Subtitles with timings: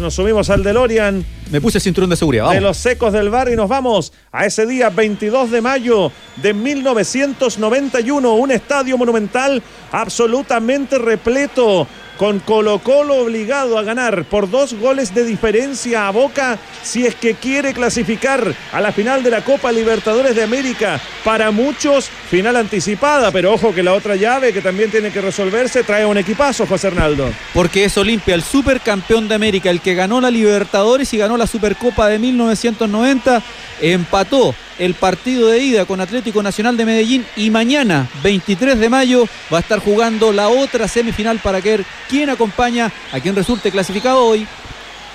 [0.00, 1.24] Nos subimos al DeLorean.
[1.52, 2.50] Me puse el cinturón de seguridad.
[2.50, 6.52] De los secos del bar y nos vamos a ese día 22 de mayo de
[6.52, 8.34] 1991.
[8.34, 9.62] Un estadio monumental
[9.92, 16.58] absolutamente repleto con Colo Colo obligado a ganar por dos goles de diferencia a Boca
[16.82, 21.00] si es que quiere clasificar a la final de la Copa Libertadores de América.
[21.24, 25.82] Para muchos, final anticipada, pero ojo que la otra llave que también tiene que resolverse
[25.82, 27.30] trae un equipazo, José Hernaldo.
[27.52, 31.46] Porque es Olimpia, el supercampeón de América, el que ganó la Libertadores y ganó la
[31.46, 33.42] Supercopa de 1990,
[33.80, 39.28] empató el partido de ida con Atlético Nacional de Medellín y mañana, 23 de mayo,
[39.52, 44.24] va a estar jugando la otra semifinal para ver quién acompaña a quien resulte clasificado
[44.24, 44.46] hoy.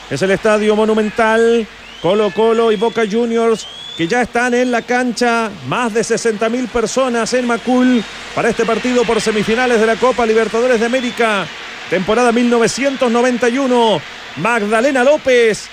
[0.09, 1.67] Es el Estadio Monumental,
[2.01, 3.67] Colo Colo y Boca Juniors
[3.99, 8.01] que ya están en la cancha, más de 60 mil personas en Macul
[8.33, 11.45] para este partido por semifinales de la Copa Libertadores de América,
[11.89, 14.01] temporada 1991.
[14.37, 15.67] Magdalena López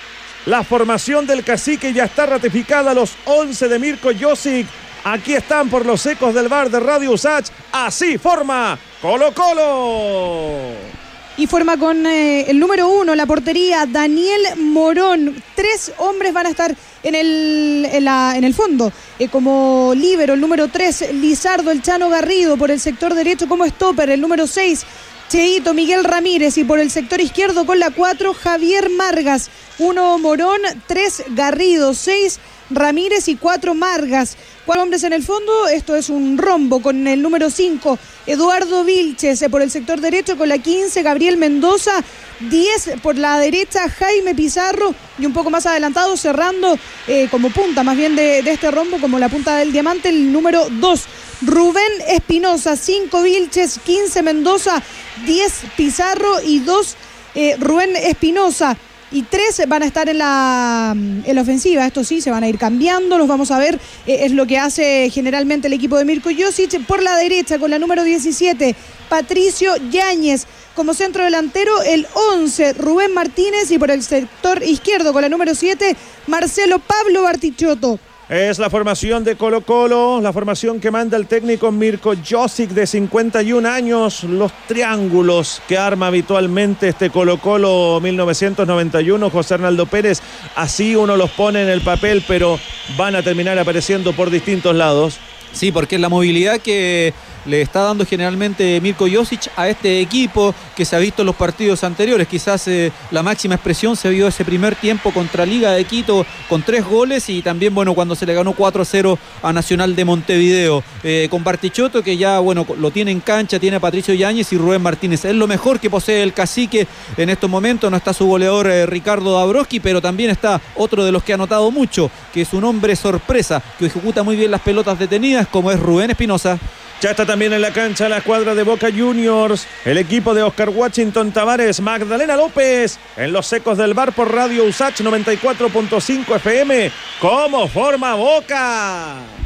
[0.46, 2.95] la formación del cacique ya está ratificada.
[2.95, 4.66] Los 11 de Mirko Josic.
[5.04, 7.46] Aquí están por los ecos del bar de Radio Usach.
[7.73, 10.96] Así forma Colo Colo.
[11.38, 15.43] Y forma con eh, el número uno, la portería, Daniel Morón.
[15.54, 18.90] Tres hombres van a estar en el, en el fondo.
[19.18, 22.56] Eh, como líbero, el número tres, Lizardo, el Chano Garrido.
[22.56, 24.87] Por el sector derecho, como stopper, el número seis,
[25.29, 30.60] Cheito Miguel Ramírez y por el sector izquierdo con la 4 Javier Margas, 1 Morón,
[30.87, 32.38] 3 Garrido, 6
[32.71, 34.37] Ramírez y 4 Margas.
[34.65, 39.45] Cuatro hombres en el fondo, esto es un rombo con el número 5 Eduardo Vilches
[39.49, 41.93] por el sector derecho con la 15 Gabriel Mendoza,
[42.40, 44.93] 10 por la derecha Jaime Pizarro.
[45.18, 49.01] Y un poco más adelantado cerrando eh, como punta más bien de, de este rombo
[49.01, 51.07] como la punta del diamante el número 2
[51.42, 54.82] Rubén Espinosa, 5 Vilches, 15 Mendoza,
[55.26, 56.96] 10 Pizarro y 2
[57.34, 58.76] eh, Rubén Espinosa.
[59.12, 61.87] Y tres van a estar en la, en la ofensiva.
[61.87, 63.18] Estos sí se van a ir cambiando.
[63.18, 63.78] Los vamos a ver.
[64.06, 66.84] Eh, es lo que hace generalmente el equipo de Mirko Josic.
[66.87, 68.75] Por la derecha, con la número 17,
[69.09, 70.47] Patricio Yáñez.
[70.75, 73.71] Como centro delantero, el 11, Rubén Martínez.
[73.71, 75.97] Y por el sector izquierdo, con la número 7,
[76.27, 78.00] Marcelo Pablo Bartichotto.
[78.28, 82.84] Es la formación de Colo Colo, la formación que manda el técnico Mirko Josic de
[82.84, 90.22] 51 años, los triángulos que arma habitualmente este Colo Colo 1991, José Arnaldo Pérez,
[90.56, 92.59] así uno los pone en el papel, pero
[92.97, 95.20] van a terminar apareciendo por distintos lados.
[95.53, 97.14] Sí, porque es la movilidad que
[97.47, 101.37] le está dando generalmente Mirko Josic a este equipo que se ha visto en los
[101.37, 102.29] partidos anteriores.
[102.29, 106.62] Quizás eh, la máxima expresión se vio ese primer tiempo contra Liga de Quito con
[106.62, 110.83] tres goles y también, bueno, cuando se le ganó 4-0 a Nacional de Montevideo.
[111.03, 114.59] Eh, con Bartichotto, que ya, bueno, lo tiene en cancha, tiene a Patricio Yáñez y
[114.59, 115.25] Rubén Martínez.
[115.25, 116.87] Es lo mejor que posee el cacique
[117.17, 117.91] en estos momentos.
[117.91, 121.37] No está su goleador eh, Ricardo Dabrowski, pero también está otro de los que ha
[121.37, 125.71] notado mucho, que es un hombre sorpresa, que ejecuta muy bien las pelotas detenidas, como
[125.71, 126.59] es Rubén Espinosa.
[127.01, 130.71] Ya está también en la cancha la escuadra de Boca Juniors, el equipo de Oscar
[130.71, 136.91] Washington Tavares, Magdalena López, en los secos del bar por Radio Usach 94.5 FM.
[137.21, 139.46] ¿Cómo forma Boca?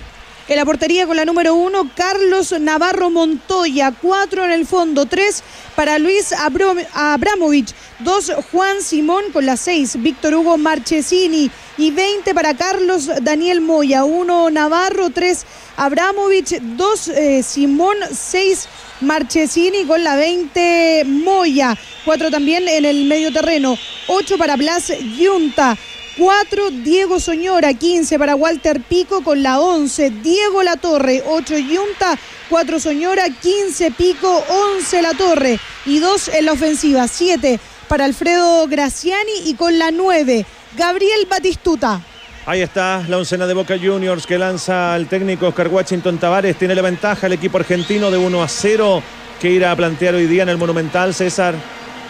[0.51, 3.93] En la portería con la número uno, Carlos Navarro Montoya.
[3.93, 5.45] Cuatro en el fondo, tres
[5.77, 7.73] para Luis Abramovich.
[8.01, 11.49] Dos, Juan Simón con la seis, Víctor Hugo Marchesini.
[11.79, 14.03] Y veinte para Carlos Daniel Moya.
[14.03, 15.47] Uno, Navarro, tres,
[15.77, 16.61] Abramovich.
[16.61, 18.69] Dos, eh, Simón, seis,
[19.03, 21.79] Marchesini con la 20 Moya.
[22.05, 23.79] Cuatro también en el medio terreno.
[24.09, 25.79] Ocho para Blas Yunta.
[26.21, 32.19] 4, Diego Soñora, 15 para Walter Pico con la 11, Diego La Torre, 8 Yunta,
[32.51, 34.45] 4 Soñora, 15 Pico,
[34.77, 39.93] 11 La Torre y 2 en la ofensiva, 7 para Alfredo Graciani y con la
[39.93, 40.45] 9,
[40.77, 42.03] Gabriel Batistuta.
[42.45, 46.59] Ahí está la oncena de Boca Juniors que lanza el técnico Oscar Washington Tavares.
[46.59, 49.03] Tiene la ventaja el equipo argentino de 1 a 0
[49.41, 51.55] que irá a plantear hoy día en el Monumental, César.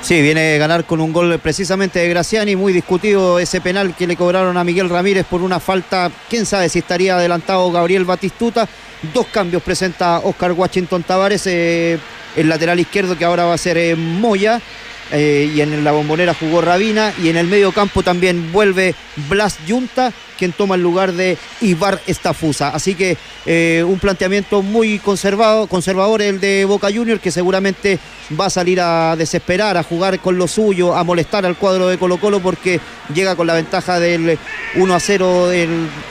[0.02, 4.06] Sí, viene a ganar con un gol precisamente de Graciani, muy discutido ese penal que
[4.06, 8.66] le cobraron a Miguel Ramírez por una falta, quién sabe si estaría adelantado Gabriel Batistuta.
[9.14, 11.98] Dos cambios presenta Oscar Washington Tavares, eh,
[12.34, 14.60] el lateral izquierdo que ahora va a ser eh, Moya,
[15.12, 18.94] eh, y en la bombonera jugó Rabina y en el medio campo también vuelve
[19.28, 22.70] Blas Yunta quien toma el lugar de Ibar Estafusa.
[22.70, 27.98] Así que eh, un planteamiento muy conservado, conservador el de Boca Junior que seguramente
[28.40, 31.98] va a salir a desesperar, a jugar con lo suyo, a molestar al cuadro de
[31.98, 32.80] Colo Colo porque
[33.12, 34.38] llega con la ventaja del
[34.76, 35.48] 1 a 0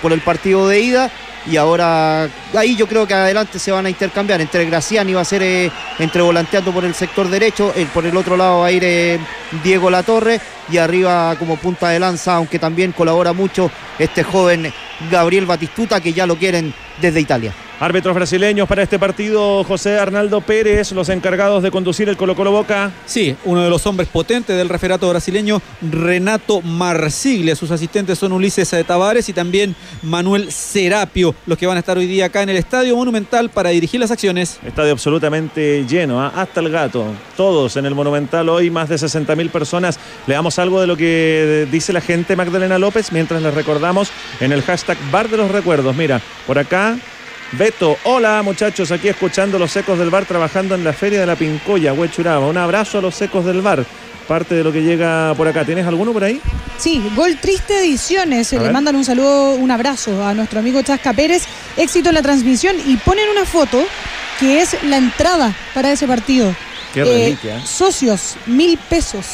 [0.03, 1.11] por el partido de ida
[1.49, 4.39] y ahora ahí yo creo que adelante se van a intercambiar.
[4.41, 8.15] Entre Graciani va a ser eh, entre volanteando por el sector derecho, eh, por el
[8.15, 9.19] otro lado va a ir eh,
[9.63, 14.71] Diego Latorre y arriba como punta de lanza, aunque también colabora mucho este joven
[15.09, 17.53] Gabriel Batistuta que ya lo quieren desde Italia.
[17.81, 22.51] Árbitros brasileños para este partido, José Arnaldo Pérez, los encargados de conducir el Colo Colo
[22.51, 22.91] Boca.
[23.05, 27.55] Sí, uno de los hombres potentes del referato brasileño, Renato Marsiglia.
[27.55, 32.05] Sus asistentes son Ulises Tavares y también Manuel Serapio, los que van a estar hoy
[32.05, 34.59] día acá en el Estadio Monumental para dirigir las acciones.
[34.65, 36.33] Estadio absolutamente lleno, ¿ah?
[36.35, 37.05] hasta el gato.
[37.37, 39.97] Todos en el Monumental hoy, más de 60 mil personas.
[40.27, 44.09] Le damos algo de lo que dice la gente Magdalena López mientras les recordamos
[44.41, 45.95] en el hashtag Bar de los Recuerdos.
[45.95, 46.97] Mira, por acá
[47.51, 51.35] Beto, hola muchachos, aquí escuchando los secos del bar trabajando en la feria de la
[51.35, 52.45] Pincoya, Huechuraba.
[52.45, 53.83] Un abrazo a los secos del bar.
[54.27, 55.65] Parte de lo que llega por acá.
[55.65, 56.39] ¿Tienes alguno por ahí?
[56.77, 58.53] Sí, Gol Triste Ediciones.
[58.53, 61.45] Le mandan un saludo, un abrazo a nuestro amigo Chasca Pérez.
[61.75, 63.83] Éxito en la transmisión y ponen una foto
[64.39, 66.53] que es la entrada para ese partido.
[66.93, 67.57] Qué reliquia.
[67.57, 69.25] Eh, socios, mil pesos.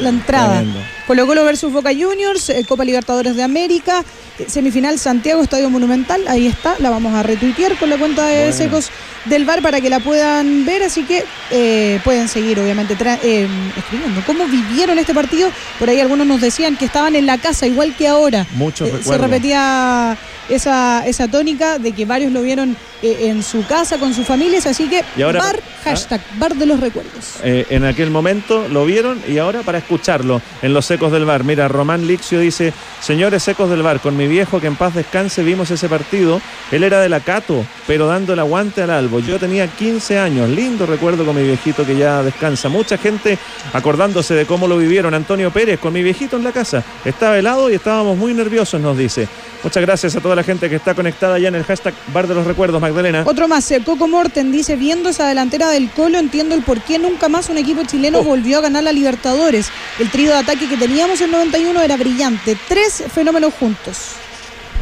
[0.00, 0.62] La entrada.
[1.06, 4.02] Colo Colo versus Boca Juniors, eh, Copa Libertadores de América,
[4.38, 8.52] eh, semifinal Santiago, Estadio Monumental, ahí está, la vamos a retuitear con la cuenta de
[8.52, 8.90] Secos
[9.26, 14.46] del Bar para que la puedan ver, así que eh, pueden seguir obviamente escribiendo cómo
[14.46, 15.50] vivieron este partido.
[15.78, 18.46] Por ahí algunos nos decían que estaban en la casa igual que ahora.
[18.54, 20.16] Muchos Se repetía
[20.48, 24.88] esa, esa tónica de que varios lo vieron en su casa con sus familias, así
[24.88, 25.80] que bar, ¿ah?
[25.84, 27.38] hashtag, bar de los recuerdos.
[27.42, 31.44] en aquel momento lo vieron y ahora para escucharlo en los Secos del Bar.
[31.44, 35.42] Mira, Román Lixio dice, señores Secos del Bar, con mi viejo que en paz descanse
[35.42, 36.40] vimos ese partido.
[36.70, 39.20] Él era de la Cato, pero dando el aguante al Albo.
[39.20, 42.68] Yo tenía 15 años, lindo recuerdo con mi viejito que ya descansa.
[42.68, 43.38] Mucha gente
[43.72, 45.14] acordándose de cómo lo vivieron.
[45.14, 46.82] Antonio Pérez con mi viejito en la casa.
[47.04, 49.28] Estaba helado y estábamos muy nerviosos, nos dice.
[49.62, 52.34] Muchas gracias a toda la gente que está conectada ya en el hashtag Bar de
[52.34, 52.93] los Recuerdos, Magdalena.
[53.26, 56.98] Otro más, eh, Coco Morten dice, viendo esa delantera del Colo, entiendo el por qué
[56.98, 58.24] nunca más un equipo chileno oh.
[58.24, 59.70] volvió a ganar la Libertadores.
[59.98, 62.56] El trío de ataque que teníamos en 91 era brillante.
[62.68, 64.23] Tres fenómenos juntos.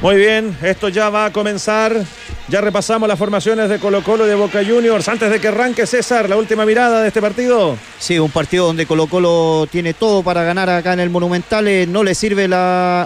[0.03, 1.95] Muy bien, esto ya va a comenzar.
[2.49, 5.07] Ya repasamos las formaciones de Colo Colo y de Boca Juniors.
[5.07, 7.77] Antes de que arranque César, la última mirada de este partido.
[8.01, 11.69] Sí, un partido donde Colo Colo tiene todo para ganar acá en el Monumental.
[11.69, 12.49] Eh, no le sirve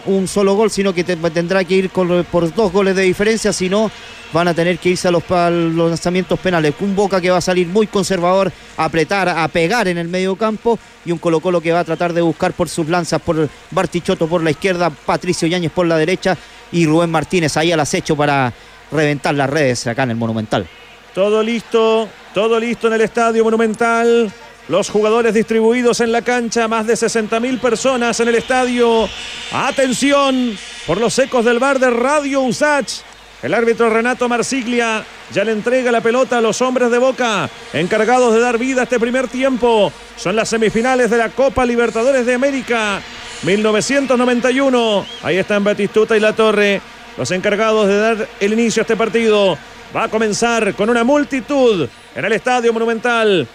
[0.07, 3.53] un solo gol, sino que tendrá que ir por dos goles de diferencia.
[3.53, 3.91] Si no,
[4.33, 6.75] van a tener que irse a los, lanzamientos penales.
[6.81, 10.79] Un Boca que va a salir muy conservador, apretar, a pegar en el medio campo.
[11.05, 14.27] Y un Colo Colo que va a tratar de buscar por sus lanzas, por Bartichotto
[14.27, 16.39] por la izquierda, Patricio Yáñez por la derecha
[16.73, 18.53] y Rubén Martínez ahí al acecho para
[18.91, 20.67] reventar las redes acá en el Monumental.
[21.15, 24.31] Todo listo, todo listo en el Estadio Monumental.
[24.69, 29.09] Los jugadores distribuidos en la cancha, más de 60 mil personas en el estadio.
[29.53, 33.03] Atención por los ecos del bar de Radio Usach.
[33.43, 38.35] El árbitro Renato Marsiglia ya le entrega la pelota a los hombres de Boca, encargados
[38.35, 39.93] de dar vida a este primer tiempo.
[40.17, 43.01] Son las semifinales de la Copa Libertadores de América.
[43.43, 45.07] 1991.
[45.23, 46.81] Ahí están Batistuta y La Torre,
[47.17, 49.59] los encargados de dar el inicio a este partido.
[49.95, 53.47] Va a comenzar con una multitud en el Estadio Monumental.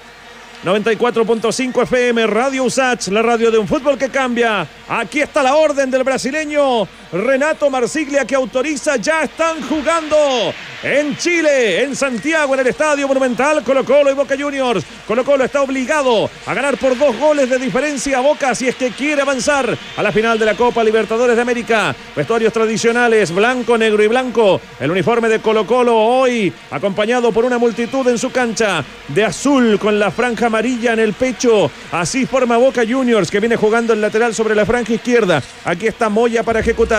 [0.63, 4.68] 94.5 FM, Radio Usach, la radio de un fútbol que cambia.
[4.88, 10.54] Aquí está la orden del brasileño Renato Marsiglia que autoriza, ya están jugando
[10.84, 14.86] en Chile, en Santiago, en el Estadio Monumental, Colo Colo y Boca Juniors.
[15.08, 18.75] Colo Colo está obligado a ganar por dos goles de diferencia a Boca si es
[18.75, 21.95] que quiere avanzar a la final de la Copa Libertadores de América.
[22.16, 24.62] Vestuarios tradicionales, blanco, negro y blanco.
[24.80, 29.80] El uniforme de Colo Colo hoy acompañado por una multitud en su cancha de azul
[29.80, 31.72] con la franja amarilla en el pecho.
[31.92, 35.42] Así forma Boca Juniors que viene jugando el lateral sobre la franja izquierda.
[35.66, 36.92] Aquí está Moya para ejecutar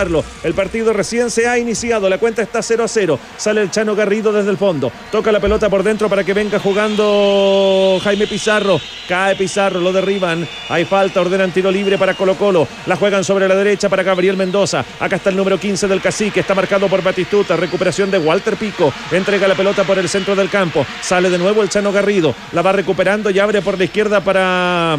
[0.43, 3.19] el partido recién se ha iniciado, la cuenta está 0 a 0.
[3.37, 4.91] Sale el Chano Garrido desde el fondo.
[5.11, 8.81] Toca la pelota por dentro para que venga jugando Jaime Pizarro.
[9.07, 10.47] Cae Pizarro, lo derriban.
[10.69, 12.67] Hay falta, ordenan tiro libre para Colo Colo.
[12.87, 14.83] La juegan sobre la derecha para Gabriel Mendoza.
[14.99, 17.55] Acá está el número 15 del cacique, está marcado por Batistuta.
[17.55, 18.91] Recuperación de Walter Pico.
[19.11, 20.85] Entrega la pelota por el centro del campo.
[21.01, 22.33] Sale de nuevo el Chano Garrido.
[22.53, 24.97] La va recuperando y abre por la izquierda para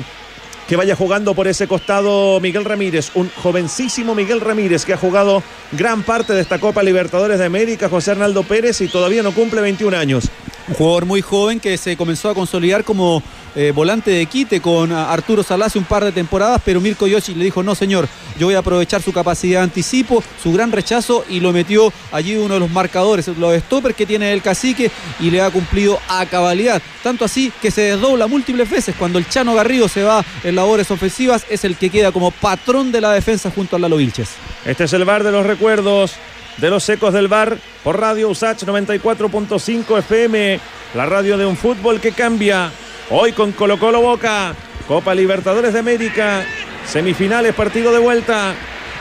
[0.69, 5.43] que vaya jugando por ese costado Miguel Ramírez, un jovencísimo Miguel Ramírez que ha jugado
[5.73, 9.61] gran parte de esta Copa Libertadores de América, José Arnaldo Pérez, y todavía no cumple
[9.63, 10.29] 21 años.
[10.69, 13.23] Un jugador muy joven que se comenzó a consolidar como
[13.55, 17.35] eh, volante de quite con Arturo Salá hace un par de temporadas, pero Mirko Yoshi
[17.35, 18.09] le dijo, no señor,
[18.39, 22.37] yo voy a aprovechar su capacidad de anticipo, su gran rechazo y lo metió allí
[22.37, 26.27] uno de los marcadores, los stoppers que tiene el cacique y le ha cumplido a
[26.27, 26.83] cabalidad.
[27.03, 28.97] Tanto así que se desdobla múltiples veces.
[28.99, 32.91] Cuando el Chano Garrido se va en labores ofensivas, es el que queda como patrón
[32.91, 34.31] de la defensa junto a Lalo Vilches.
[34.65, 36.13] Este es el bar de los recuerdos.
[36.57, 40.61] de los Ecos del Bar por Radio Usach 94.5 FM,
[40.95, 42.71] la radio de un fútbol que cambia.
[43.11, 44.55] Hoy con Colo Colo Boca,
[44.89, 46.43] Copa Libertadores de América,
[46.87, 48.55] semifinales, partido de vuelta.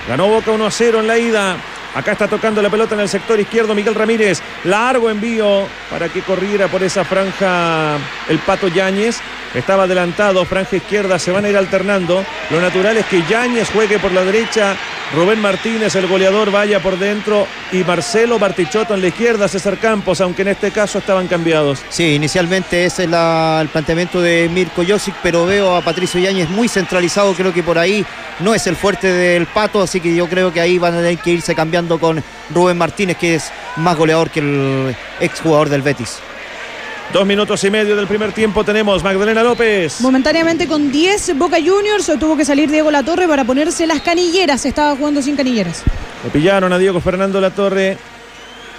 [0.10, 1.56] Ganó Boca 1 a 0 en la ida.
[1.96, 4.42] Acá está tocando la pelota en el sector izquierdo Miguel Ramírez.
[4.64, 7.98] Largo envío para que corriera por esa franja
[8.28, 9.20] el Pato Yáñez.
[9.54, 12.26] Estaba adelantado, franja izquierda, se van a ir alternando.
[12.50, 14.76] Lo natural es que Yáñez juegue por la derecha,
[15.14, 20.22] Rubén Martínez, el goleador, vaya por dentro y Marcelo Bartichotto en la izquierda, César Campos,
[20.22, 21.84] aunque en este caso estaban cambiados.
[21.90, 26.68] Sí, inicialmente ese es el planteamiento de Mirko Josic, pero veo a Patricio Yáñez muy
[26.68, 28.04] centralizado, creo que por ahí
[28.40, 31.20] no es el fuerte del Pato, así que yo creo que ahí van a tener
[31.20, 32.24] que irse cambiando con
[32.54, 36.20] Rubén Martínez, que es más goleador que el exjugador del Betis.
[37.12, 40.02] Dos minutos y medio del primer tiempo tenemos Magdalena López.
[40.02, 44.66] Momentáneamente con 10 Boca Juniors tuvo que salir Diego Latorre para ponerse las canilleras.
[44.66, 45.84] Estaba jugando sin canilleras.
[46.24, 47.98] Le pillaron a Diego Fernando Latorre.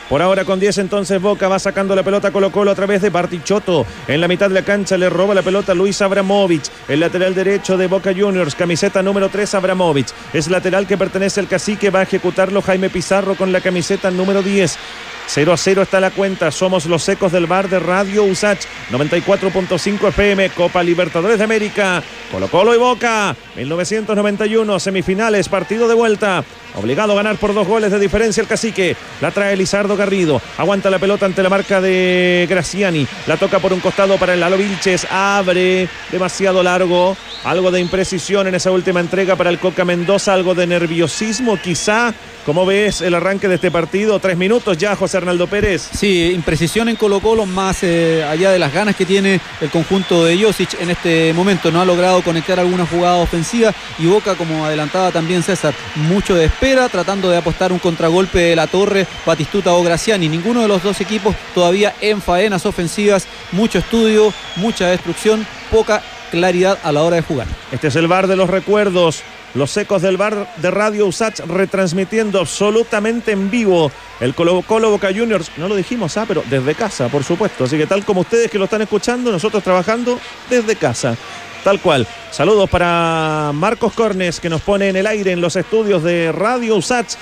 [0.08, 3.08] Por ahora con 10 entonces Boca va sacando la pelota Colo Colo a través de
[3.10, 3.86] Bartichotto.
[4.06, 6.64] En la mitad de la cancha le roba la pelota Luis Abramovic.
[6.88, 8.54] El lateral derecho de Boca Juniors.
[8.54, 10.08] Camiseta número 3 Abramovic.
[10.34, 11.90] Es lateral que pertenece al cacique.
[11.90, 14.78] Va a ejecutarlo Jaime Pizarro con la camiseta número 10.
[15.26, 16.50] 0 a 0 está la cuenta.
[16.50, 22.48] Somos los ecos del bar de Radio Usach 94.5 FM, Copa Libertadores de América, Colo
[22.48, 26.44] Colo y Boca, 1991, semifinales, partido de vuelta.
[26.76, 28.96] Obligado a ganar por dos goles de diferencia el cacique.
[29.20, 30.42] La trae Lizardo Garrido.
[30.58, 33.06] Aguanta la pelota ante la marca de Graciani.
[33.28, 35.06] La toca por un costado para el Lalo Vilches.
[35.08, 37.16] Abre demasiado largo.
[37.44, 40.34] Algo de imprecisión en esa última entrega para el Coca Mendoza.
[40.34, 42.12] Algo de nerviosismo quizá.
[42.44, 44.18] ¿Cómo ves el arranque de este partido?
[44.18, 45.88] Tres minutos ya, José Arnaldo Pérez.
[45.92, 50.24] Sí, imprecisión en Colo Colo, más eh, allá de las ganas que tiene el conjunto
[50.24, 51.70] de Josic en este momento.
[51.70, 56.46] No ha logrado conectar alguna jugada ofensiva y Boca, como adelantaba también César, mucho de
[56.46, 60.28] espera, tratando de apostar un contragolpe de la Torre, Batistuta o Graciani.
[60.28, 66.78] Ninguno de los dos equipos todavía en faenas ofensivas, mucho estudio, mucha destrucción, poca claridad
[66.82, 67.46] a la hora de jugar.
[67.70, 69.22] Este es el bar de los recuerdos.
[69.54, 75.08] Los ecos del bar de Radio Usach retransmitiendo absolutamente en vivo el Colo Colo Boca
[75.14, 75.52] Juniors.
[75.56, 77.64] No lo dijimos, ah, pero desde casa, por supuesto.
[77.64, 80.18] Así que tal como ustedes que lo están escuchando, nosotros trabajando
[80.50, 81.16] desde casa.
[81.62, 82.06] Tal cual.
[82.32, 86.74] Saludos para Marcos Cornes que nos pone en el aire en los estudios de Radio
[86.76, 87.14] Usach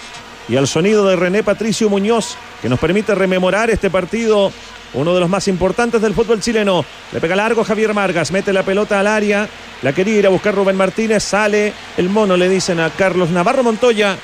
[0.48, 4.50] y al sonido de René Patricio Muñoz que nos permite rememorar este partido
[4.94, 6.84] uno de los más importantes del fútbol chileno.
[7.12, 9.48] Le pega largo Javier Margas, mete la pelota al área.
[9.82, 11.22] La quería ir a buscar Rubén Martínez.
[11.22, 14.16] Sale el mono, le dicen a Carlos Navarro Montoya.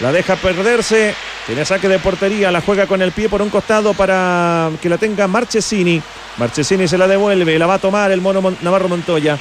[0.00, 1.14] La deja perderse.
[1.46, 2.50] Tiene saque de portería.
[2.50, 6.02] La juega con el pie por un costado para que la tenga Marchesini.
[6.36, 7.58] Marchesini se la devuelve.
[7.58, 9.38] La va a tomar el mono Navarro Montoya.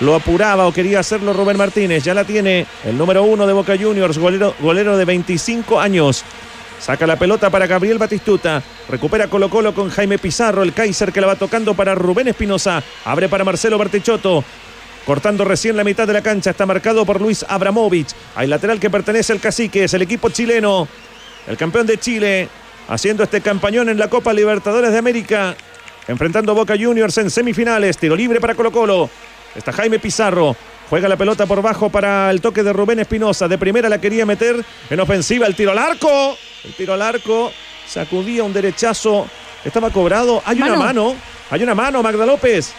[0.00, 2.04] Lo apuraba o quería hacerlo Rubén Martínez.
[2.04, 6.24] Ya la tiene el número uno de Boca Juniors, golero, golero de 25 años.
[6.80, 8.62] Saca la pelota para Gabriel Batistuta.
[8.88, 10.62] Recupera Colo Colo con Jaime Pizarro.
[10.62, 12.82] El Kaiser que la va tocando para Rubén Espinosa.
[13.04, 14.44] Abre para Marcelo Bartichotto.
[15.04, 16.50] Cortando recién la mitad de la cancha.
[16.50, 18.08] Está marcado por Luis Abramovich.
[18.34, 19.84] Hay lateral que pertenece al cacique.
[19.84, 20.86] Es el equipo chileno.
[21.46, 22.48] El campeón de Chile.
[22.88, 25.56] Haciendo este campañón en la Copa Libertadores de América.
[26.06, 27.98] Enfrentando Boca Juniors en semifinales.
[27.98, 29.10] Tiro libre para Colo Colo.
[29.54, 30.54] Está Jaime Pizarro.
[30.88, 33.48] Juega la pelota por bajo para el toque de Rubén Espinosa.
[33.48, 35.46] De primera la quería meter en ofensiva.
[35.46, 36.36] El tiro al arco.
[36.66, 37.52] El tiro al arco.
[37.88, 39.26] Sacudía un derechazo.
[39.64, 40.42] Estaba cobrado.
[40.44, 41.14] Hay una mano.
[41.50, 42.72] Hay una mano, Magda López.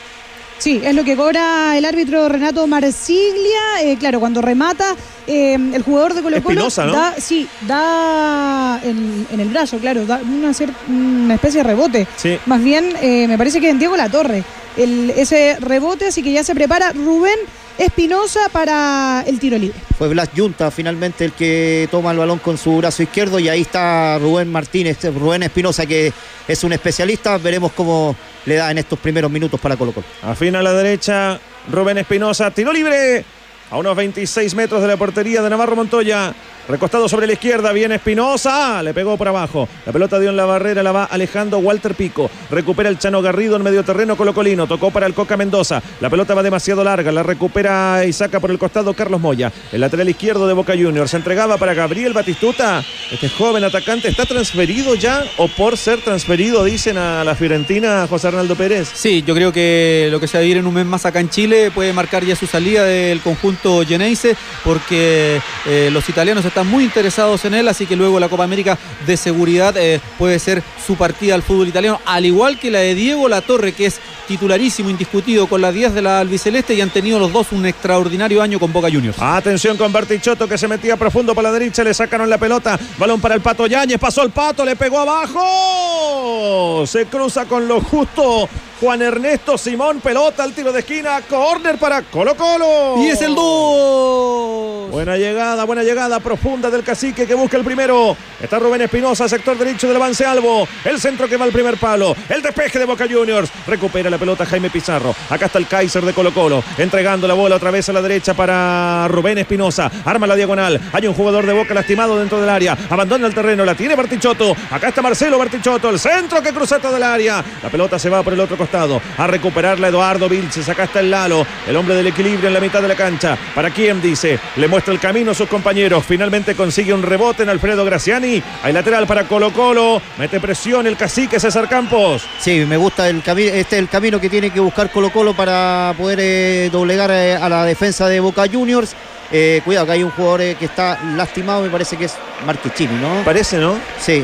[0.60, 3.84] Sí, es lo que cobra el árbitro Renato Marsiglia.
[3.84, 4.96] Eh, claro, cuando remata
[5.27, 6.67] eh, el jugador de Colo Colo.
[6.67, 6.94] Espinosa, ¿no?
[6.94, 10.51] Da, sí, da en, en el brazo, claro, da una,
[10.89, 12.08] una especie de rebote.
[12.17, 12.39] Sí.
[12.48, 14.44] Más bien, eh, me parece que en Diego La Torre.
[14.77, 17.38] El, ese rebote, así que ya se prepara Rubén
[17.77, 19.77] Espinosa para el tiro libre.
[19.98, 23.62] Fue Blas Junta finalmente el que toma el balón con su brazo izquierdo y ahí
[23.62, 26.12] está Rubén Martínez, Rubén Espinosa que
[26.48, 27.38] es un especialista.
[27.38, 28.15] Veremos cómo
[28.46, 30.07] le da en estos primeros minutos para Colo Colo.
[30.24, 31.39] Afina a la derecha.
[31.72, 32.50] Rubén Espinosa.
[32.51, 33.24] Tiro libre.
[33.69, 36.34] A unos 26 metros de la portería de Navarro Montoya.
[36.67, 39.69] Recostado sobre la izquierda, viene Espinosa, le pegó por abajo.
[39.86, 42.29] La pelota dio en la barrera, la va alejando Walter Pico.
[42.51, 44.67] Recupera el Chano Garrido en medio terreno Colocolino.
[44.67, 45.81] Tocó para el Coca Mendoza.
[46.01, 49.50] La pelota va demasiado larga, la recupera y saca por el costado Carlos Moya.
[49.71, 51.12] El lateral izquierdo de Boca Juniors.
[51.12, 52.83] Se entregaba para Gabriel Batistuta.
[53.12, 58.27] Este joven atacante está transferido ya o por ser transferido, dicen a la Fiorentina José
[58.27, 58.91] Arnaldo Pérez.
[58.93, 61.21] Sí, yo creo que lo que se va a vivir en un mes más acá
[61.21, 66.56] en Chile puede marcar ya su salida del conjunto Geneise porque eh, los italianos están
[66.63, 70.63] muy interesados en él, así que luego la Copa América de seguridad eh, puede ser
[70.85, 74.89] su partida al fútbol italiano, al igual que la de Diego Latorre, que es titularísimo,
[74.89, 78.59] indiscutido con la 10 de la albiceleste y han tenido los dos un extraordinario año
[78.59, 79.17] con Boca Juniors.
[79.19, 83.21] Atención con Bertichotto que se metía profundo por la derecha, le sacaron la pelota, balón
[83.21, 88.49] para el Pato Yáñez, pasó el Pato, le pegó abajo, se cruza con lo justo
[88.79, 92.96] Juan Ernesto Simón, pelota al tiro de esquina, córner para Colo Colo.
[92.98, 94.91] Y es el 2.
[94.91, 98.15] Buena llegada, buena llegada profunda del cacique que busca el primero.
[98.39, 100.67] Está Rubén Espinosa, sector derecho del avance Albo.
[100.86, 102.15] El centro que va al primer palo.
[102.29, 103.50] El despeje de Boca Juniors.
[103.65, 105.15] Recupera la pelota Jaime Pizarro.
[105.27, 106.63] Acá está el Kaiser de Colo Colo.
[106.77, 109.89] Entregando la bola otra vez a la derecha para Rubén Espinosa.
[110.05, 110.79] Arma la diagonal.
[110.93, 112.77] Hay un jugador de Boca lastimado dentro del área.
[112.91, 113.65] Abandona el terreno.
[113.65, 114.55] La tiene Bartichotto.
[114.69, 115.89] Acá está Marcelo Bartichotto.
[115.89, 117.43] El centro que cruza todo el área.
[117.63, 120.67] La pelota se va por el otro costado a recuperarla Eduardo Vilches.
[120.67, 123.38] Acá está el Lalo, el hombre del equilibrio en la mitad de la cancha.
[123.55, 124.39] ¿Para quién dice?
[124.57, 126.03] Le muestra el camino a sus compañeros.
[126.05, 128.41] Finalmente consigue un rebote en Alfredo Graciani.
[128.63, 130.01] Hay lateral para Colo Colo.
[130.17, 132.24] Mete presión el cacique César Campos.
[132.39, 133.50] Sí, me gusta el camino.
[133.50, 137.36] Este es el camino que tiene que buscar Colo Colo para poder eh, doblegar eh,
[137.36, 138.95] a la defensa de Boca Juniors.
[139.31, 143.24] Eh, cuidado que hay un jugador que está lastimado, me parece que es Marquechini, ¿no?
[143.25, 143.75] Parece, ¿no?
[144.00, 144.24] Sí.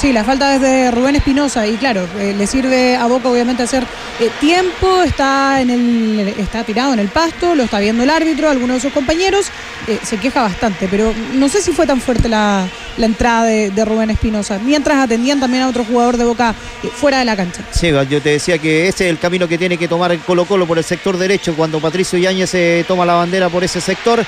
[0.00, 3.64] Sí, la falta es de Rubén Espinosa y claro, eh, le sirve a Boca obviamente
[3.64, 3.82] hacer
[4.20, 8.48] eh, tiempo, está, en el, está tirado en el pasto, lo está viendo el árbitro,
[8.48, 9.46] algunos de sus compañeros,
[9.88, 14.10] eh, se queja bastante, pero no sé si fue tan fuerte la, entrada de, Rubén
[14.10, 16.54] Espinosa, mientras atendían también a otro jugador de Boca
[16.94, 17.64] fuera de la cancha.
[17.72, 20.44] Sí, yo te decía que ese es el camino que tiene que tomar el Colo
[20.44, 24.24] Colo por el sector derecho, cuando Patricio Yáñez se toma la bandera por ese sector,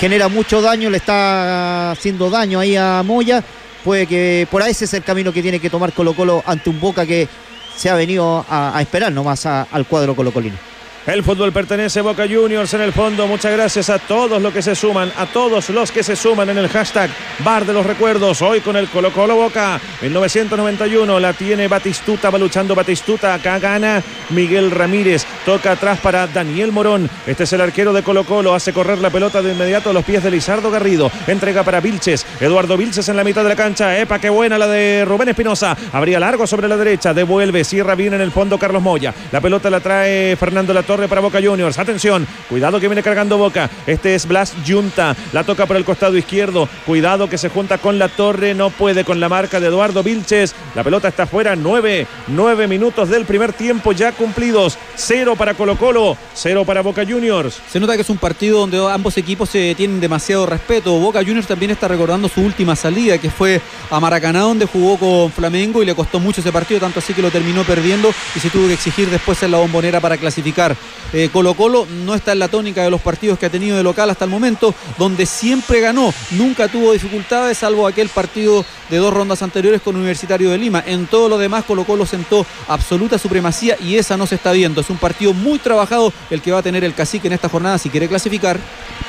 [0.00, 3.44] genera mucho daño, le está haciendo daño ahí a Moya
[3.84, 6.70] puede que por ahí ese es el camino que tiene que tomar Colo Colo ante
[6.70, 7.28] un Boca que
[7.76, 10.71] se ha venido a, esperar nomás al cuadro colocolino.
[11.04, 13.26] El fútbol pertenece a Boca Juniors en el fondo.
[13.26, 16.58] Muchas gracias a todos los que se suman, a todos los que se suman en
[16.58, 18.40] el hashtag Bar de los Recuerdos.
[18.40, 19.80] Hoy con el Colo Colo Boca.
[20.00, 23.34] 1991 la tiene Batistuta, va luchando Batistuta.
[23.34, 25.26] Acá gana Miguel Ramírez.
[25.44, 27.10] Toca atrás para Daniel Morón.
[27.26, 28.54] Este es el arquero de Colo Colo.
[28.54, 31.10] Hace correr la pelota de inmediato a los pies de Lizardo Garrido.
[31.26, 32.24] Entrega para Vilches.
[32.40, 33.98] Eduardo Vilches en la mitad de la cancha.
[33.98, 35.76] Epa, qué buena la de Rubén Espinosa.
[35.92, 37.12] Habría largo sobre la derecha.
[37.12, 37.64] Devuelve.
[37.64, 39.12] Cierra bien en el fondo Carlos Moya.
[39.32, 41.78] La pelota la trae Fernando Latorre torre para Boca Juniors.
[41.78, 43.70] Atención, cuidado que viene cargando Boca.
[43.86, 45.16] Este es Blas Junta.
[45.32, 46.68] La toca por el costado izquierdo.
[46.84, 48.52] Cuidado que se junta con la torre.
[48.52, 50.54] No puede con la marca de Eduardo Vilches.
[50.74, 51.56] La pelota está fuera.
[51.56, 54.76] Nueve, nueve minutos del primer tiempo ya cumplidos.
[54.94, 57.58] Cero para Colo Colo, cero para Boca Juniors.
[57.70, 60.98] Se nota que es un partido donde ambos equipos se tienen demasiado respeto.
[60.98, 65.32] Boca Juniors también está recordando su última salida, que fue a Maracaná, donde jugó con
[65.32, 68.50] Flamengo y le costó mucho ese partido, tanto así que lo terminó perdiendo y se
[68.50, 70.76] tuvo que exigir después en la bombonera para clasificar.
[71.12, 73.82] Eh, Colo Colo no está en la tónica de los partidos que ha tenido de
[73.82, 79.12] local hasta el momento, donde siempre ganó, nunca tuvo dificultades, salvo aquel partido de dos
[79.12, 80.82] rondas anteriores con Universitario de Lima.
[80.86, 84.80] En todo lo demás, Colo Colo sentó absoluta supremacía y esa no se está viendo.
[84.80, 87.78] Es un partido muy trabajado el que va a tener el cacique en esta jornada
[87.78, 88.58] si quiere clasificar.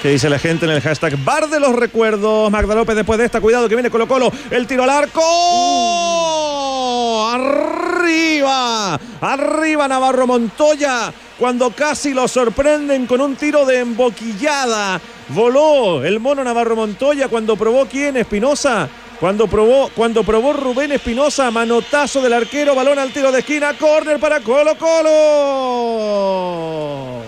[0.02, 2.52] ¿Qué dice la gente en el hashtag Bar de los Recuerdos?
[2.52, 5.22] Magda López después de esta, cuidado que viene Colo Colo, el tiro al arco.
[7.34, 15.02] Arriba, arriba Navarro Montoya cuando casi lo sorprenden con un tiro de emboquillada.
[15.30, 18.90] Voló el mono Navarro Montoya cuando probó quién, Espinosa.
[19.24, 24.20] Cuando probó, cuando probó Rubén Espinosa, manotazo del arquero, balón al tiro de esquina, córner
[24.20, 26.04] para Colo Colo.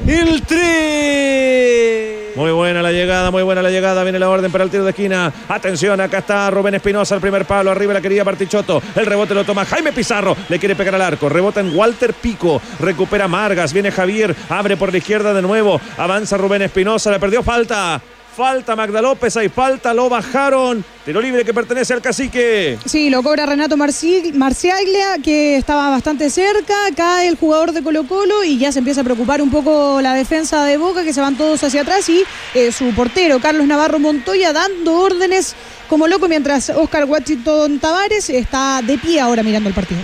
[0.05, 2.35] El 3.
[2.35, 4.03] Muy buena la llegada, muy buena la llegada.
[4.03, 5.31] Viene la orden para el tiro de esquina.
[5.47, 7.71] Atención, acá está Rubén Espinosa, el primer palo.
[7.71, 8.81] Arriba la querida Partichoto.
[8.93, 10.35] El rebote lo toma Jaime Pizarro.
[10.49, 11.29] Le quiere pegar al arco.
[11.29, 12.61] Rebota en Walter Pico.
[12.81, 13.71] Recupera Margas.
[13.71, 14.35] Viene Javier.
[14.49, 15.79] Abre por la izquierda de nuevo.
[15.97, 17.09] Avanza Rubén Espinosa.
[17.09, 18.01] Le perdió falta.
[18.35, 20.83] Falta Magda López, hay falta, lo bajaron.
[21.05, 22.77] Tiro libre que pertenece al cacique.
[22.85, 26.73] Sí, lo cobra Renato Marciaglia, que estaba bastante cerca.
[26.97, 30.13] Cae el jugador de Colo Colo y ya se empieza a preocupar un poco la
[30.13, 32.09] defensa de Boca, que se van todos hacia atrás.
[32.09, 32.23] Y
[32.55, 35.55] eh, su portero, Carlos Navarro Montoya, dando órdenes
[35.87, 40.01] como loco, mientras Oscar Washington Tavares está de pie ahora mirando el partido.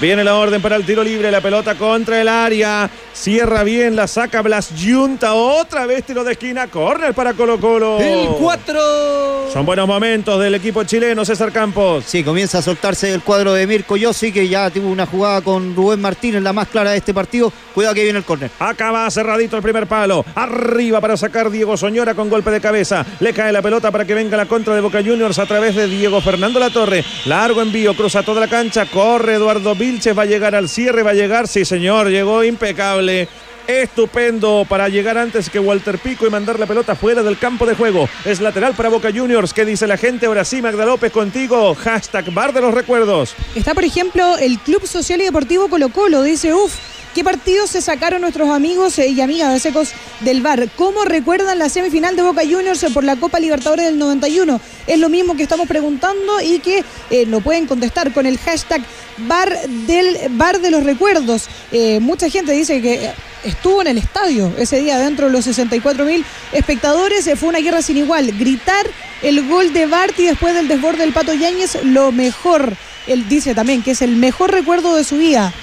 [0.00, 2.88] Viene la orden para el tiro libre, la pelota contra el área.
[3.12, 5.34] Cierra bien, la saca Blas Junta.
[5.34, 6.68] Otra vez tiro de esquina.
[6.68, 7.98] Corner para Colo Colo.
[7.98, 9.50] El 4.
[9.52, 12.04] Son buenos momentos del equipo chileno, César Campos.
[12.06, 15.74] Sí, comienza a soltarse el cuadro de Mirko Yossi, que ya tuvo una jugada con
[15.74, 17.52] Rubén Martínez, la más clara de este partido.
[17.74, 18.52] Cuidado que viene el córner.
[18.60, 20.24] Acaba cerradito el primer palo.
[20.36, 23.04] Arriba para sacar Diego Soñora con golpe de cabeza.
[23.18, 25.88] Le cae la pelota para que venga la contra de Boca Juniors a través de
[25.88, 27.04] Diego Fernando Latorre.
[27.24, 28.86] Largo envío, cruza toda la cancha.
[28.86, 31.48] Corre Eduardo Vilches, va a llegar al cierre, va a llegar.
[31.48, 33.26] Sí, señor, llegó impecable
[33.66, 37.74] estupendo para llegar antes que Walter Pico y mandar la pelota fuera del campo de
[37.74, 38.08] juego.
[38.24, 39.54] Es lateral para Boca Juniors.
[39.54, 40.26] ¿Qué dice la gente?
[40.26, 41.74] Ahora sí, Magda López contigo.
[41.74, 43.34] Hashtag bar de los recuerdos.
[43.54, 46.22] Está, por ejemplo, el Club Social y Deportivo Colo Colo.
[46.22, 46.97] Dice, uff.
[47.14, 50.68] ¿Qué partidos se sacaron nuestros amigos eh, y amigas de Secos del Bar?
[50.76, 54.60] ¿Cómo recuerdan la semifinal de Boca Juniors por la Copa Libertadores del 91?
[54.86, 58.82] Es lo mismo que estamos preguntando y que eh, lo pueden contestar con el hashtag
[59.26, 61.48] Bar de los Recuerdos.
[61.72, 63.10] Eh, mucha gente dice que
[63.42, 67.28] estuvo en el estadio ese día dentro de los 64 mil espectadores.
[67.38, 68.32] fue una guerra sin igual.
[68.38, 68.86] Gritar
[69.22, 72.74] el gol de Barty después del desborde del Pato Yáñez, lo mejor.
[73.06, 75.54] Él dice también que es el mejor recuerdo de su vida.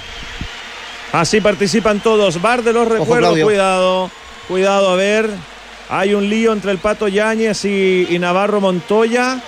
[1.16, 2.42] Así participan todos.
[2.42, 4.10] Bar de los recuerdos, cuidado.
[4.48, 5.30] Cuidado, a ver.
[5.88, 9.40] Hay un lío entre el Pato Yáñez y, y, Navarro Montoya.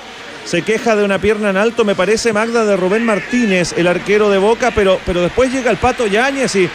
[0.45, 4.31] Se queja de una pierna en alto, me parece Magda de Rubén Martínez, el arquero
[4.31, 6.71] de Boca, pero, pero después llega el Pato Yáñez y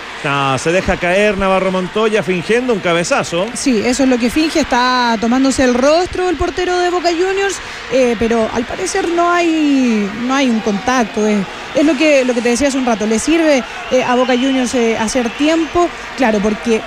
[0.57, 3.47] se deja caer Navarro Montoya fingiendo un cabezazo.
[3.53, 7.55] Sí, eso es lo que finge, está tomándose el rostro el portero de Boca Juniors,
[7.91, 11.27] eh, pero al parecer no hay, no hay un contacto.
[11.27, 11.43] Eh.
[11.75, 14.33] Es lo que, lo que te decía hace un rato, le sirve eh, a Boca
[14.33, 16.81] Juniors hacer tiempo, claro, porque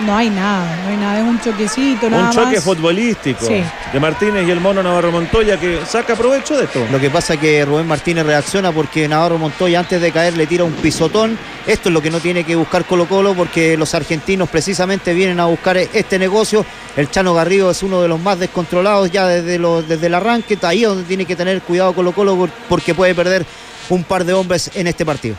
[0.00, 4.46] no hay nada, no hay nada, es un choquecito, nada Un choque futbolístico de Martínez
[4.46, 6.84] y el mono Navarro Montoya que saca provecho de esto.
[6.90, 10.46] Lo que pasa es que Rubén Martínez reacciona porque Navarro Montoya antes de caer le
[10.46, 11.38] tira un pisotón.
[11.66, 15.40] Esto es lo que no tiene que buscar Colo Colo porque los argentinos precisamente vienen
[15.40, 16.64] a buscar este negocio.
[16.96, 20.54] El Chano Garrido es uno de los más descontrolados ya desde, desde el arranque.
[20.54, 23.46] Está ahí donde tiene que tener cuidado Colo Colo porque puede perder
[23.88, 25.36] un par de hombres en este partido.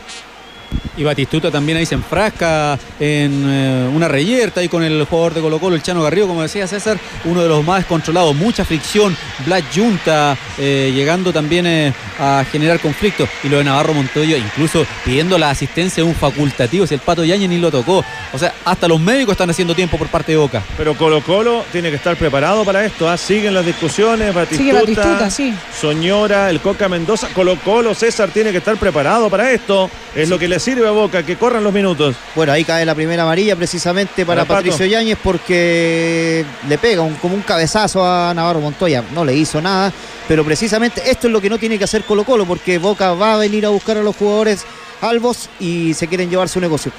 [0.96, 5.40] Y Batistuta también ahí se enfrasca en eh, una reyerta ahí con el jugador de
[5.42, 9.16] Colo Colo, el Chano Garrido, como decía César, uno de los más controlados, mucha fricción,
[9.44, 13.28] Black Junta eh, llegando también eh, a generar conflicto.
[13.44, 17.24] Y lo de Navarro Montoya, incluso pidiendo la asistencia de un facultativo, si el Pato
[17.24, 18.04] Yañez ni lo tocó.
[18.32, 20.62] O sea, hasta los médicos están haciendo tiempo por parte de Boca.
[20.76, 23.08] Pero Colo Colo tiene que estar preparado para esto.
[23.08, 23.16] ¿ah?
[23.16, 25.54] Siguen las discusiones, Batistuta, Batistuta sí.
[25.78, 29.90] Soñora, el Coca Mendoza, Colo Colo, César tiene que estar preparado para esto.
[30.14, 32.16] Es lo que le sirve a Boca, que corran los minutos.
[32.34, 37.36] Bueno, ahí cae la primera amarilla precisamente para, Patricio Yáñez porque le pega un, como
[37.36, 39.04] un cabezazo a Navarro Montoya.
[39.14, 39.92] No le hizo nada,
[40.26, 43.34] pero precisamente esto es lo que no tiene que hacer Colo Colo porque Boca va
[43.34, 44.64] a venir a buscar a los jugadores
[45.02, 46.90] albos y se quieren llevar su negocio.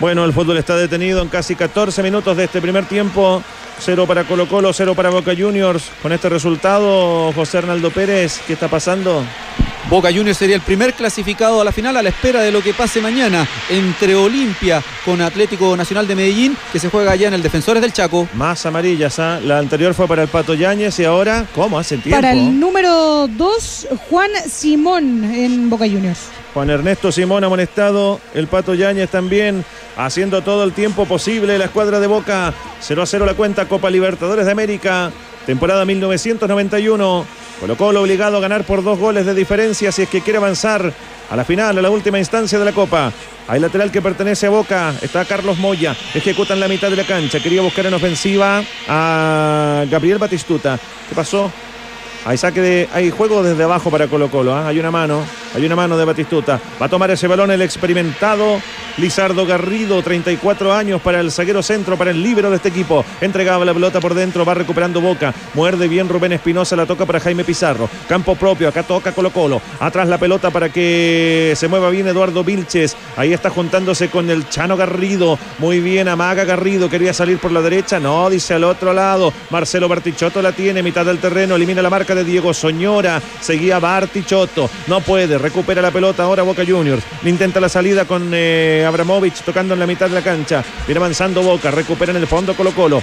[0.00, 3.40] Bueno, el fútbol está detenido en casi 14 minutos de este primer tiempo.
[3.78, 5.84] Cero para Colo Colo, cero para Boca Juniors.
[6.02, 9.22] Con este resultado, José Hernaldo Pérez, ¿qué está pasando?
[9.88, 12.74] Boca Juniors sería el primer clasificado a la final a la espera de lo que
[12.74, 17.42] pase mañana entre Olimpia con Atlético Nacional de Medellín, que se juega allá en el
[17.42, 18.28] Defensores del Chaco.
[18.34, 19.40] Más amarillas, ¿ah?
[19.42, 22.18] la anterior fue para el Pato Yáñez y ahora, ¿cómo hace el tiempo?
[22.18, 26.28] Para el número 2, Juan Simón en Boca Juniors.
[26.54, 29.64] Juan Ernesto Simón amonestado, el Pato Yáñez también
[29.96, 32.52] haciendo todo el tiempo posible la escuadra de Boca.
[32.80, 35.10] 0 a 0 la cuenta Copa Libertadores de América,
[35.46, 37.26] temporada 1991.
[37.60, 40.94] Colo Colo obligado a ganar por dos goles de diferencia si es que quiere avanzar
[41.28, 43.12] a la final, a la última instancia de la Copa.
[43.48, 47.38] Hay lateral que pertenece a Boca, está Carlos Moya, ejecutan la mitad de la cancha,
[47.38, 50.78] quería buscar en ofensiva a Gabriel Batistuta.
[51.06, 51.52] ¿Qué pasó?
[52.24, 52.88] Hay saque de.
[52.92, 54.54] Hay juego desde abajo para Colo Colo.
[54.54, 54.68] ¿ah?
[54.68, 55.24] Hay una mano.
[55.54, 56.60] Hay una mano de Batistuta.
[56.80, 58.60] Va a tomar ese balón el experimentado
[58.98, 63.04] Lizardo Garrido, 34 años para el zaguero centro, para el líbero de este equipo.
[63.20, 65.32] Entregaba la pelota por dentro, va recuperando Boca.
[65.54, 67.88] Muerde bien Rubén Espinosa, la toca para Jaime Pizarro.
[68.08, 69.60] Campo propio, acá toca Colo Colo.
[69.80, 72.96] Atrás la pelota para que se mueva bien Eduardo Vilches.
[73.16, 75.38] Ahí está juntándose con el Chano Garrido.
[75.58, 76.90] Muy bien, amaga Garrido.
[76.90, 77.98] Quería salir por la derecha.
[77.98, 79.32] No, dice al otro lado.
[79.50, 81.56] Marcelo Bartichotto la tiene, mitad del terreno.
[81.56, 83.20] Elimina la marca de Diego Soñora.
[83.40, 84.70] Seguía Bartichotto.
[84.86, 85.38] No puede.
[85.38, 87.02] Recupera la pelota ahora Boca Juniors.
[87.24, 90.64] Intenta la salida con eh, Abramovich tocando en la mitad de la cancha.
[90.86, 91.70] Viene avanzando Boca.
[91.70, 93.02] Recupera en el fondo Colo Colo.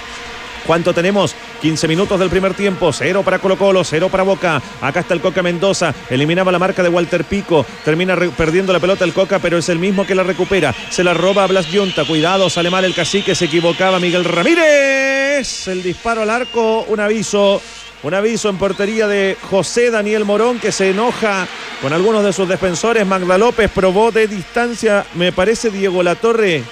[0.68, 1.34] ¿Cuánto tenemos?
[1.62, 2.92] 15 minutos del primer tiempo.
[2.92, 4.60] Cero para Colo Colo, cero para Boca.
[4.82, 5.94] Acá está el Coca Mendoza.
[6.10, 7.64] Eliminaba la marca de Walter Pico.
[7.86, 10.74] Termina perdiendo la pelota el Coca, pero es el mismo que la recupera.
[10.90, 12.04] Se la roba a Blas Yunta.
[12.04, 13.34] Cuidado, sale mal el cacique.
[13.34, 15.68] Se equivocaba Miguel Ramírez.
[15.68, 16.82] El disparo al arco.
[16.88, 17.62] Un aviso
[18.02, 21.48] un aviso en portería de José Daniel Morón que se enoja
[21.82, 23.06] con algunos de sus defensores.
[23.06, 26.62] Magda López probó de distancia, me parece, Diego Latorre.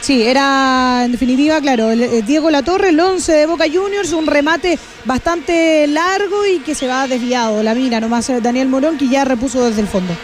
[0.00, 4.78] Sí, era en definitiva, claro, eh, Diego Latorre, el 11 de Boca Juniors, un remate
[5.04, 7.62] bastante largo y que se va desviado.
[7.62, 10.14] La mira nomás eh, Daniel Morón que ya repuso desde el fondo.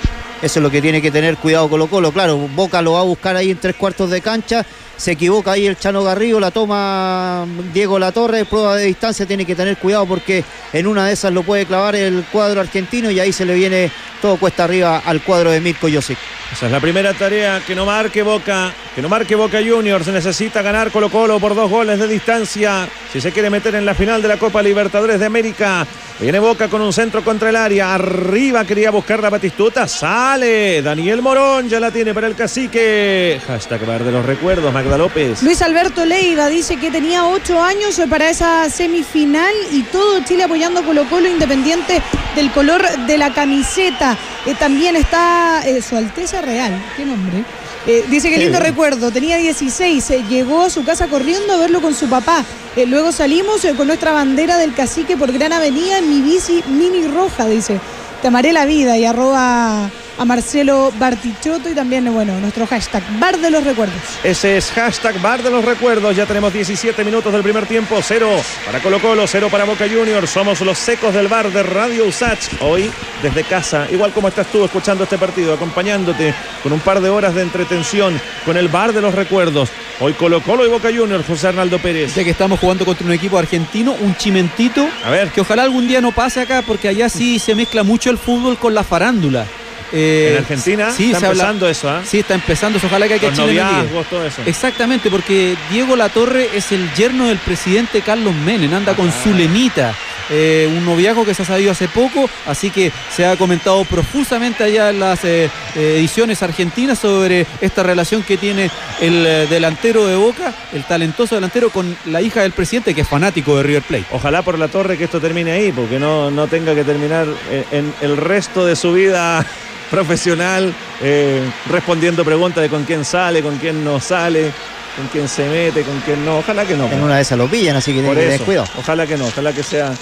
[0.41, 2.13] Eso es lo que tiene que tener cuidado Colo Colo.
[2.13, 4.67] Claro, Boca lo va a buscar ahí en tres cuartos de cancha
[5.03, 9.57] se equivoca ahí el Chano Garrido, la toma Diego Latorre, prueba de distancia, tiene que
[9.57, 13.33] tener cuidado porque en una de esas lo puede clavar el cuadro argentino y ahí
[13.33, 16.17] se le viene todo cuesta arriba al cuadro de Mirko Josic.
[16.53, 20.63] Esa es la primera tarea, que no marque Boca, que no marque Boca Juniors, necesita
[20.63, 24.23] ganar Colo Colo por dos goles de distancia, si se quiere meter en la final
[24.23, 25.85] de la Copa Libertadores de América.
[26.21, 31.23] Viene Boca con un centro contra el área, arriba quería buscar la Batistuta, sale Daniel
[31.23, 33.41] Morón, ya la tiene para el cacique.
[33.45, 35.43] Hashtag bar de los recuerdos, López.
[35.43, 40.81] Luis Alberto Leiva dice que tenía ocho años para esa semifinal y todo Chile apoyando
[40.81, 42.01] a Colo Colo independiente
[42.37, 44.17] del color de la camiseta.
[44.47, 47.45] Eh, también está eh, Su Alteza Real, qué nombre.
[47.85, 51.81] Eh, dice que lindo recuerdo, tenía 16, eh, llegó a su casa corriendo a verlo
[51.81, 52.45] con su papá.
[52.77, 57.09] Eh, luego salimos con nuestra bandera del cacique por Gran Avenida en mi bici mini
[57.09, 57.81] roja, dice.
[58.21, 59.91] Te amaré la vida y arroba
[60.23, 64.01] a Marcelo Bartichotto y también, bueno, nuestro hashtag Bar de los Recuerdos.
[64.23, 66.15] Ese es hashtag Bar de los Recuerdos.
[66.15, 67.99] Ya tenemos 17 minutos del primer tiempo.
[68.03, 68.31] Cero
[68.65, 70.31] para Colo Colo, cero para Boca Juniors.
[70.31, 72.39] Somos los secos del bar de Radio Usach.
[72.61, 72.89] Hoy
[73.21, 77.35] desde casa, igual como estás tú escuchando este partido, acompañándote con un par de horas
[77.35, 79.71] de entretención con el Bar de los Recuerdos.
[79.99, 82.15] Hoy Colo Colo y Boca Juniors, José Arnaldo Pérez.
[82.15, 84.89] Ya que estamos jugando contra un equipo argentino, un chimentito.
[85.05, 85.31] A ver.
[85.31, 88.57] Que ojalá algún día no pase acá, porque allá sí se mezcla mucho el fútbol
[88.57, 89.47] con la farándula.
[89.93, 92.01] Eh, En Argentina sí, está habla- empezando eso, ¿ah?
[92.05, 92.87] Sí, está empezando eso.
[92.87, 94.43] Ojalá que Con Chile noviazgos, todo eso.
[94.47, 99.15] Exactamente, porque Diego Latorre es el yerno del presidente Carlos Menem, anda con Ah.
[99.23, 99.95] su lemita.
[100.31, 104.63] eh, un noviazgo que se ha sabido hace poco, así que se ha comentado profusamente
[104.65, 110.07] allá en las eh, eh, ediciones argentinas sobre esta relación que tiene el eh, delantero
[110.07, 113.83] de Boca, el talentoso delantero con la hija del presidente que es fanático de River
[113.83, 114.05] Plate.
[114.13, 117.65] Ojalá por la torre que esto termine ahí, porque no, no tenga que terminar eh,
[117.73, 119.45] en el resto de su vida
[119.93, 124.51] profesional eh, respondiendo preguntas de con quién sale, con quién no sale,
[124.97, 126.39] con quién se mete, con quién no.
[126.39, 126.87] Ojalá que no.
[126.87, 128.67] En una de esas lo pillan, así que Por que tener cuidado.
[128.79, 129.93] Ojalá que no, ojalá que sea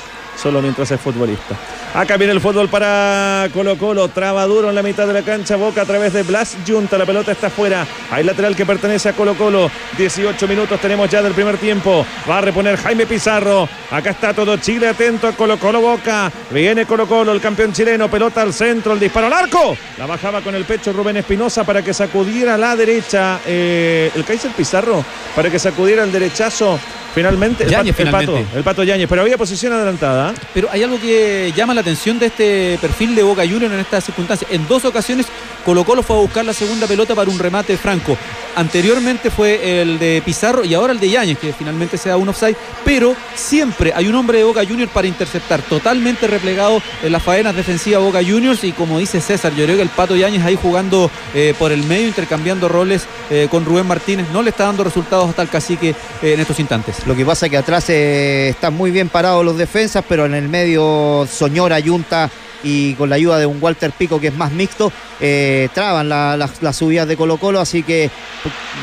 [0.40, 1.56] solo mientras es futbolista.
[1.92, 4.08] Acá viene el fútbol para Colo Colo.
[4.08, 5.56] Traba duro en la mitad de la cancha.
[5.56, 6.96] Boca a través de Blas Junta.
[6.96, 7.86] La pelota está afuera.
[8.10, 9.70] Hay lateral que pertenece a Colo Colo.
[9.98, 12.06] 18 minutos tenemos ya del primer tiempo.
[12.28, 13.68] Va a reponer Jaime Pizarro.
[13.90, 16.30] Acá está todo Chile atento a Colo Colo Boca.
[16.50, 18.08] Viene Colo Colo, el campeón chileno.
[18.08, 19.76] Pelota al centro, el disparo al arco.
[19.98, 23.40] La bajaba con el pecho Rubén Espinosa para que sacudiera a la derecha.
[23.46, 26.78] eh, el Kaiser Pizarro para que sacudiera el derechazo.
[27.14, 28.32] Finalmente, el, pato, el finalmente.
[28.44, 30.32] pato, el pato Yáñez, pero había posición adelantada.
[30.54, 34.04] Pero hay algo que llama la atención de este perfil de Boca Juniors en estas
[34.04, 34.50] circunstancias.
[34.50, 35.26] En dos ocasiones
[35.64, 38.16] Colo Colo fue a buscar la segunda pelota para un remate franco.
[38.56, 42.28] Anteriormente fue el de Pizarro y ahora el de Yáñez, que finalmente se da un
[42.28, 42.56] offside.
[42.84, 45.62] Pero siempre hay un hombre de Boca Juniors para interceptar.
[45.62, 48.64] Totalmente replegado en las faenas defensivas Boca Juniors.
[48.64, 51.84] Y como dice César, yo creo que el Pato Yáñez ahí jugando eh, por el
[51.84, 55.90] medio, intercambiando roles eh, con Rubén Martínez, no le está dando resultados hasta el cacique
[56.22, 57.06] eh, en estos instantes.
[57.06, 60.34] Lo que pasa es que atrás eh, están muy bien parados los defensas, pero en
[60.34, 62.30] el medio Soñora, Yunta
[62.62, 66.36] y con la ayuda de un Walter Pico que es más mixto, eh, traban la-
[66.36, 68.10] las- subidas de Colo Colo, así que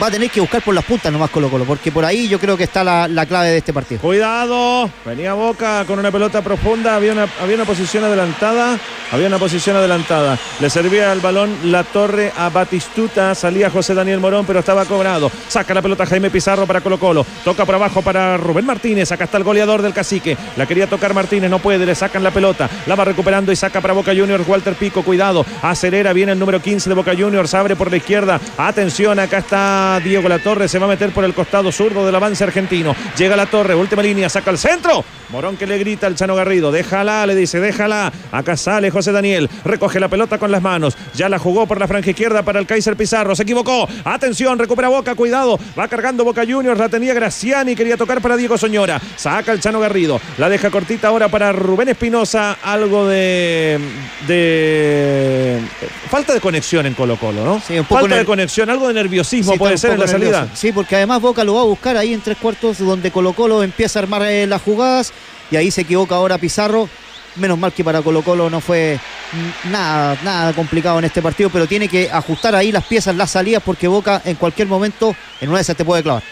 [0.02, 2.39] va a tener que buscar por las puntas nomás Colo Colo, porque por ahí yo
[2.39, 4.02] creo que está la, la clave de este partido.
[4.02, 8.78] Cuidado, venía Boca con una pelota profunda, había una, había una posición adelantada,
[9.12, 10.38] había una posición adelantada.
[10.60, 15.32] Le servía el balón la torre a Batistuta, salía José Daniel Morón, pero estaba cobrado.
[15.47, 19.23] Saca la pelota Jaime Pizarro para Colo Colo, toca por abajo para Rubén Martínez, acá
[19.23, 20.38] está el goleador del cacique.
[20.58, 23.82] La quería tocar Martínez, no puede, le sacan la pelota, la va recuperando y saca
[23.82, 27.90] para Boca Juniors, Walter Pico, cuidado, acelera, el número 15 de Boca Juniors, abre por
[27.90, 31.72] la izquierda, atención, acá está Diego La Torre, se va a meter por el costado
[31.72, 35.78] zurdo del avance argentino, llega La Torre, última línea, saca el centro, Morón que le
[35.78, 40.38] grita al Chano Garrido, déjala, le dice, déjala, acá sale José Daniel, recoge la pelota
[40.38, 43.44] con las manos, ya la jugó por la franja izquierda para el Kaiser Pizarro, se
[43.44, 48.38] equivocó, atención, recupera Boca, cuidado, va cargando Boca Juniors, la tenía Graciani, quería tocar para
[48.38, 53.80] Diego Soñora, saca el Chano Garrido, la deja cortita ahora para Rubén Espinosa, algo de,
[54.28, 55.60] de
[56.17, 57.62] falta de conexión en Colo Colo, ¿no?
[57.62, 60.47] Sí, un poco falta de conexión, algo de nerviosismo Sí, puede ser en la salida.
[60.56, 63.62] Sí, porque además Boca lo va a buscar ahí en tres cuartos donde Colo Colo
[63.62, 65.13] empieza a armar eh, las jugadas
[65.51, 66.89] y ahí se equivoca ahora Pizarro.
[67.36, 68.99] Menos mal que para Colo Colo no fue
[69.69, 73.62] nada, nada complicado en este partido, pero tiene que ajustar ahí las piezas, las salidas,
[73.63, 76.23] porque Boca en cualquier momento en una de esas te puede clavar.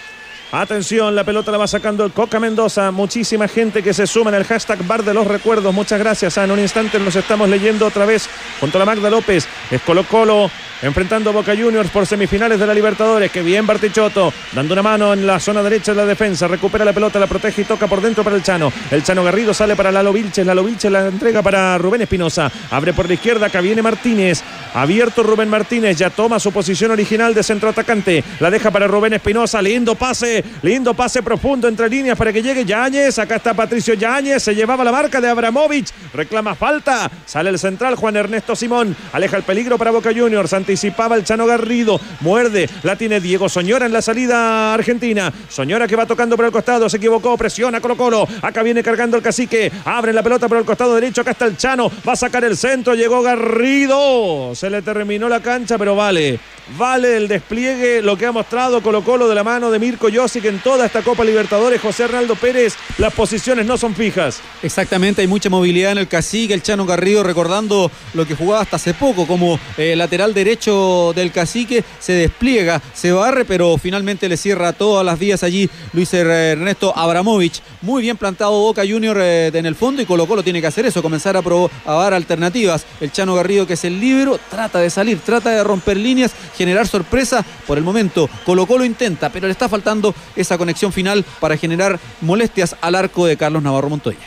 [0.51, 2.91] Atención, la pelota la va sacando Coca Mendoza.
[2.91, 5.73] Muchísima gente que se suma en el hashtag Bar de los Recuerdos.
[5.73, 6.37] Muchas gracias.
[6.37, 8.29] Ah, en un instante nos estamos leyendo otra vez
[8.59, 9.47] junto a la Magda López.
[9.69, 10.49] Es Colo Colo
[10.81, 13.31] enfrentando Boca Juniors por semifinales de la Libertadores.
[13.31, 16.47] Que bien Bartichotto, dando una mano en la zona derecha de la defensa.
[16.47, 18.71] Recupera la pelota, la protege y toca por dentro para el Chano.
[18.91, 20.45] El Chano Garrido sale para Lalo Vilches.
[20.45, 22.51] Lalo Vilches la entrega para Rubén Espinosa.
[22.71, 24.43] Abre por la izquierda, acá viene Martínez.
[24.73, 28.23] Abierto Rubén Martínez, ya toma su posición original de centro atacante.
[28.39, 29.61] La deja para Rubén Espinosa.
[29.61, 30.34] Lindo pase.
[30.61, 33.19] Lindo pase profundo entre líneas para que llegue Yáñez.
[33.19, 34.43] Acá está Patricio Yáñez.
[34.43, 35.91] Se llevaba la marca de Abramovich.
[36.13, 37.09] Reclama falta.
[37.25, 38.95] Sale el central Juan Ernesto Simón.
[39.13, 40.53] Aleja el peligro para Boca Juniors.
[40.53, 41.99] Anticipaba el Chano Garrido.
[42.21, 42.69] Muerde.
[42.83, 45.31] La tiene Diego Soñora en la salida argentina.
[45.49, 46.89] Soñora que va tocando por el costado.
[46.89, 47.37] Se equivocó.
[47.37, 48.27] Presiona Colo Colo.
[48.41, 49.71] Acá viene cargando el cacique.
[49.85, 51.21] Abre la pelota por el costado derecho.
[51.21, 51.91] Acá está el Chano.
[52.07, 52.95] Va a sacar el centro.
[52.95, 54.53] Llegó Garrido.
[54.55, 56.39] Se le terminó la cancha, pero vale.
[56.77, 60.45] Vale el despliegue, lo que ha mostrado Colo Colo de la mano de Mirko Josic
[60.45, 61.79] en toda esta Copa Libertadores.
[61.79, 64.39] José Arnaldo Pérez, las posiciones no son fijas.
[64.63, 68.77] Exactamente, hay mucha movilidad en el cacique, el Chano Garrido recordando lo que jugaba hasta
[68.77, 74.35] hace poco como eh, lateral derecho del cacique, se despliega, se barre, pero finalmente le
[74.35, 77.61] cierra todas las vías allí Luis Ernesto Abramovich.
[77.83, 80.87] Muy bien plantado Boca Junior eh, en el fondo y Colo Colo tiene que hacer
[80.87, 82.87] eso, comenzar a probar alternativas.
[82.99, 86.87] El Chano Garrido que es el libro, trata de salir, trata de romper líneas generar
[86.87, 87.45] sorpresa.
[87.67, 91.99] Por el momento, Colo Colo intenta, pero le está faltando esa conexión final para generar
[92.21, 94.17] molestias al arco de Carlos Navarro Montoya.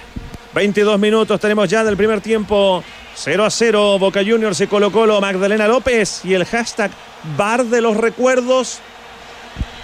[0.54, 2.82] 22 minutos tenemos ya del primer tiempo.
[3.14, 6.92] 0 a 0, Boca Juniors y Colo Colo, Magdalena López y el hashtag
[7.36, 8.78] Bar de los Recuerdos.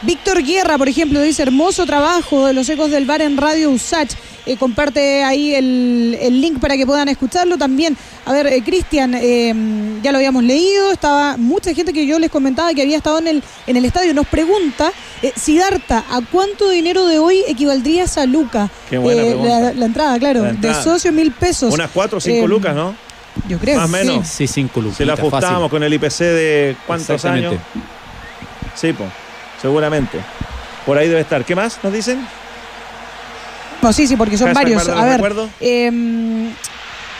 [0.04, 4.12] Víctor Guerra, por ejemplo, dice hermoso trabajo de los ecos del bar en Radio Usach.
[4.46, 7.96] Eh, comparte ahí el, link para que puedan escucharlo también.
[8.26, 9.54] A ver, eh, Cristian, eh,
[10.02, 13.28] ya lo habíamos leído, estaba mucha gente que yo les comentaba que había estado en
[13.28, 14.12] el, en el estadio.
[14.12, 14.92] Nos pregunta,
[15.36, 18.68] Sidarta, ¿a cuánto dinero de hoy equivaldría esa luca?
[18.90, 21.72] Qué buena la, entrada, claro, de socio mil pesos.
[21.72, 22.94] Unas cuatro o cinco lucas, ¿no?
[23.48, 23.78] Yo creo.
[23.78, 24.28] Más o menos.
[24.28, 24.98] Sí, cinco lucas.
[24.98, 27.54] Si la ajustamos con el IPC de cuántos años.
[28.74, 29.08] Sí, pues
[29.64, 30.20] seguramente.
[30.84, 31.42] Por ahí debe estar.
[31.42, 32.26] ¿Qué más nos dicen?
[33.80, 34.86] No, sí, sí, porque son varios.
[34.90, 35.22] A ver,
[35.60, 36.50] em,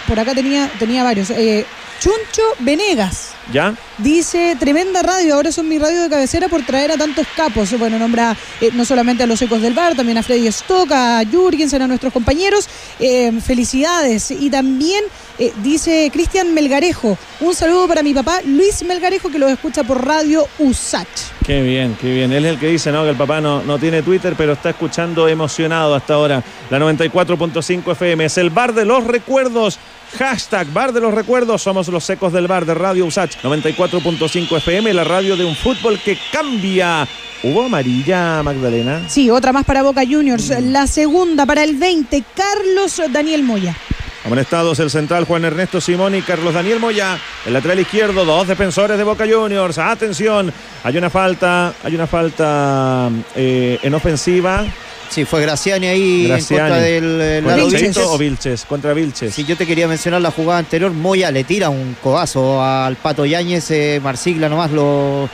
[0.07, 1.31] por acá tenía, tenía varios.
[1.31, 1.65] Eh,
[2.05, 3.31] Chuncho Venegas.
[3.51, 3.75] ¿Ya?
[3.97, 7.79] Dice, tremenda radio, ahora son mi radio de cabecera por traer a tantos capos.
[7.79, 11.23] Bueno, nombra eh, no solamente a los ecos del bar, también a Freddy Stock, a
[11.25, 12.69] Jürgensen, a nuestros compañeros.
[13.01, 14.31] Eh, felicidades.
[14.31, 15.03] Y también
[15.39, 20.07] eh, dice Cristian Melgarejo, un saludo para mi papá Luis Melgarejo, que lo escucha por
[20.07, 21.09] radio USACH.
[21.47, 22.33] Qué bien, qué bien.
[22.33, 23.05] Él es el que dice, ¿no?
[23.05, 26.45] Que el papá no, no tiene Twitter, pero está escuchando emocionado hasta ahora.
[26.69, 29.79] La 94.5 FM es el bar de los recuerdos.
[30.19, 31.63] Hashtag Bar de los Recuerdos.
[31.63, 35.99] Somos los ecos del bar de Radio USACH 94.5 FM, la radio de un fútbol
[35.99, 37.07] que cambia.
[37.43, 39.03] ¿Hubo amarilla, Magdalena?
[39.09, 40.51] Sí, otra más para Boca Juniors.
[40.51, 40.73] Mm.
[40.73, 43.77] La segunda para el 20, Carlos Daniel Moya.
[44.25, 47.19] Amonestados el central Juan Ernesto Simón y Carlos Daniel Moya.
[47.45, 49.77] El lateral izquierdo, dos defensores de Boca Juniors.
[49.77, 50.51] Atención,
[50.83, 54.65] hay una falta, hay una falta eh, en ofensiva.
[55.11, 58.65] Sí, fue Graciani ahí en contra del eh, o Vilches?
[58.65, 59.35] Contra Vilches.
[59.35, 60.91] Sí, yo te quería mencionar la jugada anterior.
[60.93, 63.71] Moya le tira un codazo al Pato Yáñez.
[63.71, 65.29] Eh, Marsigla nomás lo,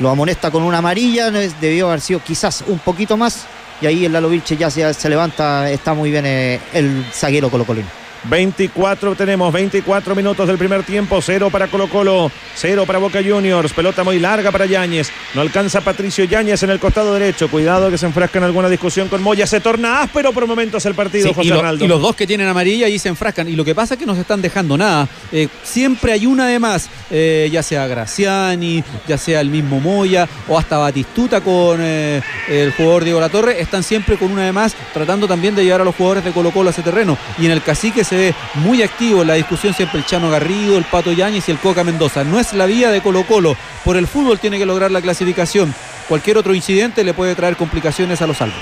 [0.00, 1.30] lo amonesta con una amarilla.
[1.30, 3.44] Debió haber sido quizás un poquito más.
[3.80, 5.70] Y ahí el Lalo Vilches ya se, se levanta.
[5.70, 8.01] Está muy bien eh, el zaguero colocolino.
[8.24, 13.72] 24 tenemos, 24 minutos del primer tiempo, cero para Colo Colo, cero para Boca Juniors,
[13.72, 17.98] pelota muy larga para Yáñez, no alcanza Patricio Yáñez en el costado derecho, cuidado que
[17.98, 21.48] se enfrasca en alguna discusión con Moya, se torna áspero por momentos el partido, José
[21.48, 24.00] y, y los dos que tienen amarilla ahí se enfrascan, y lo que pasa es
[24.00, 27.86] que no se están dejando nada, eh, siempre hay una de más, eh, ya sea
[27.86, 33.28] Graciani, ya sea el mismo Moya, o hasta Batistuta con eh, el jugador Diego La
[33.28, 36.30] Torre, están siempre con una de más, tratando también de llevar a los jugadores de
[36.30, 39.34] Colo Colo a ese terreno, y en el cacique se ve muy activo en la
[39.34, 42.24] discusión siempre el Chano Garrido, el Pato Yáñez y el Coca Mendoza.
[42.24, 43.56] No es la vía de Colo Colo.
[43.86, 45.74] Por el fútbol tiene que lograr la clasificación.
[46.08, 48.60] Cualquier otro incidente le puede traer complicaciones a los salvos.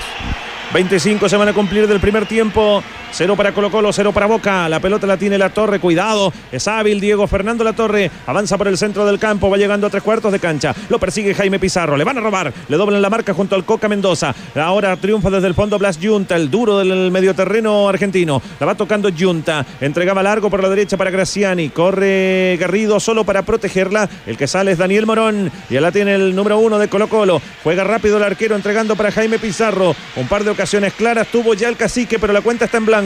[0.73, 2.81] 25 se van a cumplir del primer tiempo.
[3.13, 4.69] Cero para Colo Colo, cero para Boca.
[4.69, 5.79] La pelota la tiene la Torre.
[5.79, 6.31] Cuidado.
[6.51, 8.09] Es hábil Diego Fernando La Torre.
[8.25, 9.49] Avanza por el centro del campo.
[9.49, 10.73] Va llegando a tres cuartos de cancha.
[10.87, 11.97] Lo persigue Jaime Pizarro.
[11.97, 12.53] Le van a robar.
[12.69, 14.33] Le doblan la marca junto al Coca Mendoza.
[14.55, 18.41] Ahora triunfa desde el fondo Blas Junta, el duro del medioterreno argentino.
[18.59, 19.65] La va tocando Junta.
[19.81, 21.69] Entregaba largo por la derecha para Graciani.
[21.69, 24.09] Corre Garrido solo para protegerla.
[24.25, 25.51] El que sale es Daniel Morón.
[25.69, 27.41] Ya la tiene el número uno de Colo Colo.
[27.61, 29.93] Juega rápido el arquero entregando para Jaime Pizarro.
[30.15, 33.00] Un par de ocasiones claras tuvo ya el cacique, pero la cuenta está en blanco.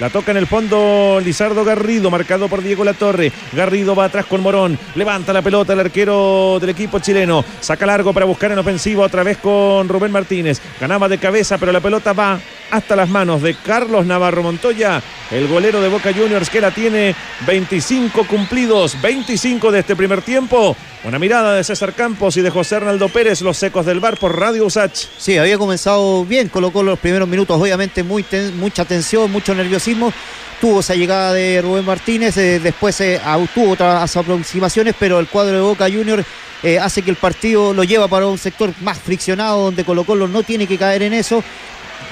[0.00, 3.30] La toca en el fondo Lizardo Garrido, marcado por Diego Latorre.
[3.52, 4.76] Garrido va atrás con Morón.
[4.96, 7.44] Levanta la pelota el arquero del equipo chileno.
[7.60, 10.60] Saca largo para buscar en ofensivo otra vez con Rubén Martínez.
[10.80, 15.48] Ganaba de cabeza, pero la pelota va hasta las manos de Carlos Navarro Montoya, el
[15.48, 17.14] golero de Boca Juniors que la tiene
[17.46, 20.76] 25 cumplidos, 25 de este primer tiempo.
[21.04, 24.38] Una mirada de César Campos y de José Arnaldo Pérez, los secos del bar por
[24.38, 25.06] Radio Usach.
[25.16, 28.24] Sí, había comenzado bien, colocó los primeros minutos, obviamente muy
[28.56, 30.12] mucha tensión, mucho nerviosismo.
[30.60, 33.20] Tuvo esa llegada de Rubén Martínez, eh, después eh,
[33.54, 36.26] tuvo otras aproximaciones, pero el cuadro de Boca Juniors
[36.64, 40.26] eh, hace que el partido lo lleva para un sector más friccionado, donde Colo Colo
[40.26, 41.44] no tiene que caer en eso,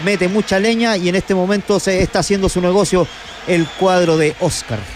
[0.05, 3.09] mete mucha leña y en este momento se está haciendo su negocio
[3.49, 4.95] el cuadro de Oscar.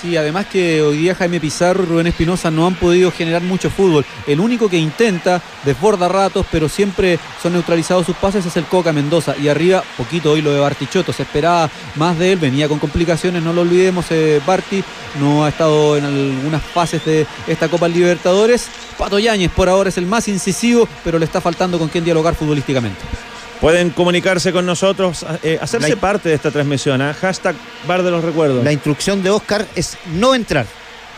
[0.00, 3.68] Sí, además que hoy día Jaime Pizarro y Rubén Espinosa no han podido generar mucho
[3.68, 4.04] fútbol.
[4.28, 8.92] El único que intenta, desborda ratos, pero siempre son neutralizados sus pases, es el Coca
[8.92, 9.34] Mendoza.
[9.36, 13.42] Y arriba, poquito hoy lo de Bartichotto, se esperaba más de él, venía con complicaciones,
[13.42, 14.84] no lo olvidemos, eh, Barti
[15.18, 18.68] no ha estado en algunas fases de esta Copa Libertadores.
[18.96, 22.36] Pato Yáñez por ahora es el más incisivo, pero le está faltando con quien dialogar
[22.36, 23.00] futbolísticamente.
[23.60, 27.02] Pueden comunicarse con nosotros, eh, hacerse La- parte de esta transmisión.
[27.02, 27.14] ¿ah?
[27.20, 27.56] Hashtag
[27.86, 28.64] Bar de los Recuerdos.
[28.64, 30.66] La instrucción de Oscar es no entrar.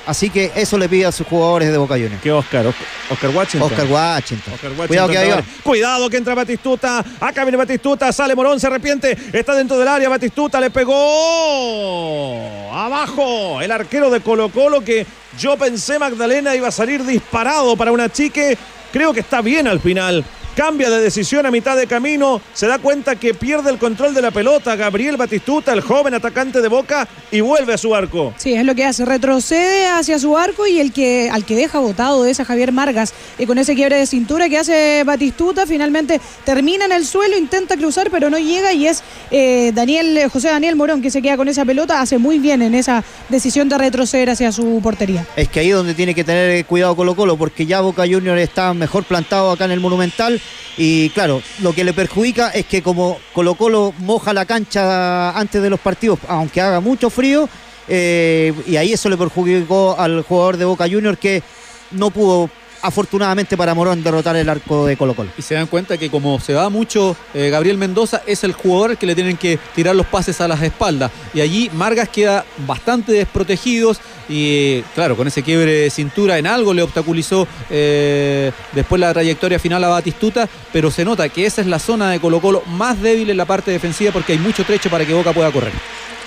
[0.06, 2.22] Así que eso le pide a sus jugadores de Boca Juniors.
[2.22, 2.66] ¿Qué Oscar?
[2.66, 3.70] Oscar, Washington.
[3.70, 4.54] Oscar Washington.
[4.54, 5.42] Oscar Washington Cuidado que ahí va.
[5.62, 7.04] Cuidado que entra Batistuta.
[7.20, 8.10] Acá viene Batistuta.
[8.10, 9.16] Sale Morón, se arrepiente.
[9.32, 10.08] Está dentro del área.
[10.08, 12.74] Batistuta le pegó.
[12.74, 13.60] Abajo.
[13.60, 15.06] El arquero de Colo Colo que
[15.38, 18.56] yo pensé Magdalena iba a salir disparado para una chique.
[18.92, 20.24] Creo que está bien al final.
[20.60, 22.38] Cambia de decisión a mitad de camino.
[22.52, 24.76] Se da cuenta que pierde el control de la pelota.
[24.76, 28.34] Gabriel Batistuta, el joven atacante de Boca, y vuelve a su arco.
[28.36, 31.78] Sí, es lo que hace, retrocede hacia su arco y el que al que deja
[31.78, 36.20] botado es a Javier Margas y con ese quiebre de cintura que hace Batistuta, finalmente
[36.44, 40.48] termina en el suelo, intenta cruzar pero no llega y es eh, Daniel eh, José
[40.48, 43.78] Daniel Morón que se queda con esa pelota, hace muy bien en esa decisión de
[43.78, 45.26] retroceder hacia su portería.
[45.36, 48.40] Es que ahí es donde tiene que tener cuidado Colo Colo, porque ya Boca Juniors
[48.40, 50.40] está mejor plantado acá en el Monumental.
[50.76, 55.62] Y claro, lo que le perjudica es que como Colo Colo moja la cancha antes
[55.62, 57.48] de los partidos, aunque haga mucho frío,
[57.88, 61.42] eh, y ahí eso le perjudicó al jugador de Boca Juniors que
[61.90, 62.48] no pudo,
[62.82, 65.30] afortunadamente para Morón, derrotar el arco de Colo Colo.
[65.36, 68.96] Y se dan cuenta que como se va mucho eh, Gabriel Mendoza, es el jugador
[68.96, 71.10] que le tienen que tirar los pases a las espaldas.
[71.34, 76.72] Y allí Margas queda bastante desprotegidos y claro, con ese quiebre de cintura en algo
[76.72, 81.66] le obstaculizó eh, después la trayectoria final a Batistuta, pero se nota que esa es
[81.66, 84.88] la zona de Colo Colo más débil en la parte defensiva porque hay mucho trecho
[84.88, 85.72] para que Boca pueda correr.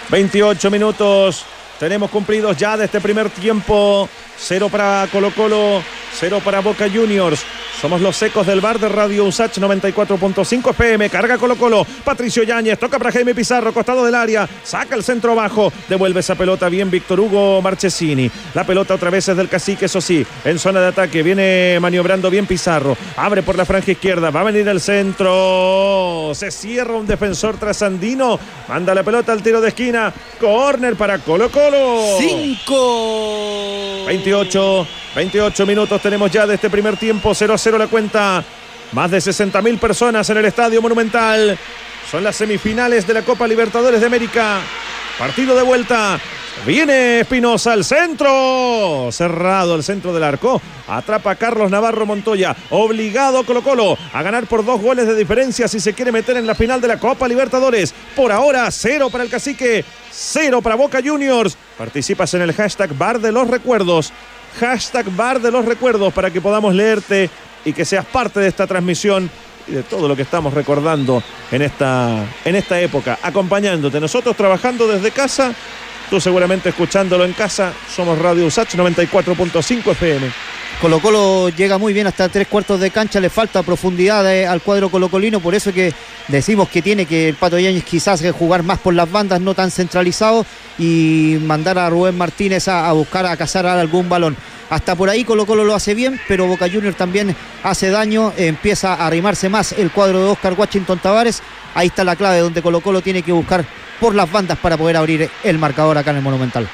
[0.10, 1.46] 28 minutos
[1.80, 4.08] tenemos cumplidos ya de este primer tiempo.
[4.38, 5.82] Cero para Colo Colo,
[6.14, 7.46] cero para Boca Juniors.
[7.84, 11.10] Somos los secos del bar de Radio Usach 94.5 FM.
[11.10, 11.86] Carga Colo Colo.
[12.06, 14.48] Patricio Yáñez toca para Jaime Pizarro, costado del área.
[14.64, 15.74] Saca el centro bajo.
[15.90, 18.32] Devuelve esa pelota bien Víctor Hugo Marchesini.
[18.54, 20.26] La pelota otra vez es del cacique, eso sí.
[20.46, 22.96] En zona de ataque viene maniobrando bien Pizarro.
[23.18, 24.30] Abre por la franja izquierda.
[24.30, 26.32] Va a venir el centro.
[26.36, 28.40] Se cierra un defensor trasandino.
[28.70, 30.14] Manda la pelota al tiro de esquina.
[30.40, 32.18] Corner para Colo Colo.
[32.18, 34.06] ¡Cinco!
[34.24, 38.42] 28, 28 minutos tenemos ya de este primer tiempo, 0 a 0 la cuenta.
[38.94, 41.58] Más de 60 mil personas en el Estadio Monumental.
[42.10, 44.62] Son las semifinales de la Copa Libertadores de América.
[45.20, 46.22] Partido de vuelta.
[46.66, 49.10] Viene Espinosa al centro.
[49.12, 50.62] Cerrado el centro del arco.
[50.88, 52.56] Atrapa Carlos Navarro Montoya.
[52.70, 56.48] Obligado Colo Colo a ganar por dos goles de diferencia si se quiere meter en
[56.48, 57.94] la final de la Copa Libertadores.
[58.16, 59.84] Por ahora, cero para el cacique.
[60.12, 61.58] Cero para Boca Juniors.
[61.78, 64.14] Participas en el hashtag Bar de los Recuerdos.
[64.60, 67.30] Hashtag Bar de los Recuerdos para que podamos leerte
[67.66, 69.30] y que seas parte de esta transmisión
[69.68, 74.00] y de todo lo que estamos recordando en esta, en esta época, acompañándote.
[74.00, 75.54] Nosotros trabajando desde casa,
[76.20, 77.74] seguramente escuchándolo en casa.
[77.94, 80.32] Somos Radio Usach 94.5 FM.
[80.82, 84.62] Colo Colo llega muy bien hasta tres cuartos de cancha, le falta profundidad eh, al
[84.62, 85.94] cuadro colocolino, por eso que
[86.28, 89.54] decimos que tiene que el Pato Yáñez quizás eh, jugar más por las bandas, no
[89.54, 90.46] tan centralizado,
[90.78, 94.36] y mandar a Rubén Martínez a, a buscar a cazar algún balón.
[94.70, 98.94] Hasta por ahí Colo Colo lo hace bien, pero Boca Juniors también hace daño, empieza
[98.94, 101.42] a arrimarse más el cuadro de Oscar Washington Tavares.
[101.76, 103.66] Ahí está la clave donde Colo Colo tiene que buscar
[104.04, 106.68] por las bandas para poder abrir el marcador acá en el Monumental.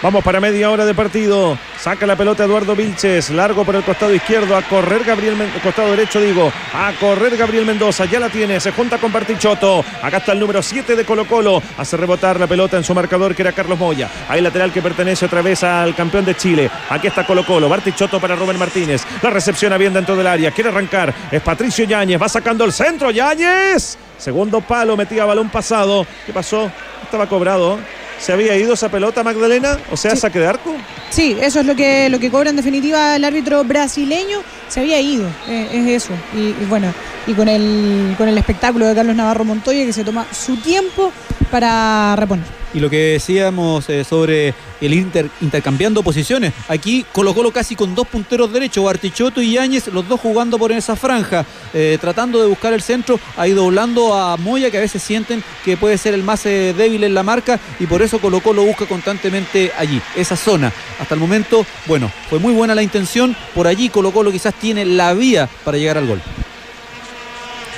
[0.00, 1.58] Vamos para media hora de partido.
[1.80, 3.30] Saca la pelota Eduardo Vilches.
[3.30, 4.56] Largo por el costado izquierdo.
[4.56, 6.52] A correr Gabriel Men- costado derecho, digo.
[6.72, 8.04] A correr Gabriel Mendoza.
[8.04, 8.60] Ya la tiene.
[8.60, 9.84] Se junta con Partichoto.
[10.00, 11.60] Acá está el número 7 de Colo Colo.
[11.76, 14.08] Hace rebotar la pelota en su marcador que era Carlos Moya.
[14.28, 16.70] Hay lateral que pertenece otra vez al campeón de Chile.
[16.90, 17.68] Aquí está Colo Colo.
[17.68, 19.02] Bartichotto para Rubén Martínez.
[19.20, 20.52] La recepciona bien dentro del área.
[20.52, 21.12] Quiere arrancar.
[21.32, 22.22] Es Patricio Yáñez.
[22.22, 23.10] Va sacando el centro.
[23.10, 23.98] Yáñez.
[24.18, 24.96] Segundo palo.
[24.96, 26.06] Metía balón pasado.
[26.26, 26.70] ¿Qué pasó?
[27.02, 27.78] Estaba cobrado.
[28.20, 29.78] ¿Se había ido esa pelota, Magdalena?
[29.92, 30.16] O sea, Sí.
[30.22, 30.74] saque de arco.
[31.10, 34.40] Sí, eso es lo que, lo que cobra en definitiva el árbitro brasileño.
[34.68, 36.12] Se había ido, eh, es eso.
[36.34, 36.92] Y, y bueno,
[37.28, 41.12] y con el, con el espectáculo de Carlos Navarro Montoya que se toma su tiempo
[41.50, 42.44] para reponer.
[42.74, 47.94] Y lo que decíamos eh, sobre el Inter intercambiando posiciones, aquí Colo Colo casi con
[47.94, 52.46] dos punteros derechos, Bartichotto y Yáñez, los dos jugando por esa franja, eh, tratando de
[52.46, 56.22] buscar el centro, ahí doblando a Moya, que a veces sienten que puede ser el
[56.22, 60.36] más eh, débil en la marca, y por eso Colo Colo busca constantemente allí, esa
[60.36, 60.72] zona.
[61.00, 64.84] Hasta el momento, bueno, fue muy buena la intención, por allí Colo Colo quizás tiene
[64.84, 66.20] la vía para llegar al gol.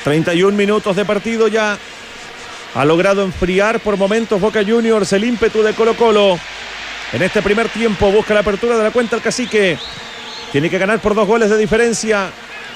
[0.05, 1.79] 31 minutos de partido ya.
[2.75, 6.39] Ha logrado enfriar por momentos Boca Juniors el ímpetu de Colo Colo.
[7.13, 9.77] En este primer tiempo busca la apertura de la cuenta el cacique.
[10.53, 12.31] Tiene que ganar por dos goles de diferencia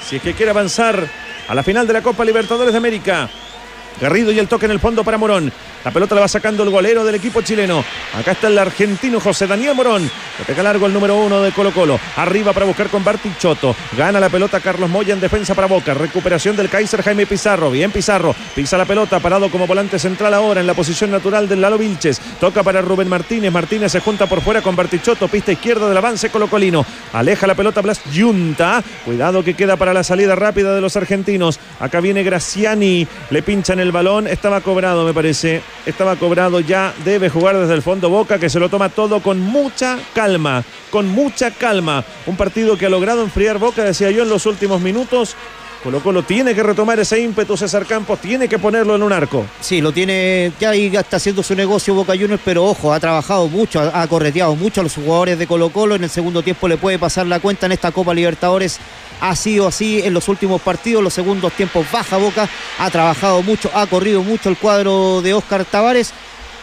[0.05, 1.07] si es que quiere avanzar
[1.47, 3.29] a la final de la Copa Libertadores de América.
[4.01, 5.51] Garrido y el toque en el fondo para Morón.
[5.85, 7.85] La pelota la va sacando el golero del equipo chileno.
[8.17, 10.01] Acá está el argentino José Daniel Morón.
[10.01, 11.99] Le pega largo el número uno de Colo Colo.
[12.15, 13.75] Arriba para buscar con Bartichotto.
[13.95, 15.93] Gana la pelota Carlos Moya en defensa para Boca.
[15.93, 17.69] Recuperación del Kaiser Jaime Pizarro.
[17.69, 18.35] Bien Pizarro.
[18.55, 22.19] Pisa la pelota parado como volante central ahora en la posición natural del Lalo Vilches.
[22.39, 23.51] Toca para Rubén Martínez.
[23.51, 25.27] Martínez se junta por fuera con Bartichotto.
[25.27, 26.83] Pista izquierda del avance colocolino.
[27.13, 28.83] Aleja la pelota Blas Yunta.
[29.05, 31.59] Cuidado que queda para la salida rápida de los argentinos.
[31.79, 33.07] Acá viene Graciani.
[33.29, 34.27] Le pinchan el balón.
[34.27, 38.59] Estaba cobrado me parece estaba cobrado ya, debe jugar desde el fondo Boca, que se
[38.59, 42.03] lo toma todo con mucha calma, con mucha calma.
[42.25, 45.35] Un partido que ha logrado enfriar Boca, decía yo, en los últimos minutos.
[45.85, 49.45] Colo Colo tiene que retomar ese ímpetu, César Campos tiene que ponerlo en un arco.
[49.61, 53.79] Sí, lo tiene, ya está haciendo su negocio Boca Juniors, pero ojo, ha trabajado mucho,
[53.79, 55.93] ha correteado mucho a los jugadores de Colo Colo.
[55.93, 58.79] En el segundo tiempo le puede pasar la cuenta en esta Copa Libertadores
[59.21, 63.69] ha sido así en los últimos partidos, los segundos tiempos baja Boca, ha trabajado mucho,
[63.71, 66.13] ha corrido mucho el cuadro de Oscar Tavares.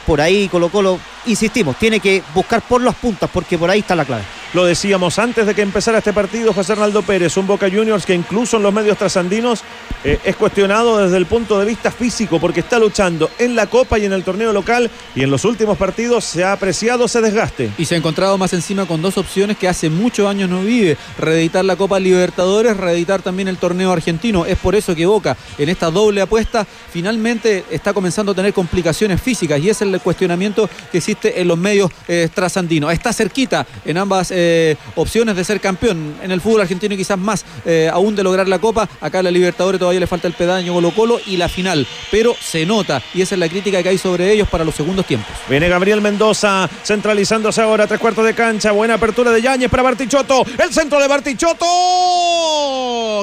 [0.04, 3.94] Por ahí Colo Colo, insistimos, tiene que buscar por las puntas porque por ahí está
[3.94, 4.24] la clave.
[4.54, 8.14] Lo decíamos antes de que empezara este partido, José Arnaldo Pérez, un Boca Juniors que
[8.14, 9.62] incluso en los medios trasandinos
[10.04, 13.98] eh, es cuestionado desde el punto de vista físico porque está luchando en la Copa
[13.98, 17.70] y en el torneo local y en los últimos partidos se ha apreciado ese desgaste.
[17.78, 20.98] Y se ha encontrado más encima con dos opciones que hace muchos años no vive,
[21.18, 24.44] reeditar la Copa Libertadores, reeditar también el torneo argentino.
[24.44, 29.20] Es por eso que Boca en esta doble apuesta finalmente está comenzando a tener complicaciones
[29.22, 32.92] físicas y ese es el cuestionamiento que en los medios eh, trasandinos.
[32.92, 36.14] Está cerquita en ambas eh, opciones de ser campeón.
[36.22, 38.88] En el fútbol argentino quizás más eh, aún de lograr la Copa.
[39.00, 41.86] Acá en la Libertadores todavía le falta el pedaño Colo Colo y la final.
[42.10, 45.06] Pero se nota y esa es la crítica que hay sobre ellos para los segundos
[45.06, 45.34] tiempos.
[45.48, 48.72] Viene Gabriel Mendoza centralizándose ahora, tres cuartos de cancha.
[48.72, 50.44] Buena apertura de Yañez para Bartichotto.
[50.58, 51.66] El centro de Bartichotto.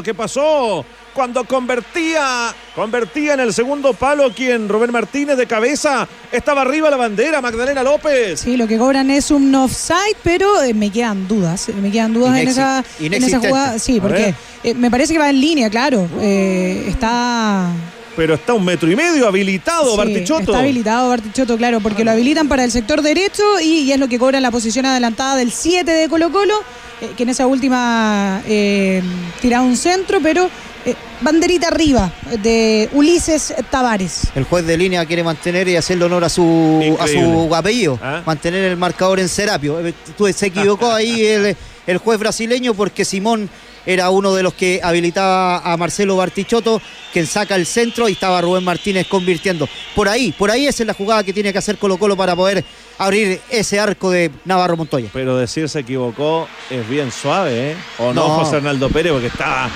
[0.04, 0.86] ¿Qué pasó?
[1.14, 6.98] Cuando convertía, convertía en el segundo palo quien Rubén Martínez de cabeza estaba arriba la
[6.98, 8.40] bandera, Magdalena López.
[8.40, 12.14] Sí, lo que cobran es un offside, pero eh, me quedan dudas, eh, me quedan
[12.14, 13.80] dudas en esa, en esa jugada.
[13.80, 14.34] Sí, porque
[14.64, 16.08] eh, me parece que va en línea, claro.
[16.22, 17.72] está
[18.20, 20.52] pero está un metro y medio habilitado Bartichotto.
[20.52, 24.20] Está habilitado Bartichotto, claro, porque lo habilitan para el sector derecho y, es lo que
[24.20, 26.56] cobra la posición adelantada del 7 de Colo Colo,
[27.16, 29.02] que en esa última eh,
[29.42, 30.50] tiraba un centro, pero
[30.86, 32.12] eh, banderita arriba
[32.42, 34.24] de Ulises Tavares.
[34.36, 38.22] El juez de línea quiere mantener y hacerle honor a su, a su apellido, ¿Ah?
[38.26, 39.80] mantener el marcador en Serapio.
[39.86, 39.94] Eh,
[40.34, 41.56] se equivocó ahí el,
[41.88, 43.50] el juez brasileño porque Simón
[43.86, 48.42] era uno de los que habilitaba a Marcelo Bartichotto, quien saca el centro y estaba
[48.42, 49.68] Rubén Martínez convirtiendo.
[49.96, 52.36] Por ahí, por ahí esa es la jugada que tiene que hacer Colo Colo para
[52.36, 52.64] poder
[52.98, 55.10] abrir ese arco de Navarro Montoya.
[55.12, 57.76] Pero decir se equivocó es bien suave, ¿eh?
[57.98, 59.12] ¿O no, José Arnaldo Pérez?
[59.12, 59.70] Porque estaba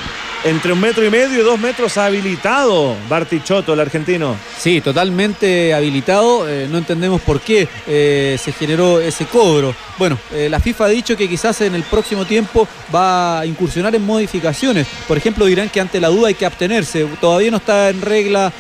[0.43, 4.35] entre un metro y medio y dos metros habilitado Bartichotto, el argentino.
[4.57, 6.49] Sí, totalmente habilitado.
[6.49, 9.73] Eh, no entendemos por qué eh, se generó ese cobro.
[9.97, 13.95] Bueno, eh, la FIFA ha dicho que quizás en el próximo tiempo va a incursionar
[13.95, 14.87] en modificaciones.
[15.07, 17.07] Por ejemplo, dirán que ante la duda hay que abstenerse.
[17.21, 18.51] Todavía no está en regla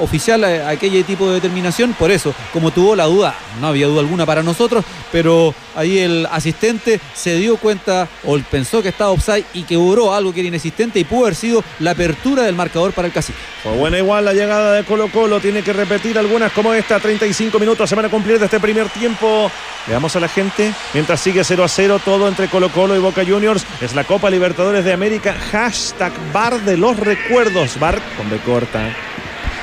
[0.00, 1.94] oficial aquel tipo de determinación.
[1.94, 6.26] Por eso, como tuvo la duda, no había duda alguna para nosotros, pero ahí el
[6.30, 10.48] asistente se dio cuenta o pensó que estaba offside y que cobró algo que era
[10.48, 13.38] inexistente y pudo haber sido la apertura del marcador para el cacique.
[13.62, 17.58] Fue buena igual la llegada de Colo Colo, tiene que repetir algunas como esta, 35
[17.58, 19.50] minutos se van a cumplir de este primer tiempo.
[19.86, 23.24] Veamos a la gente, mientras sigue 0 a 0 todo entre Colo Colo y Boca
[23.24, 28.94] Juniors, es la Copa Libertadores de América, hashtag bar de los recuerdos, bar con corta.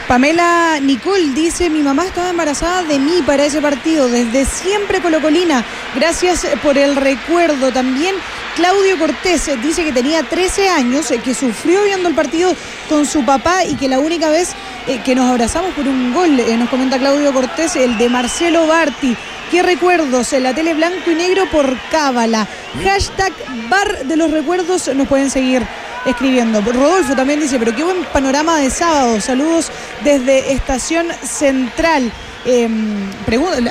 [0.08, 5.66] Pamela Nicole dice, mi mamá estaba embarazada de mí para ese partido, desde siempre Colocolina.
[5.96, 7.72] Gracias por el recuerdo.
[7.72, 8.14] También
[8.56, 12.56] Claudio Cortés dice que tenía 13 años, que sufrió viendo el partido
[12.88, 14.54] con su papá y que la única vez
[14.86, 18.68] eh, que nos abrazamos por un gol, eh, nos comenta Claudio Cortés, el de Marcelo
[18.68, 19.18] Barti.
[19.50, 20.34] ¿Qué recuerdos?
[20.34, 22.48] En la tele blanco y negro por Cábala.
[22.84, 23.34] Hashtag
[23.70, 25.66] bar de los recuerdos nos pueden seguir
[26.06, 26.62] escribiendo.
[26.62, 29.20] Rodolfo también dice, pero qué buen panorama de sábado.
[29.22, 29.72] Saludos
[30.04, 32.12] desde Estación Central.
[32.48, 33.10] em,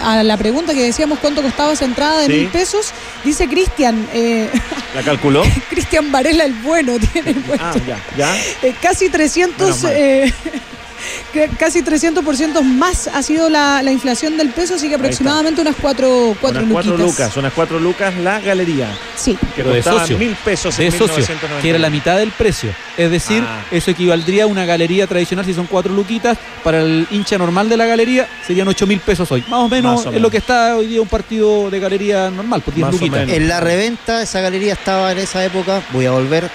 [0.02, 2.32] a la pregunta que decíamos cuánto costaba esa entrada de Sí.
[2.32, 2.90] mil pesos,
[3.22, 4.50] dice Cristian, eh,
[4.96, 5.44] ¿La calculó?
[5.70, 7.64] Cristian Varela el bueno tiene el puesto.
[7.64, 8.36] Ah, ya, ya.
[8.62, 9.84] Eh, casi 300
[11.58, 16.36] Casi 300% más ha sido la, la inflación del peso, así que aproximadamente unas 4
[16.40, 17.18] cuatro, unas cuatro luquitas.
[17.18, 18.88] lucas, unas cuatro lucas la galería.
[19.16, 19.36] Sí.
[19.56, 20.16] Que Pero de socio.
[20.18, 21.62] mil pesos de en socio, 1990.
[21.62, 22.70] que era la mitad del precio.
[22.96, 23.64] Es decir, Ah.
[23.70, 26.38] eso equivaldría a una galería tradicional si son cuatro luquitas.
[26.62, 29.42] Para el hincha normal de la galería serían 8 mil pesos hoy.
[29.48, 30.22] Más o menos Más o es menos.
[30.22, 33.20] lo que está hoy día un partido de galería normal, por 10 Más o luquitas.
[33.20, 33.34] menos.
[33.36, 36.48] En la reventa, esa galería estaba en esa época, voy a volver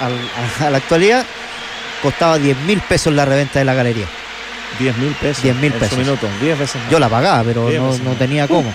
[0.00, 1.24] al- a, a la actualidad,
[2.02, 4.06] costaba 10 mil pesos la reventa de la galería.
[4.78, 5.44] 10 mil pesos.
[5.44, 5.98] 10.000 en su pesos.
[5.98, 6.90] minuto, 10 veces más.
[6.90, 8.72] Yo la pagaba, pero no, no tenía cómo.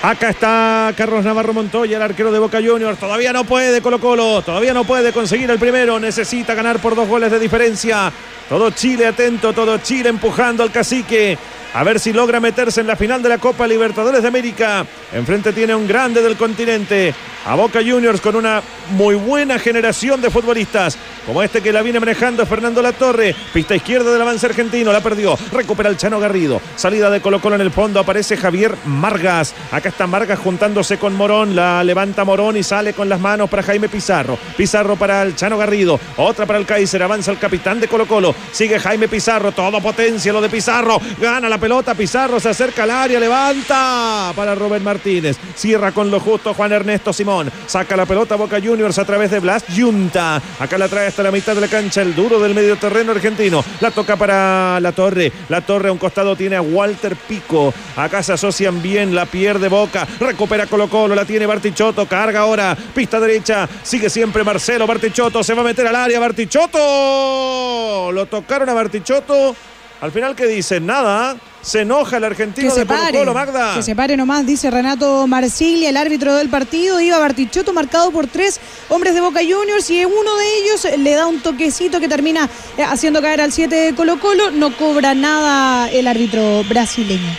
[0.00, 2.98] Acá está Carlos Navarro Montoya, el arquero de Boca Juniors.
[2.98, 5.98] Todavía no puede Colo Colo, todavía no puede conseguir el primero.
[5.98, 8.12] Necesita ganar por dos goles de diferencia.
[8.48, 11.36] Todo Chile atento, todo Chile empujando al cacique.
[11.74, 14.86] A ver si logra meterse en la final de la Copa Libertadores de América.
[15.12, 17.14] Enfrente tiene un grande del continente.
[17.46, 20.98] A Boca Juniors con una muy buena generación de futbolistas.
[21.24, 23.34] Como este que la viene manejando Fernando Latorre.
[23.52, 24.92] Pista izquierda del avance argentino.
[24.92, 25.38] La perdió.
[25.52, 26.60] Recupera el Chano Garrido.
[26.74, 28.00] Salida de Colo Colo en el fondo.
[28.00, 29.54] Aparece Javier Margas.
[29.70, 31.54] Acá está Margas juntándose con Morón.
[31.54, 34.38] La levanta Morón y sale con las manos para Jaime Pizarro.
[34.56, 36.00] Pizarro para el Chano Garrido.
[36.16, 37.02] Otra para el Kaiser.
[37.02, 38.34] Avanza el capitán de Colo Colo.
[38.52, 39.52] Sigue Jaime Pizarro.
[39.52, 41.00] Todo potencia lo de Pizarro.
[41.20, 41.94] Gana la pelota.
[41.94, 43.20] Pizarro se acerca al área.
[43.20, 45.36] Levanta para Rubén Martínez.
[45.54, 47.50] Cierra con lo justo Juan Ernesto Simón.
[47.66, 50.40] Saca la pelota Boca Juniors a través de Blas Yunta.
[50.58, 52.02] Acá la trae hasta la mitad de la cancha.
[52.02, 53.64] El duro del medio terreno argentino.
[53.80, 55.32] La toca para la torre.
[55.48, 57.72] La torre a un costado tiene a Walter Pico.
[57.96, 59.14] Acá se asocian bien.
[59.14, 60.06] La pierde Boca.
[60.20, 61.14] Recupera Colo Colo.
[61.14, 62.06] La tiene Bartichotto.
[62.06, 62.76] Carga ahora.
[62.94, 63.68] Pista derecha.
[63.82, 65.42] Sigue siempre Marcelo Bartichotto.
[65.42, 66.20] Se va a meter al área.
[66.20, 68.12] Bartichotto.
[68.12, 69.54] Lo tocaron a Bartichotto.
[70.00, 70.86] Al final, ¿qué dicen?
[70.86, 71.36] Nada.
[71.60, 73.74] Se enoja el argentino Que se de Colo pare, Colo, Magda.
[73.74, 77.00] que se pare nomás, dice Renato Marsiglia, el árbitro del partido.
[77.00, 81.26] Iba Bartichotto marcado por tres hombres de Boca Juniors y uno de ellos le da
[81.26, 84.52] un toquecito que termina eh, haciendo caer al 7 de Colo Colo.
[84.52, 87.36] No cobra nada el árbitro brasileño.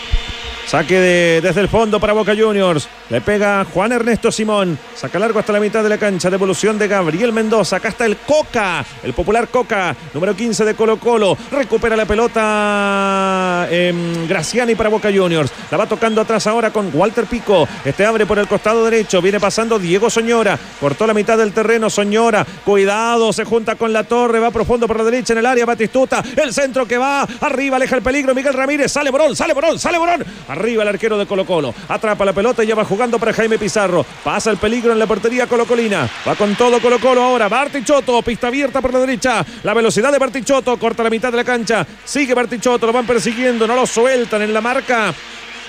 [0.69, 2.87] Saque de- desde el fondo para Boca Juniors.
[3.09, 4.77] Le pega Juan Ernesto Simón.
[4.95, 6.29] Saca largo hasta la mitad de la cancha.
[6.29, 7.77] Devolución de Gabriel Mendoza.
[7.77, 8.85] Acá está el Coca.
[9.01, 9.95] El popular Coca.
[10.13, 11.35] Número 15 de Colo Colo.
[11.51, 15.51] Recupera la pelota em, Graciani para Boca Juniors.
[15.71, 17.67] La va tocando atrás ahora con Walter Pico.
[17.83, 19.23] Este abre por el costado derecho.
[19.23, 20.59] Viene pasando Diego Soñora.
[20.79, 21.89] Cortó la mitad del terreno.
[21.89, 22.45] Soñora.
[22.63, 23.33] Cuidado.
[23.33, 24.39] Se junta con la torre.
[24.39, 25.65] Va profundo por la derecha en el área.
[25.65, 26.23] Batistuta.
[26.35, 27.25] El centro que va.
[27.41, 28.35] Arriba aleja el peligro.
[28.35, 28.91] Miguel Ramírez.
[28.91, 29.35] Sale Morón.
[29.35, 29.79] Sale Morón.
[29.79, 30.23] Sale Morón.
[30.47, 31.73] Arriba el arquero de Colo Colo.
[31.87, 34.05] Atrapa la pelota y ya va jugando para Jaime Pizarro.
[34.23, 36.09] Pasa el peligro en la portería colocolina.
[36.27, 37.47] Va con todo Colo Colo ahora.
[37.47, 38.21] Bartichotto.
[38.21, 39.45] Pista abierta por la derecha.
[39.63, 40.77] La velocidad de Bartichotto.
[40.77, 41.85] Corta la mitad de la cancha.
[42.03, 42.85] Sigue Bartichotto.
[42.85, 43.65] Lo van persiguiendo.
[43.65, 45.13] No lo sueltan en la marca.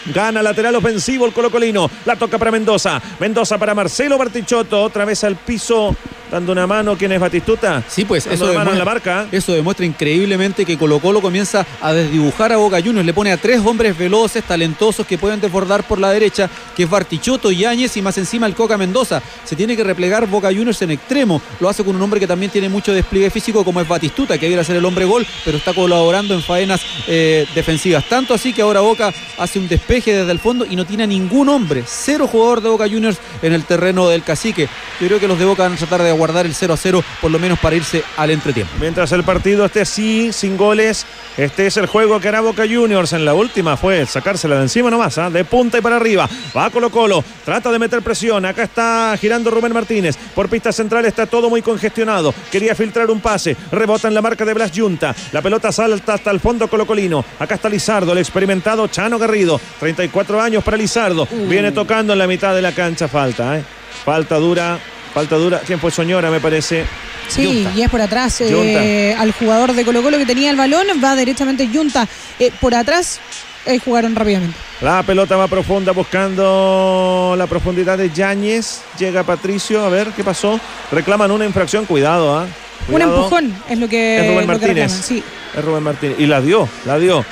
[0.07, 1.91] Gana lateral ofensivo el colocolino.
[2.05, 3.01] La toca para Mendoza.
[3.20, 4.82] Mendoza para Marcelo Bartichotto.
[4.82, 5.95] Otra vez al piso.
[6.31, 6.97] Dando una mano.
[6.97, 7.83] ¿Quién es Batistuta?
[7.89, 9.26] Sí, pues Dando eso en la demuestra, marca.
[9.33, 13.05] eso demuestra increíblemente que Colo Colo comienza a desdibujar a Boca Juniors.
[13.05, 16.91] Le pone a tres hombres veloces, talentosos que pueden desbordar por la derecha, que es
[16.91, 19.22] Bartichotto, Yáñez y más encima el Coca Mendoza.
[19.45, 21.43] Se tiene que replegar Boca Juniors en extremo.
[21.59, 24.47] Lo hace con un hombre que también tiene mucho despliegue físico como es Batistuta, que
[24.47, 28.05] debiera ser el hombre gol, pero está colaborando en faenas eh, defensivas.
[28.09, 31.07] Tanto así que ahora Boca hace un despeje desde el fondo y no tiene a
[31.07, 31.83] ningún hombre.
[31.87, 34.68] Cero jugador de Boca Juniors en el terreno del cacique.
[35.01, 37.04] Yo creo que los de Boca van a tratar de aguardar el 0 a 0
[37.22, 38.74] por lo menos para irse al entretiempo.
[38.78, 41.06] Mientras el partido esté así, sin goles,
[41.38, 43.14] este es el juego que hará Boca Juniors.
[43.14, 45.30] En la última fue sacársela de encima nomás, ¿ah?
[45.30, 46.28] de punta y para arriba.
[46.54, 48.44] Va Colo Colo, trata de meter presión.
[48.44, 50.16] Acá está girando Rubén Martínez.
[50.34, 52.34] Por pista central está todo muy congestionado.
[52.52, 53.56] Quería filtrar un pase.
[53.72, 55.14] Rebota en la marca de Blas Yunta.
[55.32, 57.24] La pelota salta hasta el fondo colocolino.
[57.38, 59.58] Acá está Lizardo, el experimentado Chano Garrido.
[59.80, 61.26] 34 años para Lizardo.
[61.48, 63.08] Viene tocando en la mitad de la cancha.
[63.08, 63.64] Falta, ¿eh?
[64.04, 64.78] Falta dura.
[65.14, 65.61] Falta dura.
[65.66, 66.84] ¿Quién fue Soñora, me parece?
[67.28, 67.72] Sí, Yunta.
[67.76, 71.14] y es por atrás eh, al jugador de Colo Colo que tenía el balón, va
[71.14, 72.06] derechamente Junta.
[72.38, 73.20] Eh, por atrás
[73.66, 74.56] eh, jugaron rápidamente.
[74.80, 78.82] La pelota va profunda buscando la profundidad de Yáñez.
[78.98, 80.58] Llega Patricio, a ver qué pasó.
[80.90, 82.46] Reclaman una infracción, cuidado, ¿ah?
[82.88, 84.92] Un empujón es lo que, Es Rubén lo Martínez.
[84.92, 85.22] sí.
[85.56, 86.16] Es Rubén Martínez.
[86.18, 87.24] Y la dio, la dio.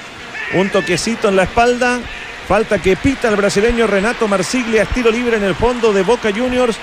[0.55, 2.01] Un toquecito en la espalda.
[2.47, 6.76] Falta que pita el brasileño Renato Marsiglia, estilo libre en el fondo de Boca Juniors.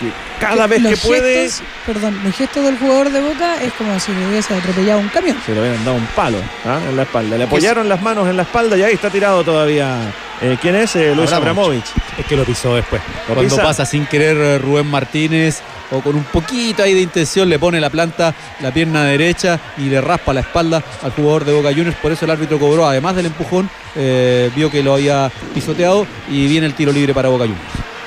[0.00, 3.98] Que cada vez que puede gestos, perdón, los gestos del jugador de Boca es como
[3.98, 5.36] si le hubiese atropellado un camión.
[5.44, 6.78] se le habían dado un palo ¿ah?
[6.88, 7.36] en la espalda.
[7.36, 9.98] Le apoyaron las manos en la espalda y ahí está tirado todavía.
[10.40, 10.94] Eh, ¿Quién es?
[10.94, 11.84] Eh, Luis Abramovich.
[12.16, 13.02] Es que lo pisó después.
[13.28, 13.62] ¿Lo Cuando pisa?
[13.62, 17.80] pasa sin querer eh, Rubén Martínez o con un poquito ahí de intención le pone
[17.80, 21.96] la planta, la pierna derecha y le raspa la espalda al jugador de Boca Juniors.
[21.96, 26.46] Por eso el árbitro cobró, además del empujón, eh, vio que lo había pisoteado y
[26.46, 27.97] viene el tiro libre para Boca Juniors.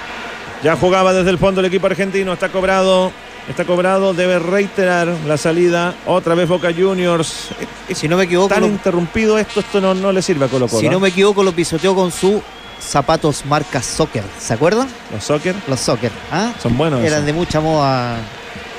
[0.63, 3.11] Ya jugaba desde el fondo el equipo argentino, está cobrado.
[3.49, 5.95] Está cobrado, debe reiterar la salida.
[6.05, 7.47] Otra vez Boca Juniors.
[7.93, 10.67] Si no me equivoco, Tan lo- interrumpido esto, esto no, no le sirve a Colo
[10.67, 10.79] Colo.
[10.79, 10.99] si no ¿ah?
[10.99, 12.39] me equivoco, lo pisoteó con su
[12.79, 14.23] zapatos marca Soccer.
[14.39, 14.87] ¿Se acuerdan?
[15.11, 16.11] Los soccer Los Soccer.
[16.31, 16.51] ¿ah?
[16.61, 17.03] son buenos.
[17.03, 18.17] Eran de mucha moda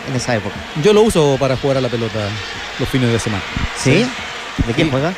[0.08, 0.54] en esa época.
[0.82, 2.20] Yo lo uso para jugar a la pelota
[2.78, 3.42] los fines de semana.
[3.76, 4.06] ¿Sí?
[4.66, 4.90] ¿De quién Sí.
[4.92, 5.12] juega?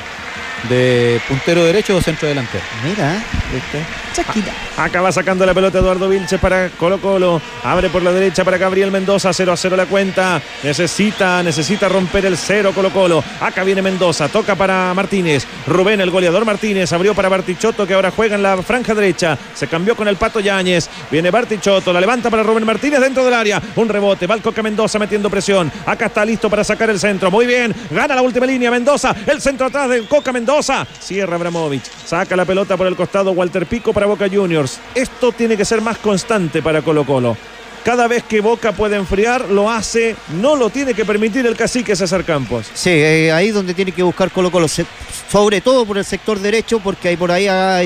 [0.68, 2.64] De puntero derecho o centro delantero.
[2.82, 3.22] Mira.
[3.52, 3.84] ¿Viste?
[4.14, 4.52] Chasquita.
[4.76, 7.40] Acaba sacando la pelota Eduardo Vilches para Colo Colo.
[7.64, 9.32] Abre por la derecha para Gabriel Mendoza.
[9.32, 10.40] 0 a 0 la cuenta.
[10.62, 13.22] Necesita, necesita romper el 0 Colo Colo.
[13.40, 14.28] Acá viene Mendoza.
[14.28, 15.46] Toca para Martínez.
[15.66, 16.92] Rubén, el goleador Martínez.
[16.92, 19.36] Abrió para Bartichotto que ahora juega en la franja derecha.
[19.54, 20.88] Se cambió con el Pato Yáñez.
[21.10, 21.92] Viene Bartichotto.
[21.92, 23.60] La levanta para Rubén Martínez dentro del área.
[23.76, 24.26] Un rebote.
[24.26, 25.70] Va el Coca Mendoza metiendo presión.
[25.84, 27.30] Acá está listo para sacar el centro.
[27.30, 27.74] Muy bien.
[27.90, 29.14] Gana la última línea Mendoza.
[29.26, 30.53] El centro atrás del Coca Mendoza.
[31.00, 31.82] Cierra Abramovich.
[32.06, 34.78] Saca la pelota por el costado Walter Pico para Boca Juniors.
[34.94, 37.36] Esto tiene que ser más constante para Colo Colo.
[37.84, 40.14] Cada vez que Boca puede enfriar, lo hace.
[40.40, 42.66] No lo tiene que permitir el cacique César Campos.
[42.72, 46.78] Sí, eh, ahí donde tiene que buscar Colo Colo, sobre todo por el sector derecho,
[46.78, 47.82] porque ahí por ahí ah,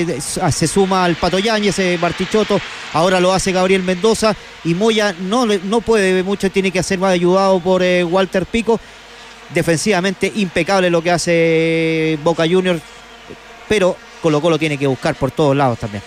[0.51, 2.61] se suma al Pato Yáñez, eh, Bartichotto,
[2.93, 7.11] ahora lo hace Gabriel Mendoza y Moya no, no puede mucho, tiene que ser más
[7.11, 8.79] ayudado por eh, Walter Pico.
[9.53, 12.81] Defensivamente impecable lo que hace Boca Juniors,
[13.67, 16.03] pero Colo Colo tiene que buscar por todos lados también.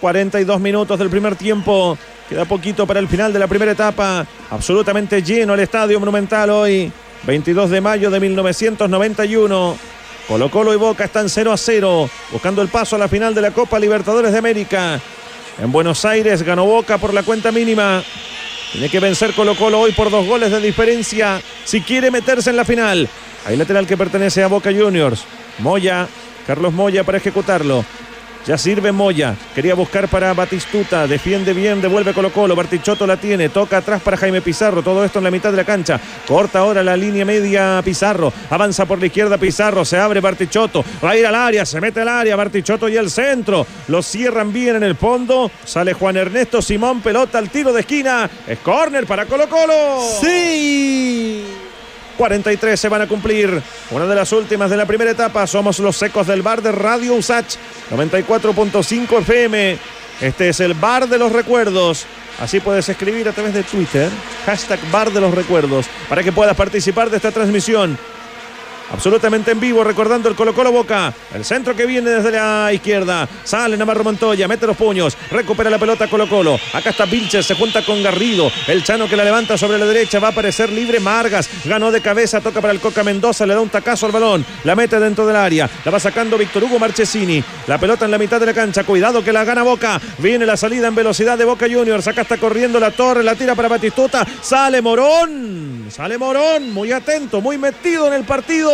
[0.00, 1.96] 42 minutos del primer tiempo.
[2.28, 4.26] Queda poquito para el final de la primera etapa.
[4.50, 6.92] Absolutamente lleno el estadio monumental hoy.
[7.24, 9.76] 22 de mayo de 1991.
[10.26, 12.10] Colo Colo y Boca están 0 a 0.
[12.32, 15.00] Buscando el paso a la final de la Copa Libertadores de América.
[15.58, 18.02] En Buenos Aires ganó Boca por la cuenta mínima.
[18.72, 22.56] Tiene que vencer Colo Colo hoy por dos goles de diferencia si quiere meterse en
[22.56, 23.06] la final.
[23.44, 25.24] Hay lateral que pertenece a Boca Juniors.
[25.58, 26.08] Moya,
[26.46, 27.84] Carlos Moya para ejecutarlo.
[28.46, 29.36] Ya sirve Moya.
[29.54, 31.06] Quería buscar para Batistuta.
[31.06, 32.56] Defiende bien, devuelve Colo Colo.
[32.56, 33.48] Bartichotto la tiene.
[33.48, 34.82] Toca atrás para Jaime Pizarro.
[34.82, 36.00] Todo esto en la mitad de la cancha.
[36.26, 38.32] Corta ahora la línea media Pizarro.
[38.50, 39.84] Avanza por la izquierda Pizarro.
[39.84, 40.84] Se abre Bartichotto.
[41.04, 41.64] Va a ir al área.
[41.64, 42.34] Se mete al área.
[42.34, 43.64] Bartichotto y el centro.
[43.86, 45.50] Lo cierran bien en el fondo.
[45.64, 47.00] Sale Juan Ernesto Simón.
[47.00, 48.28] Pelota al tiro de esquina.
[48.46, 50.00] Es córner para Colo Colo.
[50.20, 51.44] ¡Sí!
[52.16, 53.62] 43 se van a cumplir.
[53.90, 55.46] Una de las últimas de la primera etapa.
[55.46, 57.56] Somos los secos del bar de Radio Usach
[57.90, 59.78] 94.5 FM.
[60.20, 62.06] Este es el bar de los recuerdos.
[62.40, 64.10] Así puedes escribir a través de Twitter.
[64.46, 65.86] Hashtag bar de los recuerdos.
[66.08, 67.98] Para que puedas participar de esta transmisión.
[68.90, 71.12] Absolutamente en vivo, recordando el Colo Colo Boca.
[71.34, 73.28] El centro que viene desde la izquierda.
[73.44, 75.16] Sale Navarro Montoya, mete los puños.
[75.30, 76.58] Recupera la pelota Colo Colo.
[76.72, 78.50] Acá está Vilches, se junta con Garrido.
[78.66, 80.18] El Chano que la levanta sobre la derecha.
[80.18, 81.48] Va a aparecer libre Margas.
[81.64, 83.46] Ganó de cabeza, toca para el Coca Mendoza.
[83.46, 84.44] Le da un tacazo al balón.
[84.64, 85.68] La mete dentro del área.
[85.84, 87.42] La va sacando Víctor Hugo Marchesini.
[87.66, 88.84] La pelota en la mitad de la cancha.
[88.84, 90.00] Cuidado que la gana Boca.
[90.18, 92.06] Viene la salida en velocidad de Boca Juniors.
[92.08, 93.22] Acá está corriendo la torre.
[93.22, 94.26] La tira para Batistuta.
[94.40, 95.86] Sale Morón.
[95.90, 96.72] Sale Morón.
[96.72, 98.71] Muy atento, muy metido en el partido.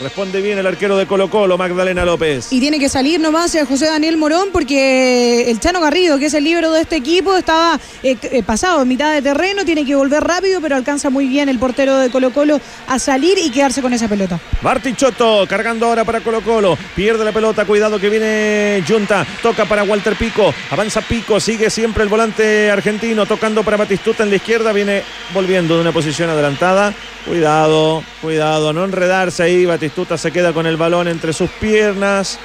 [0.00, 2.52] Responde bien el arquero de Colo Colo, Magdalena López.
[2.52, 6.34] Y tiene que salir nomás eh, José Daniel Morón porque el Chano Garrido, que es
[6.34, 9.94] el libro de este equipo, estaba eh, eh, pasado en mitad de terreno, tiene que
[9.94, 13.80] volver rápido, pero alcanza muy bien el portero de Colo Colo a salir y quedarse
[13.80, 14.38] con esa pelota.
[14.60, 16.76] Bartichotto cargando ahora para Colo Colo.
[16.94, 19.26] Pierde la pelota, cuidado que viene Junta.
[19.42, 20.52] Toca para Walter Pico.
[20.70, 23.24] Avanza Pico, sigue siempre el volante argentino.
[23.24, 24.72] Tocando para Batistuta en la izquierda.
[24.72, 26.92] Viene volviendo de una posición adelantada.
[27.26, 29.66] Cuidado, cuidado, no enredarse ahí.
[29.66, 32.38] Batistuta se queda con el balón entre sus piernas.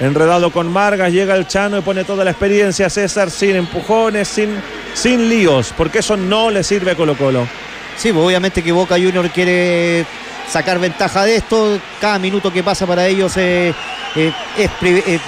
[0.00, 2.88] Enredado con Margas, llega el Chano y pone toda la experiencia.
[2.88, 4.50] César sin empujones, sin,
[4.94, 7.48] sin líos, porque eso no le sirve a Colo Colo.
[7.96, 10.06] Sí, pues obviamente que Boca Junior quiere
[10.48, 11.80] sacar ventaja de esto.
[12.00, 13.74] Cada minuto que pasa para ellos eh,
[14.14, 15.20] eh, eh,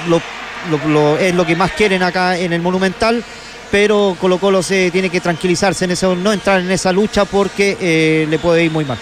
[1.21, 3.25] es lo que más quieren acá en el Monumental.
[3.73, 8.27] Pero Colo Colo se tiene que tranquilizarse en eso, no entrar en esa lucha porque
[8.29, 8.99] le puede ir muy mal.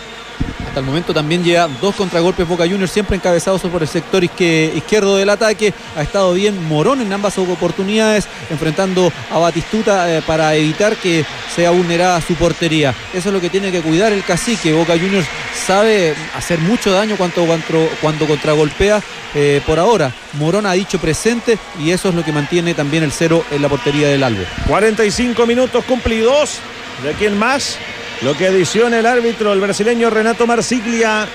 [0.66, 5.16] Hasta el momento también llega dos contragolpes Boca Juniors, siempre encabezados por el sector izquierdo
[5.16, 5.72] del ataque.
[5.96, 11.24] Ha estado bien Morón en ambas oportunidades, enfrentando a Batistuta eh, para evitar que
[11.54, 12.94] sea vulnerada su portería.
[13.14, 14.72] Eso es lo que tiene que cuidar el cacique.
[14.72, 15.26] Boca Juniors
[15.66, 19.02] sabe hacer mucho daño cuando, cuando, cuando contragolpea.
[19.34, 23.12] eh, por ahora, Morón ha dicho presente y eso es lo que mantiene también el
[23.12, 24.42] cero en la portería del Albo.
[24.66, 26.58] 45 minutos cumplidos.
[27.02, 27.78] ¿De quién más?
[28.22, 31.28] Lo que adiciona el árbitro, el brasileño Renato Marsiglia.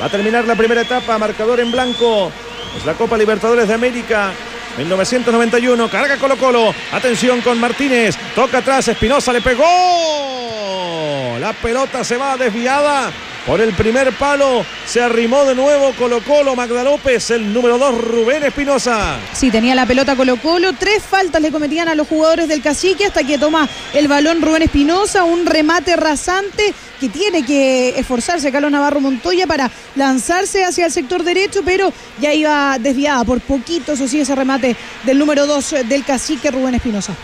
[0.00, 2.32] Va a terminar la primera etapa, marcador en blanco.
[2.76, 4.32] Es la Copa Libertadores de América.
[4.78, 6.74] 1991, carga Colo Colo.
[6.92, 8.16] Atención con Martínez.
[8.34, 11.36] Toca atrás, Espinosa le pegó.
[11.38, 13.12] La pelota se va desviada
[13.46, 14.64] por el primer palo.
[14.86, 19.18] Se arrimó de nuevo Colo Colo, Magda López, el número 2 Rubén Espinosa.
[19.32, 20.72] Sí, tenía la pelota Colo Colo.
[20.72, 24.62] Tres faltas le cometían a los jugadores del cacique hasta que toma el balón Rubén
[24.62, 25.24] Espinosa.
[25.24, 31.24] Un remate rasante que tiene que esforzarse Carlos Navarro Montoya para lanzarse hacia el sector
[31.24, 36.04] derecho, pero ya iba desviada por poquito, eso sí, ese remate del número 2 del
[36.04, 37.14] cacique Rubén Espinosa.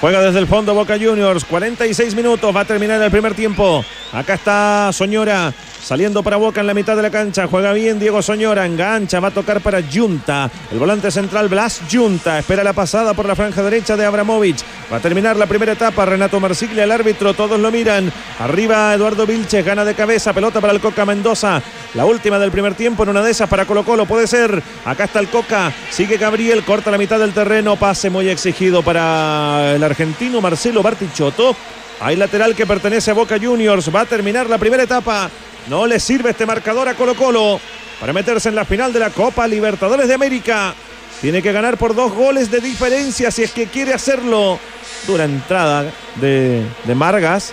[0.00, 3.84] Juega desde el fondo Boca Juniors, 46 minutos, va a terminar el primer tiempo.
[4.12, 5.52] Acá está Soñora
[5.82, 7.46] Saliendo para Boca en la mitad de la cancha.
[7.46, 8.66] Juega bien Diego Soñora.
[8.66, 9.20] Engancha.
[9.20, 10.50] Va a tocar para Junta.
[10.70, 12.38] El volante central Blas Junta.
[12.38, 14.62] Espera la pasada por la franja derecha de Abramovich.
[14.92, 16.04] Va a terminar la primera etapa.
[16.04, 17.34] Renato Marsiglia, el árbitro.
[17.34, 18.12] Todos lo miran.
[18.38, 19.64] Arriba Eduardo Vilches.
[19.64, 20.32] Gana de cabeza.
[20.32, 21.62] Pelota para el Coca Mendoza.
[21.94, 24.06] La última del primer tiempo en una de esas para Colo Colo.
[24.06, 24.62] Puede ser.
[24.84, 25.72] Acá está el Coca.
[25.90, 26.62] Sigue Gabriel.
[26.62, 27.76] Corta la mitad del terreno.
[27.76, 31.56] Pase muy exigido para el argentino Marcelo Bartichotto.
[32.00, 33.94] Hay lateral que pertenece a Boca Juniors.
[33.94, 35.30] Va a terminar la primera etapa.
[35.68, 37.60] No le sirve este marcador a Colo Colo
[38.00, 40.74] para meterse en la final de la Copa Libertadores de América.
[41.20, 44.58] Tiene que ganar por dos goles de diferencia si es que quiere hacerlo.
[45.06, 45.84] Dura entrada
[46.16, 47.52] de, de Margas.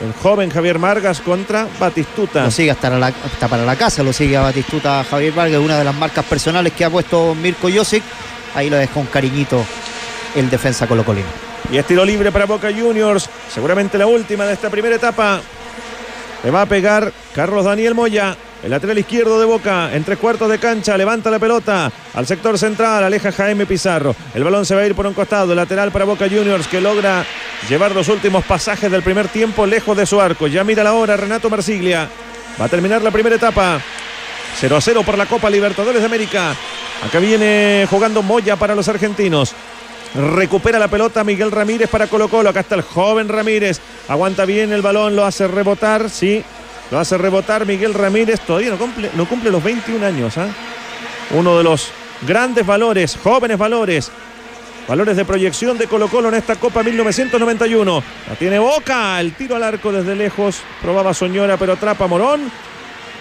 [0.00, 2.44] El joven Javier Margas contra Batistuta.
[2.44, 5.84] Lo sigue hasta, la, para la casa, lo sigue a Batistuta Javier Vargas, una de
[5.84, 8.02] las marcas personales que ha puesto Mirko Josic.
[8.54, 9.62] Ahí lo dejó un cariñito
[10.36, 11.28] el defensa colocolino.
[11.70, 13.28] Y estilo libre para Boca Juniors.
[13.52, 15.40] Seguramente la última de esta primera etapa.
[16.42, 18.36] Le va a pegar Carlos Daniel Moya.
[18.62, 22.58] El lateral izquierdo de Boca, en tres cuartos de cancha, levanta la pelota al sector
[22.58, 24.14] central, aleja Jaime Pizarro.
[24.34, 27.24] El balón se va a ir por un costado, lateral para Boca Juniors que logra
[27.68, 30.46] llevar los últimos pasajes del primer tiempo lejos de su arco.
[30.46, 32.06] Ya mira la hora Renato Marsiglia.
[32.60, 33.80] Va a terminar la primera etapa.
[34.60, 36.54] 0 a 0 por la Copa Libertadores de América.
[37.06, 39.54] Acá viene jugando Moya para los argentinos.
[40.14, 42.50] Recupera la pelota Miguel Ramírez para Colo Colo.
[42.50, 43.80] Acá está el joven Ramírez.
[44.08, 46.10] Aguanta bien el balón, lo hace rebotar.
[46.10, 46.42] Sí,
[46.90, 48.40] lo hace rebotar Miguel Ramírez.
[48.40, 50.36] Todavía no cumple, no cumple los 21 años.
[50.38, 50.48] ¿ah?
[51.32, 51.92] Uno de los
[52.22, 54.10] grandes valores, jóvenes valores.
[54.88, 58.02] Valores de proyección de Colo Colo en esta Copa 1991.
[58.28, 59.20] La tiene Boca.
[59.20, 60.60] El tiro al arco desde lejos.
[60.82, 62.50] Probaba Soñora, pero atrapa Morón.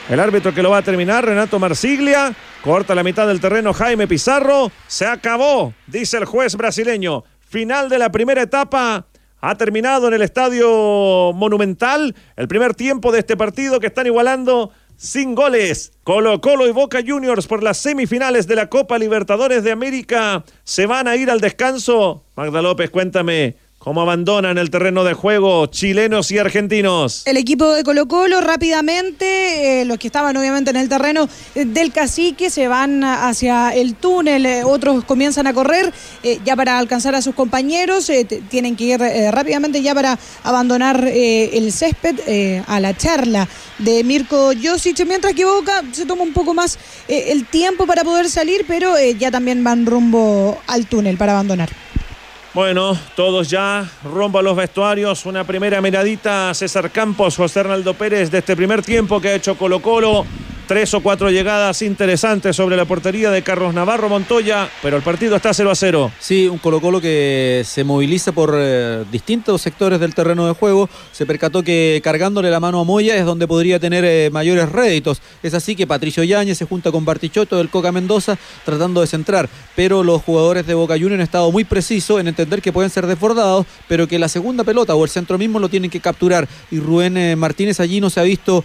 [0.10, 2.34] El árbitro que lo va a terminar, Renato Marsiglia.
[2.64, 4.70] Corta la mitad del terreno Jaime Pizarro.
[4.88, 7.24] Se acabó, dice el juez brasileño.
[7.40, 9.08] Final de la primera etapa.
[9.40, 14.72] Ha terminado en el estadio Monumental el primer tiempo de este partido que están igualando
[14.98, 15.94] sin goles.
[16.04, 20.86] Colo Colo y Boca Juniors por las semifinales de la Copa Libertadores de América se
[20.86, 22.26] van a ir al descanso.
[22.36, 27.22] Magda López, cuéntame, ¿Cómo abandonan el terreno de juego chilenos y argentinos?
[27.26, 31.64] El equipo de Colo Colo rápidamente, eh, los que estaban obviamente en el terreno eh,
[31.64, 35.94] del cacique, se van hacia el túnel, eh, otros comienzan a correr
[36.44, 38.12] ya para alcanzar a sus compañeros,
[38.50, 39.00] tienen que ir
[39.32, 45.84] rápidamente ya para abandonar el césped a la charla de Mirko Josic, mientras que Boca
[45.94, 46.78] se toma un poco más
[47.08, 51.70] el tiempo para poder salir, pero ya también van rumbo al túnel para abandonar.
[52.52, 55.28] Bueno, todos ya rumbo a los vestuarios.
[55.28, 59.36] Una primera miradita a César Campos, José Hernaldo Pérez de este primer tiempo que ha
[59.36, 60.26] hecho Colo Colo
[60.70, 65.36] tres o cuatro llegadas interesantes sobre la portería de Carlos Navarro Montoya, pero el partido
[65.36, 66.12] está 0 a 0.
[66.20, 70.88] Sí, un Colo Colo que se moviliza por eh, distintos sectores del terreno de juego.
[71.12, 75.24] Se percató que cargándole la mano a Moya es donde podría tener eh, mayores réditos.
[75.42, 79.50] Es así que Patricio Yáñez se junta con Bartichotto del Coca Mendoza tratando de centrar.
[79.76, 83.08] Pero los jugadores de Boca Juniors han estado muy precisos en entender que pueden ser
[83.08, 86.48] desbordados, pero que la segunda pelota o el centro mismo lo tienen que capturar.
[86.70, 88.64] Y Rubén eh, Martínez allí no se ha visto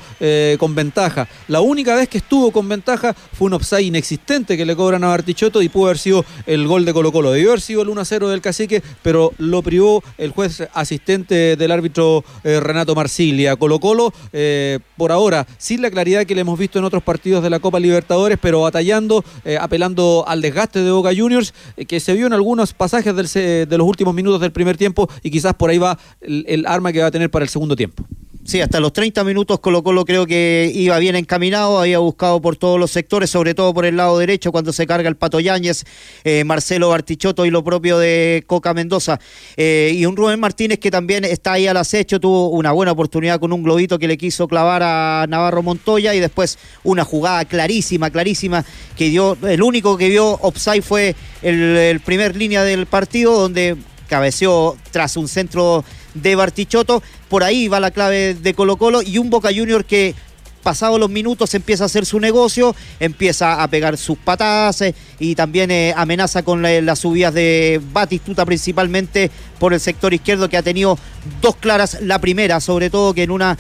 [0.59, 1.28] con ventaja.
[1.48, 5.09] La única vez que estuvo con ventaja fue un offside inexistente que le cobran a
[5.09, 7.32] Bartichotto y pudo haber sido el gol de Colo Colo.
[7.32, 12.24] Debió haber sido el 1-0 del cacique, pero lo privó el juez asistente del árbitro
[12.45, 13.57] eh, Renato Marsiglia.
[13.57, 17.42] Colo Colo, eh, por ahora, sin la claridad que le hemos visto en otros partidos
[17.42, 21.55] de la Copa Libertadores, pero batallando, eh, apelando al desgaste de Boca Juniors,
[21.86, 25.55] que se vio en algunos pasajes de los últimos minutos del primer tiempo y quizás
[25.55, 28.05] por ahí va el arma que va a tener para el segundo tiempo.
[28.47, 32.57] Sí, hasta los 30 minutos Colo Colo creo que iba bien encaminado, había buscado por
[32.57, 35.84] todos los sectores, sobre todo por el lado derecho cuando se carga el Pato Yáñez,
[36.24, 39.18] eh, Marcelo Bartichotto y lo propio de Coca Mendoza.
[39.57, 43.40] Eh, y un Rubén Martínez que también está ahí al acecho, tuvo una buena oportunidad
[43.40, 48.11] con un globito que le quiso clavar a Navarro Montoya y después una jugada clarísima,
[48.11, 48.62] clarísima,
[48.95, 53.78] que dio, el único que vio offside fue el, el primer línea del partido donde
[54.07, 55.82] cabeceó tras un centro
[56.14, 57.03] de Bartichotto.
[57.35, 60.14] Por ahí va la clave de Colo Colo y un Boca Junior que
[60.62, 65.35] pasados los minutos empieza a hacer su negocio, empieza a pegar sus patadas eh, y
[65.35, 70.57] también eh, amenaza con la- las subidas de Batistuta principalmente por el sector izquierdo que
[70.57, 70.97] ha tenido
[71.43, 73.59] dos claras, la primera sobre todo que en una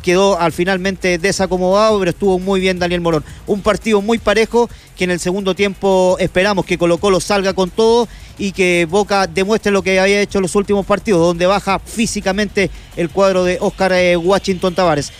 [0.00, 3.22] quedó al finalmente desacomodado, pero estuvo muy bien Daniel Morón.
[3.46, 7.68] Un partido muy parejo que en el segundo tiempo esperamos que Colo Colo salga con
[7.68, 8.08] todo
[8.40, 12.70] y que Boca demuestre lo que había hecho en los últimos partidos, donde baja físicamente
[12.96, 15.12] el cuadro de Oscar eh, Washington Tavares.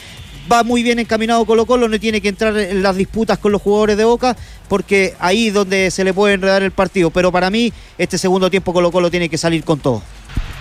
[0.51, 3.61] Va muy bien encaminado Colo Colo, no tiene que entrar en las disputas con los
[3.61, 4.37] jugadores de Boca,
[4.69, 7.11] porque ahí es donde se le puede enredar el partido.
[7.11, 10.03] Pero para mí, este segundo tiempo Colo Colo tiene que salir con todo.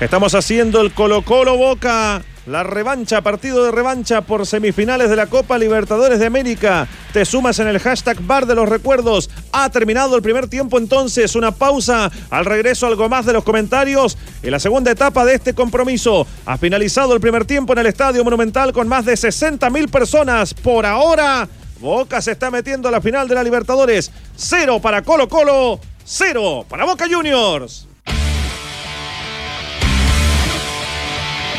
[0.02, 2.22] Estamos haciendo el Colo Colo Boca.
[2.46, 6.88] La revancha, partido de revancha por semifinales de la Copa Libertadores de América.
[7.14, 9.30] Te sumas en el hashtag Bar de los Recuerdos.
[9.52, 11.36] Ha terminado el primer tiempo entonces.
[11.36, 12.10] Una pausa.
[12.30, 14.18] Al regreso algo más de los comentarios.
[14.42, 16.26] En la segunda etapa de este compromiso.
[16.46, 20.54] Ha finalizado el primer tiempo en el Estadio Monumental con más de 60 mil personas.
[20.54, 21.48] Por ahora,
[21.80, 24.12] Boca se está metiendo a la final de la Libertadores.
[24.36, 25.80] Cero para Colo Colo.
[26.06, 27.89] Cero para Boca Juniors.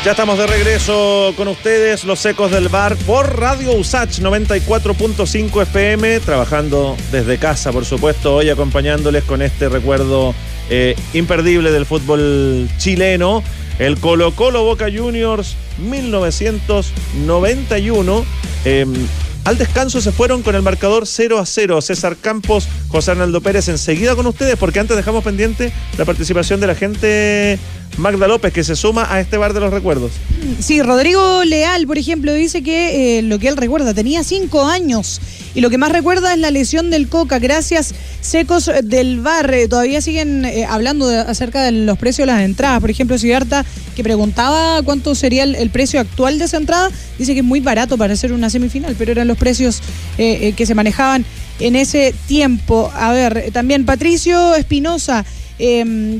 [0.03, 6.21] Ya estamos de regreso con ustedes, los ecos del bar, por Radio Usach 94.5 FM,
[6.21, 10.33] trabajando desde casa, por supuesto, hoy acompañándoles con este recuerdo
[10.71, 13.43] eh, imperdible del fútbol chileno.
[13.77, 18.25] El Colo Colo Boca Juniors 1991.
[18.65, 18.87] Eh,
[19.43, 21.79] al descanso se fueron con el marcador 0 a 0.
[21.81, 26.67] César Campos, José Arnaldo Pérez, enseguida con ustedes, porque antes dejamos pendiente la participación de
[26.67, 27.59] la gente
[27.97, 30.11] Magda López, que se suma a este bar de los recuerdos.
[30.59, 35.21] Sí, Rodrigo Leal, por ejemplo, dice que eh, lo que él recuerda, tenía cinco años
[35.53, 37.39] y lo que más recuerda es la lesión del Coca.
[37.39, 39.53] Gracias, Secos del Bar.
[39.69, 42.79] Todavía siguen eh, hablando acerca de los precios de las entradas.
[42.79, 43.65] Por ejemplo, Sigarta,
[43.95, 46.89] que preguntaba cuánto sería el, precio actual de esa entrada,
[47.19, 49.81] dice que es muy barato para hacer una semifinal, pero eran los precios
[50.17, 51.25] eh, que se manejaban
[51.59, 52.91] en ese tiempo.
[52.95, 55.25] A ver, también Patricio Espinosa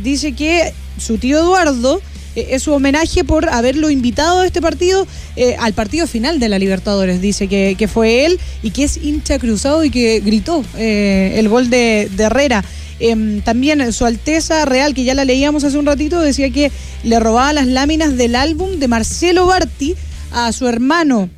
[0.04, 2.02] dice que su tío Eduardo
[2.36, 6.50] eh, es su homenaje por haberlo invitado a este partido, eh, al partido final de
[6.50, 7.22] la Libertadores.
[7.22, 11.70] Dice que, fue él y que es hincha cruzado y que gritó eh, el gol
[11.70, 12.64] de, Herrera.
[13.00, 16.72] Em, también su Alteza Real, que ya la leíamos hace un ratito, decía que
[17.04, 19.96] le robaba las láminas del álbum de Marcelo Barti
[20.32, 21.30] a su hermano.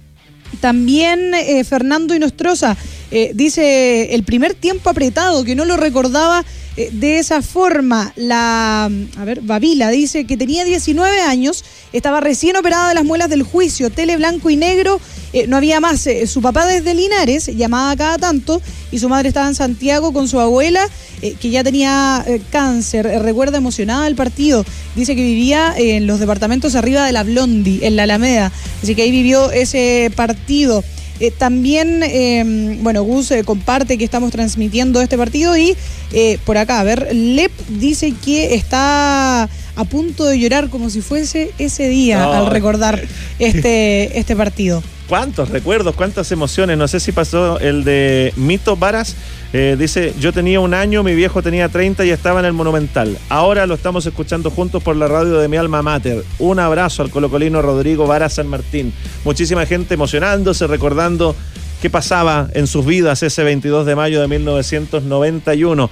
[0.60, 1.32] También
[1.66, 2.78] Fernando Inostroza
[3.16, 6.44] eh, dice el primer tiempo apretado, que no lo recordaba
[6.78, 8.12] eh, de esa forma.
[8.16, 13.30] La, a ver, Babila dice que tenía 19 años, estaba recién operada de las muelas
[13.30, 15.00] del juicio, tele blanco y negro,
[15.32, 16.10] eh, no había más.
[16.26, 20.40] Su papá desde Linares llamaba cada tanto y su madre estaba en Santiago con su
[20.40, 20.90] abuela,
[21.22, 23.06] que ya tenía cáncer.
[23.22, 24.66] Recuerda emocionada el partido.
[24.96, 28.52] Dice que vivía en los departamentos arriba de la Blondi, en la Alameda.
[28.82, 30.84] Así que ahí vivió ese partido.
[31.20, 35.76] Eh, también, eh, bueno, Gus eh, comparte que estamos transmitiendo este partido y
[36.12, 39.44] eh, por acá, a ver, Lep dice que está
[39.76, 42.34] a punto de llorar como si fuese ese día No.
[42.34, 43.02] al recordar
[43.40, 44.84] este, este partido.
[45.08, 46.78] ¿Cuántos recuerdos, cuántas emociones?
[46.78, 49.16] No sé si pasó el de Mito Varas.
[49.52, 53.18] eh, dice, yo tenía un año, mi viejo tenía 30 y estaba en el Monumental.
[53.30, 56.24] Ahora lo estamos escuchando juntos por la radio de mi alma mater.
[56.40, 58.94] Un abrazo al colocolino Rodrigo Varas San Martín.
[59.26, 61.36] Muchísima gente emocionándose, recordando
[61.82, 65.90] qué pasaba en sus vidas ese 22 de mayo de 1991.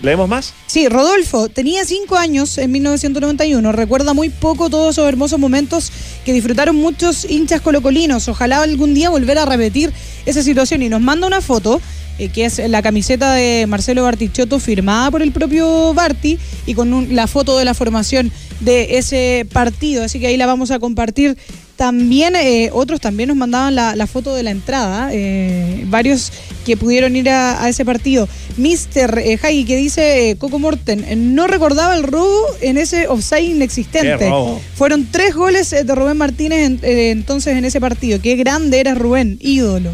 [0.00, 0.54] ¿Leemos más?
[0.66, 3.72] Sí, Rodolfo tenía cinco años en 1991.
[3.72, 5.90] Recuerda muy poco todos esos hermosos momentos
[6.24, 8.28] que disfrutaron muchos hinchas colocolinos.
[8.28, 9.92] Ojalá algún día volver a repetir
[10.24, 10.82] esa situación.
[10.82, 11.80] Y nos manda una foto,
[12.18, 17.14] eh, que es la camiseta de Marcelo Bartichotto firmada por el propio Barti y con
[17.14, 18.30] la foto de la formación
[18.60, 20.04] de ese partido.
[20.04, 21.36] Así que ahí la vamos a compartir.
[21.78, 26.32] También eh, otros también nos mandaban la, la foto de la entrada, eh, varios
[26.66, 28.28] que pudieron ir a, a ese partido.
[28.56, 31.06] Mister eh, Hagi, que dice eh, Coco Morten,
[31.36, 34.28] no recordaba el robo en ese offside inexistente.
[34.74, 38.20] Fueron tres goles de Rubén Martínez en- entonces en ese partido.
[38.20, 39.90] Qué grande era Rubén, ídolo.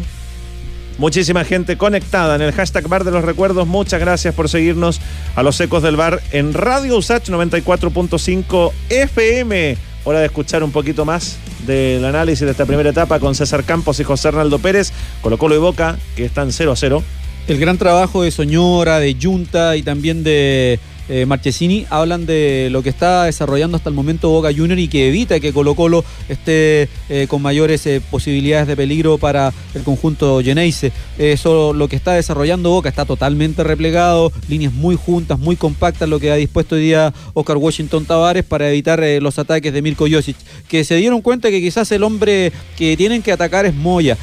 [0.97, 3.67] Muchísima gente conectada en el hashtag Bar de los Recuerdos.
[3.67, 4.99] Muchas gracias por seguirnos
[5.35, 9.77] a los ecos del bar en Radio Usach 94.5 FM.
[10.07, 13.99] Hora de escuchar un poquito más del análisis de esta primera etapa con César Campos
[13.99, 17.03] y José Arnaldo Pérez, Colo Colo y Boca, que están 0 a 0.
[17.47, 22.81] El gran trabajo de Soñora, de Junta y también de eh, Marchesini hablan de lo
[22.81, 26.89] que está desarrollando hasta el momento Boca Junior y que evita que Colo Colo esté
[27.09, 30.91] eh, con mayores eh, posibilidades de peligro para el conjunto Geneise.
[31.17, 36.19] Eso lo que está desarrollando Boca está totalmente replegado, líneas muy juntas, muy compactas, lo
[36.19, 40.37] que ha dispuesto hoy día Oscar Washington Tavares para evitar los ataques de Mirko Josic,
[40.67, 44.17] que se dieron cuenta que quizás el hombre que tienen que atacar es Moya.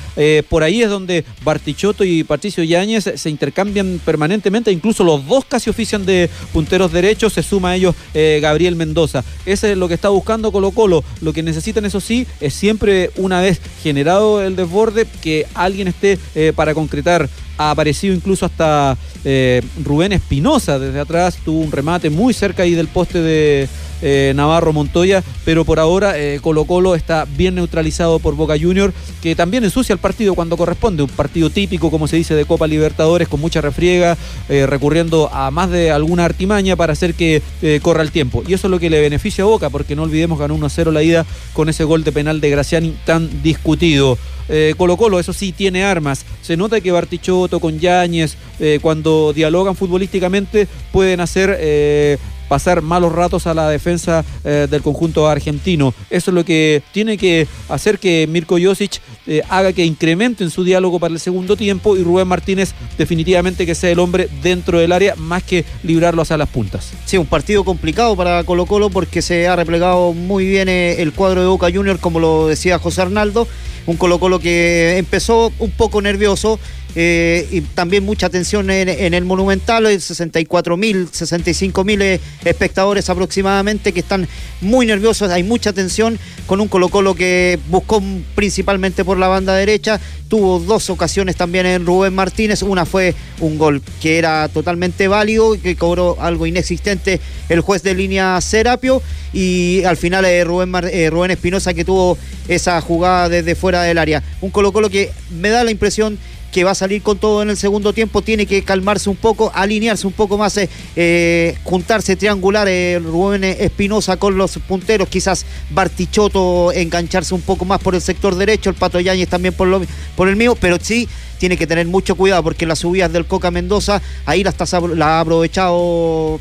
[0.48, 5.70] por ahí es donde Bartichotto y Patricio Yáñez se intercambian permanentemente, incluso los dos casi
[5.70, 6.28] ofician de
[6.72, 9.22] punteros derechos, se suma a ellos eh, Gabriel Mendoza.
[9.44, 11.04] Ese es lo que está buscando Colo Colo.
[11.20, 16.18] Lo que necesitan, eso sí, es siempre una vez generado el desborde, que alguien esté
[16.34, 17.28] eh, para concretar
[17.62, 22.74] ha aparecido incluso hasta eh, Rubén Espinosa desde atrás, tuvo un remate muy cerca ahí
[22.74, 23.68] del poste de
[24.04, 28.92] eh, Navarro Montoya, pero por ahora eh, Colo Colo está bien neutralizado por Boca Junior,
[29.22, 32.66] que también ensucia el partido cuando corresponde, un partido típico, como se dice, de Copa
[32.66, 34.16] Libertadores, con mucha refriega,
[34.48, 37.42] recurriendo a más de alguna artimaña para hacer que
[37.80, 38.42] corra el tiempo.
[38.46, 41.02] Y eso es lo que le beneficia a Boca, porque no olvidemos ganó 1-0 la
[41.04, 44.18] ida con ese gol de penal de Graciani tan discutido.
[44.48, 46.24] Eh, Colo Colo, eso sí, tiene armas.
[46.42, 52.18] Se nota que Bartichotto con Yáñez, eh, cuando dialogan futbolísticamente, pueden hacer eh,
[52.52, 55.94] pasar malos ratos a la defensa del conjunto argentino.
[56.10, 59.00] Eso es lo que tiene que hacer que Mirko Josic
[59.48, 63.88] haga que incrementen su diálogo para el segundo tiempo y Rubén Martínez definitivamente que sea
[63.88, 66.90] el hombre dentro del área más que librarlo hacia las puntas.
[67.06, 71.40] Sí, un partido complicado para Colo Colo porque se ha replegado muy bien el cuadro
[71.40, 73.48] de Boca Junior, como lo decía José Arnaldo
[73.86, 76.58] un Colo Colo que empezó un poco nervioso
[76.94, 83.92] eh, y también mucha atención en, el Monumental, 64 mil, 65 mil eh, espectadores aproximadamente
[83.92, 84.28] que están
[84.60, 88.02] muy nerviosos, hay mucha tensión con un Colo Colo que buscó
[88.34, 93.58] principalmente por la banda derecha, tuvo dos ocasiones también en Rubén Martínez, una fue un
[93.58, 99.02] gol que era totalmente válido, que cobró algo inexistente el juez de línea Serapio.
[99.34, 100.72] Y al final eh, Rubén,
[101.10, 102.18] Rubén Espinosa que tuvo
[102.48, 104.22] esa jugada desde fuera del área.
[104.40, 106.18] Un Colo Colo que me da la impresión
[106.52, 109.50] que va a salir con todo en el segundo tiempo, tiene que calmarse un poco,
[109.54, 115.46] alinearse un poco más, eh, eh, juntarse triangular eh, Rubén Espinosa con los punteros, quizás
[115.70, 120.36] Bartichotto engancharse un poco más por el sector derecho, el Pato Yáñez también por, el
[120.36, 124.44] mío, pero sí tiene que tener mucho cuidado porque las subidas del Coca Mendoza, ahí
[124.44, 124.54] las
[124.94, 126.38] la ha aprovechado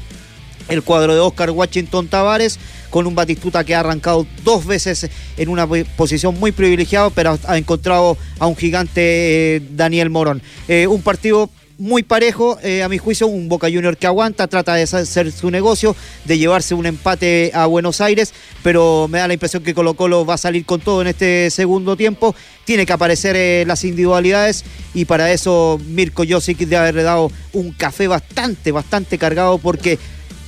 [0.68, 2.60] el cuadro de Oscar Washington Tavares
[2.92, 7.58] con un Batistuta que ha arrancado dos veces en una posición muy privilegiada, pero ha
[7.58, 10.44] encontrado a un gigante eh, Daniel Morón.
[10.68, 14.76] Eh, un partido muy parejo, eh, a mi juicio, un Boca Junior que aguanta, trata
[14.76, 19.34] de hacer su negocio, de llevarse un empate a Buenos Aires, pero me da la
[19.34, 22.36] impresión que Colo Colo va a salir con todo en este segundo tiempo.
[22.66, 24.64] Tiene que aparecer las individualidades
[24.94, 29.98] y para eso Mirko Josic debe haber dado un café bastante, bastante cargado porque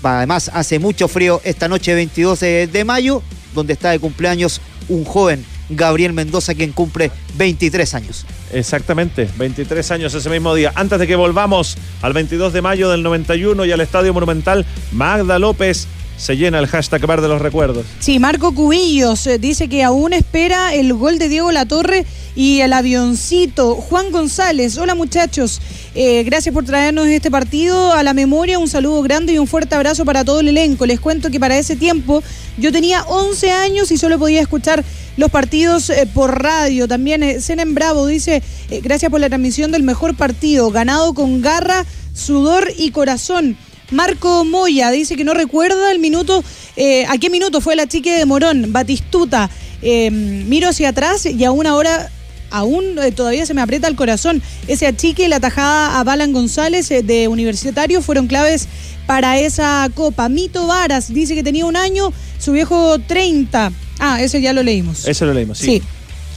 [0.04, 3.24] Además, hace mucho frío esta noche 22 de mayo,
[3.56, 8.26] donde está de cumpleaños un joven, Gabriel Mendoza, quien cumple 23 años.
[8.52, 10.72] Exactamente, 23 años ese mismo día.
[10.76, 15.40] Antes de que volvamos al 22 de mayo del 91 y al Estadio Monumental, Magda
[15.40, 15.88] López
[16.18, 17.86] se llena el hashtag bar de los recuerdos.
[18.00, 22.06] Sí, Marco Cubillos eh, dice que aún espera el gol de Diego Latorre
[22.36, 23.76] y el avioncito.
[23.76, 25.62] Juan González, hola muchachos,
[25.96, 28.60] eh, gracias por traernos este partido a la memoria.
[28.60, 30.86] Un saludo grande y un fuerte abrazo para todo el elenco.
[30.86, 32.24] Les cuento que para ese tiempo
[32.58, 34.84] yo tenía 11 años y solo podía escuchar
[35.18, 36.88] los partidos eh, por radio.
[36.88, 38.42] También Senen Bravo dice,
[38.82, 43.58] gracias por la transmisión del mejor partido, ganado con garra, sudor y corazón.
[43.94, 46.44] Marco Moya dice que no recuerda el minuto,
[46.76, 49.50] eh, a qué minuto fue la chique de Morón, Batistuta.
[49.82, 52.10] Eh, miro hacia atrás y aún ahora
[52.50, 54.42] aún eh, todavía se me aprieta el corazón.
[54.68, 58.68] Ese achique y la tajada a Balan González de Universitario fueron claves
[59.06, 60.30] para esa copa.
[60.30, 63.72] Mito Varas dice que tenía un año, su viejo 30.
[64.00, 65.08] Ah, ese ya lo leímos.
[65.08, 65.66] Ese lo leímos, sí.
[65.66, 65.84] sí.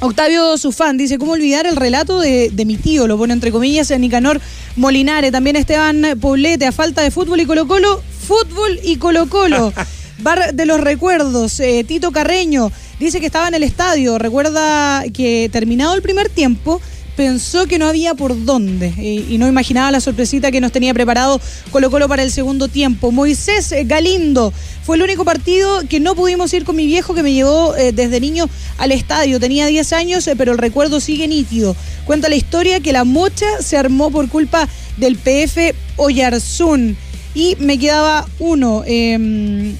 [0.00, 3.06] Octavio Sufán dice, ¿cómo olvidar el relato de, mi tío?
[3.06, 4.40] Lo pone entre comillas en Nicanor
[4.76, 5.30] Molinare.
[5.30, 9.72] También Esteban Poblete, a falta de fútbol y Colo Colo, fútbol y Colo Colo.
[10.18, 14.18] Bar de los recuerdos, eh, Tito Carreño dice que estaba en el estadio.
[14.18, 16.80] Recuerda que terminado el primer tiempo,
[17.16, 21.40] pensó que no había por dónde y, no imaginaba la sorpresita que nos tenía preparado
[21.70, 23.10] Colo Colo para el segundo tiempo.
[23.10, 24.52] Moisés Galindo
[24.84, 27.92] fue el único partido que no pudimos ir con mi viejo que me llevó eh,
[27.92, 28.48] desde niño
[28.78, 29.40] al estadio.
[29.40, 31.74] Tenía 10 años, eh, pero el recuerdo sigue nítido.
[32.04, 36.96] Cuenta la historia que la mocha se armó por culpa del PF Oyarzún.
[37.34, 38.82] Y me quedaba uno.
[38.86, 39.76] Em,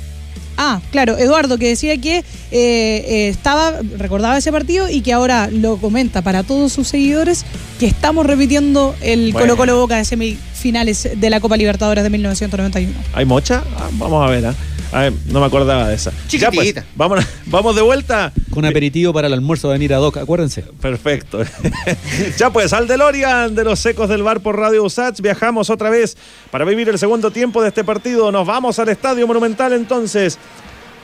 [0.56, 5.48] Ah, claro, Eduardo, que decía que eh, eh, estaba, recordaba ese partido y que ahora
[5.50, 7.44] lo comenta para todos sus seguidores
[7.78, 12.92] que estamos repitiendo el Colo Colo Boca de finales de la Copa Libertadores de 1991.
[13.12, 13.62] ¿Hay mocha?
[13.76, 14.54] Ah, vamos a ver, ¿ah?
[14.92, 16.10] A ver, no me acordaba de esa.
[16.30, 16.84] Ya pues, Chiquitita.
[16.94, 18.32] vamos, vamos de vuelta.
[18.56, 20.62] Con aperitivo para el almuerzo de venir a Doc, acuérdense.
[20.80, 21.44] Perfecto.
[22.38, 25.20] ya pues, al DeLorean de los secos del bar por Radio Usach.
[25.20, 26.16] Viajamos otra vez
[26.50, 28.32] para vivir el segundo tiempo de este partido.
[28.32, 30.38] Nos vamos al Estadio Monumental entonces.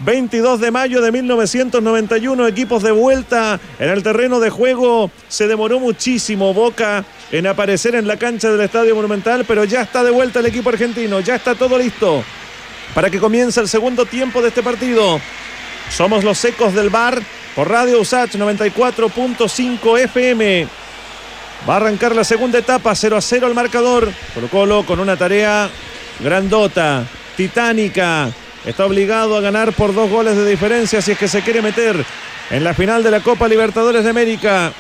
[0.01, 5.11] 22 de mayo de 1991, equipos de vuelta en el terreno de juego.
[5.29, 10.03] Se demoró muchísimo Boca en aparecer en la cancha del Estadio Monumental, pero ya está
[10.03, 12.25] de vuelta el equipo argentino, ya está todo listo
[12.95, 15.21] para que comience el segundo tiempo de este partido.
[15.91, 17.21] Somos los secos del bar
[17.55, 20.67] por Radio Usach 94.5 FM.
[21.69, 24.11] Va a arrancar la segunda etapa, 0 a 0 el marcador.
[24.35, 25.71] Colo Colo con una tarea
[26.21, 27.05] grandota,
[27.37, 28.31] titánica.
[28.65, 32.05] Está obligado a ganar por dos goles de diferencia si es que se quiere meter
[32.51, 34.73] en la final de la Copa Libertadores de América.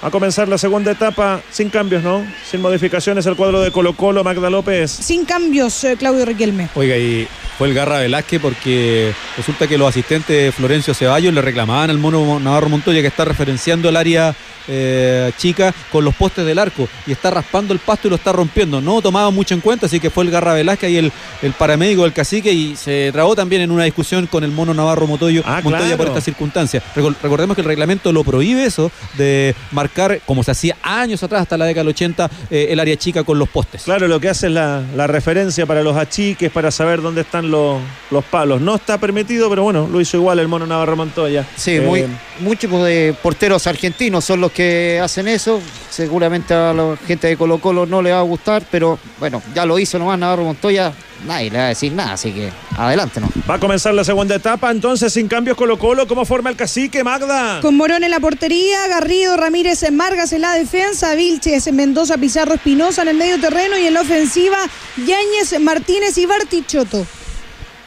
[0.00, 2.24] A comenzar la segunda etapa sin cambios, ¿no?
[2.48, 4.92] Sin modificaciones el cuadro de Colo Colo, Magda López.
[4.92, 6.68] Sin cambios, eh, Claudio Riquelme.
[6.76, 7.26] Oiga, y
[7.58, 11.98] fue el Garra Velázquez porque resulta que los asistentes de Florencio Ceballos le reclamaban al
[11.98, 14.36] mono Navarro Montoya que está referenciando el área
[14.70, 18.30] eh, chica con los postes del arco y está raspando el pasto y lo está
[18.30, 18.80] rompiendo.
[18.80, 21.12] No tomaba mucho en cuenta, así que fue el Garra Velázquez y el,
[21.42, 25.08] el paramédico del cacique y se trabó también en una discusión con el mono Navarro
[25.08, 25.96] Montoya, Ah, Montoya claro.
[25.96, 26.80] por esta circunstancia.
[26.94, 29.87] Recor- recordemos que el reglamento lo prohíbe eso de marcar,
[30.26, 33.38] como se hacía años atrás, hasta la década del 80, eh, el área chica con
[33.38, 33.82] los postes.
[33.82, 37.50] Claro, lo que hace es la, la referencia para los achiques, para saber dónde están
[37.50, 38.60] los, los palos.
[38.60, 41.44] No está permitido, pero bueno, lo hizo igual el mono Navarro Montoya.
[41.56, 42.04] Sí, Eh, muy,
[42.40, 45.60] muchos de porteros argentinos son los que hacen eso.
[45.90, 49.64] Seguramente a la gente de Colo Colo no le va a gustar, pero bueno, ya
[49.64, 50.92] lo hizo nomás Navarro Montoya.
[51.26, 53.28] Nadie le va a decir nada, así que adelante, ¿no?
[53.48, 57.02] Va a comenzar la segunda etapa, entonces sin cambios Colo Colo, ¿cómo forma el cacique,
[57.02, 57.60] Magda?
[57.60, 63.02] Con Morón en la portería, Garrido, Ramírez, Margas en la defensa, Vilches, Mendoza, Pizarro, Espinosa
[63.02, 64.58] en el medio terreno y en la ofensiva,
[64.96, 67.04] Yáñez, Martínez y Bartichotto.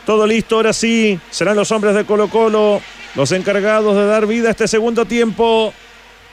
[0.06, 1.20] Todo listo, ahora sí.
[1.30, 2.82] Serán los hombres de Colo Colo
[3.16, 5.74] los encargados de dar vida a este segundo tiempo.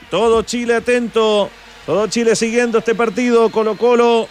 [0.09, 1.49] Todo Chile atento,
[1.85, 3.49] todo Chile siguiendo este partido.
[3.49, 4.27] Colo Colo,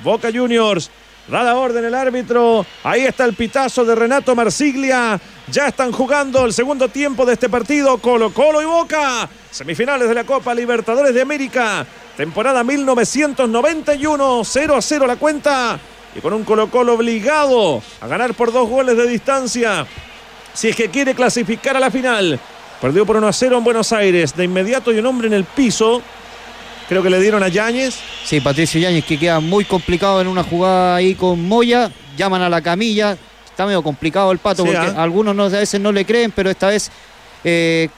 [0.00, 0.90] Boca Juniors.
[1.28, 2.66] Da orden el árbitro.
[2.82, 5.20] Ahí está el pitazo de Renato Marsiglia.
[5.48, 7.98] Ya están jugando el segundo tiempo de este partido.
[7.98, 9.28] Colo Colo y Boca.
[9.50, 11.86] Semifinales de la Copa Libertadores de América.
[12.16, 14.42] Temporada 1991.
[14.44, 15.78] 0 a 0 la cuenta.
[16.14, 19.86] Y con un Colo Colo obligado a ganar por dos goles de distancia.
[20.52, 22.38] Si es que quiere clasificar a la final.
[22.80, 24.34] Perdió por 1 a 0 en Buenos Aires.
[24.34, 26.02] De inmediato y un hombre en el piso.
[26.92, 27.94] Creo que le dieron a Yáñez.
[28.22, 31.90] Sí, Patricio Yáñez que queda muy complicado en una jugada ahí con Moya.
[32.18, 33.16] Llaman a la camilla.
[33.46, 35.02] Está medio complicado el pato Sí, porque ¿ah?
[35.02, 36.90] algunos no- a veces no le creen, pero esta vez
[37.44, 37.88] eh,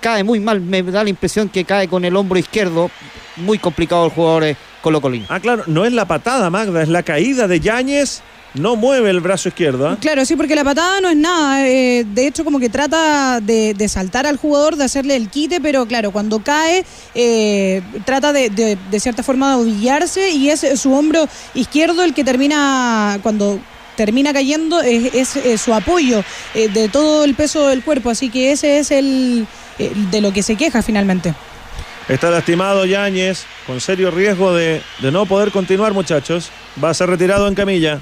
[0.00, 0.60] cae muy mal.
[0.60, 2.88] Me da la impresión que cae con el hombro izquierdo.
[3.34, 5.26] Muy complicado el jugador eh, Colo Colín.
[5.28, 8.22] Ah, claro, no es la patada, Magda, es la caída de Yáñez.
[8.58, 9.88] No mueve el brazo izquierdo.
[9.88, 9.98] ¿ah?
[10.00, 11.66] Claro, sí, porque la patada no es nada.
[11.68, 15.60] eh, de hecho, como que trata de, de saltar al jugador, de hacerle el quite,
[15.60, 16.84] pero claro, cuando cae,
[17.14, 22.14] eh, trata de, de- de cierta forma de ovillarse y es su hombro izquierdo el
[22.14, 23.58] que termina, cuando
[23.96, 26.22] termina cayendo, es, es, eh, su apoyo
[26.54, 28.10] eh, de todo el peso del cuerpo.
[28.10, 29.46] Así que ese es el
[29.78, 31.34] eh, de lo que se queja finalmente.
[32.08, 36.50] Está lastimado Yáñez, con serio riesgo de, de no poder continuar, muchachos.
[36.82, 38.00] Va a ser retirado en camilla.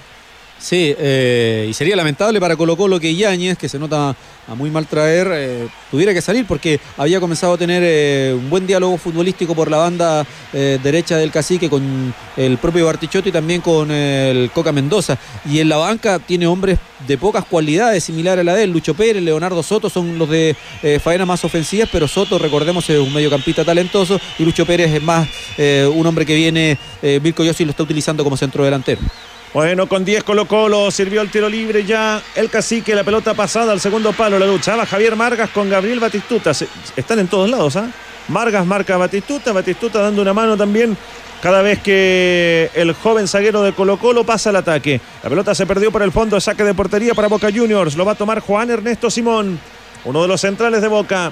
[0.64, 4.16] Sí, eh, y sería lamentable para Colo Colo que Yáñez, que se nota
[4.48, 8.48] a muy mal traer, eh, tuviera que salir porque había comenzado a tener eh, un
[8.48, 13.32] buen diálogo futbolístico por la banda eh, derecha del cacique con el propio Bartichotto y
[13.32, 15.18] también con el Coca Mendoza.
[15.44, 18.70] Y en la banca tiene hombres de pocas cualidades, similar a la de él.
[18.70, 20.56] Lucho Pérez, Leonardo Soto son los de
[20.98, 25.28] faena más ofensivas, pero Soto, recordemos, es un mediocampista talentoso y Lucho Pérez es más
[25.58, 29.02] un hombre que viene, Mirko Yossi lo está utilizando como centro delantero.
[29.54, 33.70] Bueno, con 10 Colo Colo, sirvió el tiro libre ya el cacique, la pelota pasada
[33.70, 36.50] al segundo palo, la luchaba Javier Margas con Gabriel Batistuta.
[36.96, 37.88] Están en todos lados, ¿ah?
[38.26, 40.96] Margas marca a Batistuta, Batistuta dando una mano también
[41.40, 45.00] cada vez que el joven zaguero de Colo Colo pasa al ataque.
[45.22, 48.12] La pelota se perdió por el fondo, saque de portería para Boca Juniors, lo va
[48.12, 49.60] a tomar Juan Ernesto Simón,
[50.04, 51.30] uno de los centrales de Boca.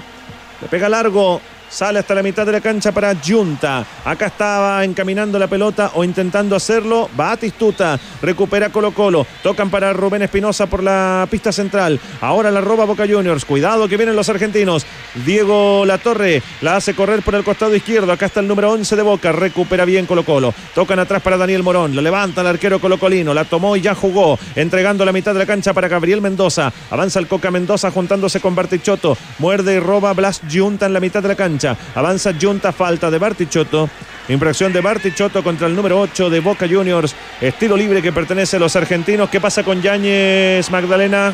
[0.61, 1.41] Le pega largo,
[1.73, 3.83] sale hasta la mitad de la cancha para Junta.
[4.05, 7.09] Acá estaba encaminando la pelota o intentando hacerlo.
[7.15, 9.25] Batistuta recupera Colo Colo.
[9.41, 11.99] Tocan para Rubén Espinosa por la pista central.
[12.21, 13.43] Ahora la roba Boca Juniors.
[13.45, 14.85] Cuidado que vienen los argentinos.
[15.25, 18.11] Diego Latorre la hace correr por el costado izquierdo.
[18.11, 19.31] Acá está el número 11 de Boca.
[19.31, 20.53] Recupera bien Colo Colo.
[20.75, 21.95] Tocan atrás para Daniel Morón.
[21.95, 23.33] La levanta el arquero colocolino.
[23.33, 24.37] La tomó y ya jugó.
[24.55, 26.71] Entregando la mitad de la cancha para Gabriel Mendoza.
[26.91, 29.17] Avanza el Coca Mendoza juntándose con Bartichotto.
[29.39, 31.62] Muerde y roba Blas Junta en la mitad de la cancha.
[31.95, 33.89] Avanza Junta, falta de Bartichotto.
[34.29, 37.15] Infracción de Bartichotto contra el número 8 de Boca Juniors.
[37.41, 39.29] Estilo libre que pertenece a los argentinos.
[39.29, 41.33] ¿Qué pasa con Yáñez, Magdalena?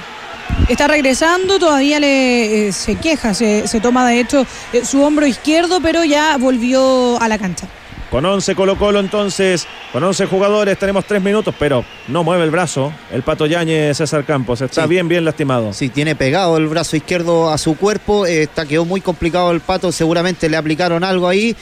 [0.67, 5.25] Está regresando, todavía le eh, se queja, se, se toma de hecho eh, su hombro
[5.25, 7.67] izquierdo, pero ya volvió a la cancha.
[8.11, 12.49] Con 11 Colo Colo entonces, con 11 jugadores tenemos 3 minutos, pero no mueve el
[12.49, 14.89] brazo el Pato Yáñez César Campos, está Sí.
[14.89, 15.73] bien, bien lastimado.
[15.73, 18.25] Sí, tiene pegado el brazo izquierdo a su cuerpo.
[18.25, 19.91] eh, está, quedó muy complicado el pato.
[19.91, 21.55] Seguramente le aplicaron algo ahí.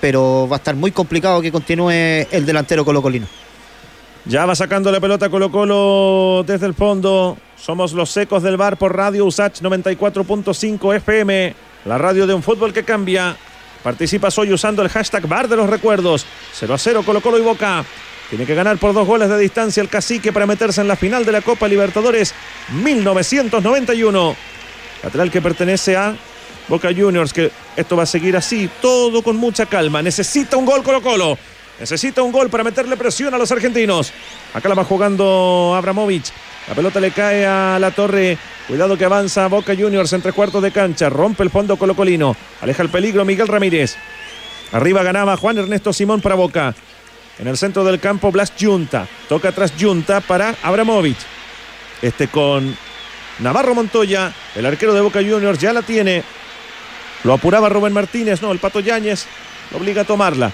[0.00, 1.90] Pero va a estar muy complicado que continúe
[2.32, 3.26] el delantero colocolino.
[4.24, 7.38] Ya va sacando la pelota Colo Colo desde el fondo.
[7.56, 11.54] Somos los secos del bar por Radio Usach 94.5 FM,
[11.84, 13.36] la radio de un fútbol que cambia.
[13.82, 16.24] Participas hoy usando el hashtag bar de los recuerdos.
[16.54, 17.84] 0 a 0 Colo Colo y Boca.
[18.30, 21.24] Tiene que ganar por dos goles de distancia el cacique para meterse en la final
[21.24, 22.32] de la Copa Libertadores
[22.82, 24.36] 1991.
[25.02, 26.14] Lateral que pertenece a
[26.68, 30.00] Boca Juniors, que esto va a seguir así, todo con mucha calma.
[30.00, 31.38] Necesita un gol Colo Colo.
[31.80, 34.12] Necesita un gol para meterle presión a los argentinos.
[34.54, 36.32] Acá la va jugando Abramovich.
[36.68, 38.38] La pelota le cae a la torre.
[38.68, 41.08] Cuidado que avanza Boca Juniors en tres cuartos de cancha.
[41.10, 42.36] Rompe el fondo colocolino.
[42.60, 43.96] Aleja el peligro Miguel Ramírez.
[44.72, 46.74] Arriba ganaba Juan Ernesto Simón para Boca.
[47.38, 49.06] En el centro del campo Blas Junta.
[49.28, 51.18] Toca atrás Junta para Abramovich.
[52.00, 52.76] Este con
[53.40, 54.32] Navarro Montoya.
[54.54, 56.22] El arquero de Boca Juniors ya la tiene.
[57.24, 58.40] Lo apuraba Rubén Martínez.
[58.40, 59.26] No, el Pato Yáñez
[59.72, 60.52] lo obliga a tomarla.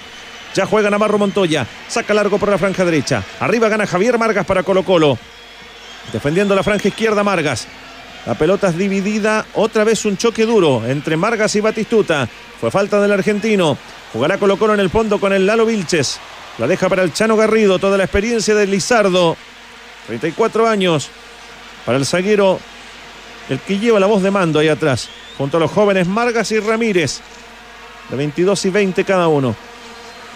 [0.54, 1.66] Ya juega Navarro Montoya.
[1.86, 3.22] Saca largo por la franja derecha.
[3.40, 5.18] Arriba gana Javier Margas para Colo Colo.
[6.12, 7.66] Defendiendo la franja izquierda Margas.
[8.26, 9.46] La pelota es dividida.
[9.54, 12.28] Otra vez un choque duro entre Margas y Batistuta.
[12.60, 13.76] Fue falta del argentino.
[14.12, 16.18] Jugará Colo Colo en el fondo con el Lalo Vilches.
[16.58, 17.78] La deja para el Chano Garrido.
[17.78, 19.36] Toda la experiencia de Lizardo.
[20.06, 21.10] 34 años.
[21.84, 22.58] Para el zaguero.
[23.48, 25.08] El que lleva la voz de mando ahí atrás.
[25.36, 27.20] Junto a los jóvenes Margas y Ramírez.
[28.10, 29.54] De 22 y 20 cada uno.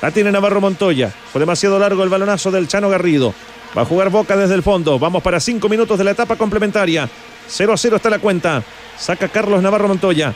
[0.00, 1.12] La tiene Navarro Montoya.
[1.32, 3.34] Fue demasiado largo el balonazo del Chano Garrido.
[3.76, 4.98] Va a jugar Boca desde el fondo.
[4.98, 7.08] Vamos para cinco minutos de la etapa complementaria.
[7.48, 8.62] 0 a 0 está la cuenta.
[8.98, 10.34] Saca Carlos Navarro Montoya.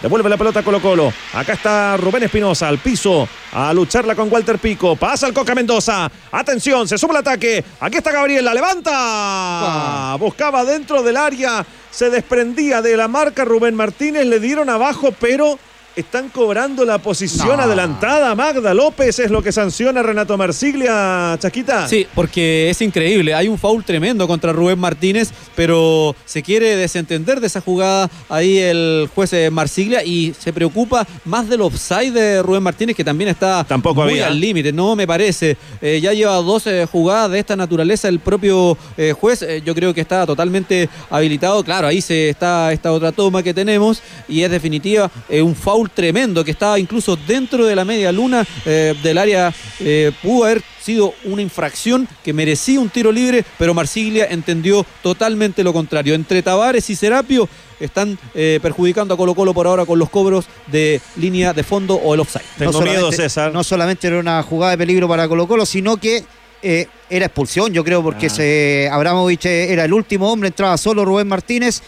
[0.00, 1.12] Devuelve la pelota a Colo Colo.
[1.32, 3.28] Acá está Rubén Espinosa al piso.
[3.52, 4.96] A lucharla con Walter Pico.
[4.96, 6.10] Pasa el Coca Mendoza.
[6.32, 7.64] Atención, se sube el ataque.
[7.78, 8.44] Aquí está Gabriel.
[8.44, 10.16] La levanta.
[10.18, 11.64] Buscaba dentro del área.
[11.90, 14.26] Se desprendía de la marca Rubén Martínez.
[14.26, 15.58] Le dieron abajo, pero
[15.96, 17.62] están cobrando la posición No.
[17.62, 18.34] adelantada.
[18.34, 21.36] Magda López es lo que sanciona Renato Marsiglia.
[21.38, 21.86] Chaquita.
[21.88, 23.34] Sí, porque es increíble.
[23.34, 28.58] Hay un foul tremendo contra Rubén Martínez, pero se quiere desentender de esa jugada ahí
[28.58, 33.28] el juez eh, Marsiglia y se preocupa más del offside de Rubén Martínez, que también
[33.30, 34.26] está Tampoco muy había.
[34.28, 34.72] al límite.
[34.72, 35.56] No me parece.
[35.80, 39.42] Eh, ya lleva dos eh, jugadas de esta naturaleza el propio eh, juez.
[39.42, 41.62] Eh, yo creo que está totalmente habilitado.
[41.64, 45.10] Claro, ahí se está esta otra toma que tenemos y es definitiva
[45.42, 49.52] un foul tremendo que estaba incluso dentro de la media luna eh, del área.
[49.80, 55.62] eh, pudo haber sido una infracción que merecía un tiro libre, pero Marsiglia entendió totalmente
[55.62, 56.14] lo contrario.
[56.14, 57.48] Entre Tavares y Serapio
[57.78, 61.94] están eh, perjudicando a Colo Colo por ahora con los cobros de línea de fondo
[61.94, 62.42] o el offside.
[62.58, 63.52] Tengo No miedo, solamente- César.
[63.52, 66.24] No solamente era una jugada de peligro para Colo Colo, sino que
[66.64, 68.30] eh, era expulsión, yo creo, porque Ah.
[68.30, 71.82] se Abramovich era el último hombre, entraba solo Rubén Martínez.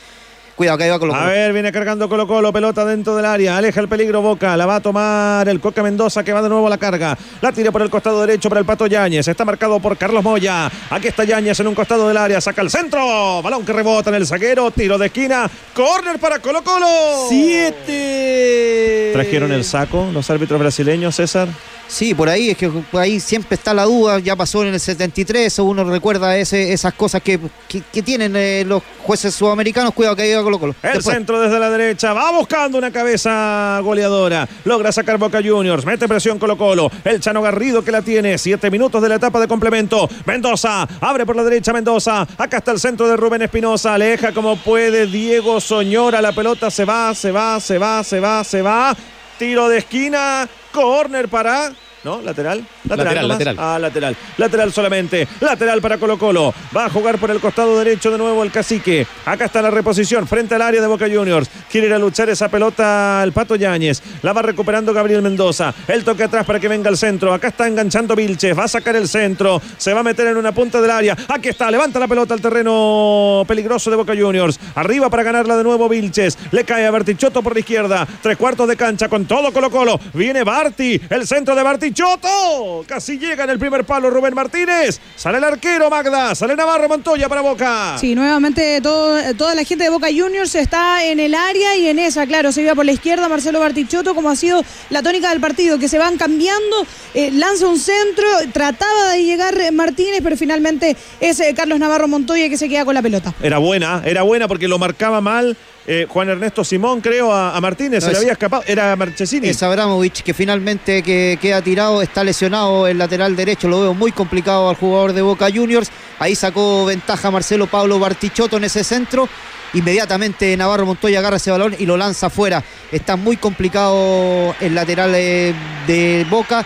[0.55, 1.31] Cuidado, que ahí va Colo A Colo.
[1.31, 4.77] ver, viene cargando Colo Colo, pelota dentro del área, aleja el peligro Boca, la va
[4.77, 7.83] a tomar el Coca Mendoza que va de nuevo a la carga, la tira por
[7.83, 11.59] el costado derecho para el Pato Yáñez, está marcado por Carlos Moya, aquí está Yáñez
[11.59, 14.97] en un costado del área, saca el centro, balón que rebota en el zaguero, tiro
[14.97, 16.87] de esquina, córner para Colo Colo.
[17.29, 19.11] ¡Siete!
[19.13, 21.49] Trajeron el saco los árbitros brasileños, César.
[21.95, 24.81] Sí, por ahí es que por ahí siempre está la duda, ya pasó en el
[24.81, 27.39] 73, uno recuerda ese, esas cosas que,
[27.69, 30.75] que- que tienen eh, los jueces sudamericanos, cuidado que ahí va Colo Colo.
[30.83, 34.49] El Después, centro desde la derecha, va buscando una cabeza goleadora.
[34.65, 36.91] Logra sacar Boca Juniors, mete presión Colo Colo.
[37.05, 40.09] El Chano Garrido que la tiene, siete minutos de la etapa de complemento.
[40.27, 42.27] Mendoza, abre por la derecha Mendoza.
[42.37, 46.21] Acá está el centro de Rubén Espinosa, aleja como puede Diego Soñora.
[46.21, 48.97] La pelota se va, se va, se va, se va, se va.
[49.39, 51.71] Tiro de esquina, córner para...
[52.05, 52.21] ¿No?
[52.21, 52.63] ¿Lateral?
[52.87, 53.57] Lateral, lateral.
[53.59, 54.15] Ah, lateral.
[54.37, 55.27] Lateral solamente.
[55.41, 56.53] Lateral para Colo Colo.
[56.77, 59.07] Va a jugar por el costado derecho de nuevo el cacique.
[59.25, 61.49] Acá está la reposición frente al área de Boca Juniors.
[61.71, 64.03] Quiere ir a luchar esa pelota el Pato Yáñez.
[64.21, 65.73] La va recuperando Gabriel Mendoza.
[65.89, 67.33] El toque atrás para que venga el centro.
[67.33, 68.59] Acá está enganchando Vilches.
[68.59, 69.63] Va a sacar el centro.
[69.79, 71.17] Se va a meter en una punta del área.
[71.29, 71.71] Aquí está.
[71.71, 74.61] Levanta la pelota al terreno peligroso de Boca Juniors.
[74.75, 76.37] Arriba para ganarla de nuevo Vilches.
[76.51, 78.07] Le cae a Bartichotto por la izquierda.
[78.21, 79.99] Tres cuartos de cancha con todo Colo Colo.
[80.13, 81.01] Viene Barti.
[81.09, 81.94] El centro de Bartichotto.
[81.95, 82.85] Batichoto.
[82.89, 84.99] Casi llega en el primer palo Rubén Martínez.
[85.15, 86.35] Sale el arquero Magda.
[86.35, 87.97] Sale Navarro Montoya para Boca.
[88.01, 92.01] Sí, nuevamente todo, toda la gente de Boca Juniors está en el área y en
[92.01, 95.41] esa, claro, se iba por la izquierda Marcelo Bartichotto, como ha sido la tónica del
[95.41, 96.85] partido, que se van cambiando,
[97.15, 102.49] eh, lanza un centro, trataba de llegar Martínez, pero finalmente es eh, Carlos Navarro Montoya
[102.49, 103.33] que se queda con la pelota.
[103.41, 105.57] Era buena, era buena porque lo marcaba mal
[105.87, 108.63] eh, Juan Ernesto Simón, creo, a, a Martínez, No, se le había escapado.
[108.67, 109.49] Era Marchesini.
[109.49, 114.11] Es Abramovich que finalmente que queda tirado, está lesionado el lateral derecho, lo veo muy
[114.11, 115.91] complicado al jugador de Boca Juniors.
[116.19, 119.29] Ahí sacó ventaja Marcelo Pablo Bartichotto en ese centro.
[119.75, 122.63] Inmediatamente Navarro Montoya agarra ese balón y lo lanza afuera.
[122.93, 125.53] Está muy complicado el lateral eh,
[125.87, 126.65] de Boca.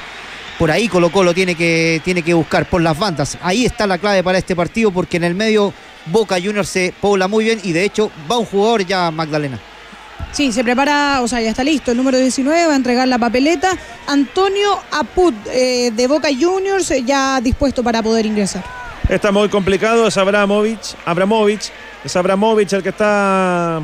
[0.58, 3.38] Por ahí Colo Colo tiene que, tiene que buscar por las bandas.
[3.42, 5.72] Ahí está la clave para este partido porque en el medio
[6.10, 9.58] Boca Juniors se pobla muy bien y de hecho va un jugador ya Magdalena.
[10.32, 11.90] Sí, se prepara, o sea, ya está listo.
[11.90, 13.76] El número 19 va a entregar la papeleta.
[14.06, 18.62] Antonio Aput, eh, de Boca Juniors, eh, ya dispuesto para poder ingresar.
[19.08, 20.94] Está muy complicado, es Abramovich.
[21.06, 21.70] Abramovich.
[22.04, 23.80] Es Abramovich el que está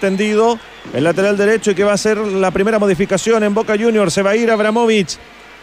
[0.00, 0.58] tendido.
[0.92, 4.12] El lateral derecho y que va a ser la primera modificación en Boca Juniors.
[4.12, 5.16] Se va a ir Abramovich.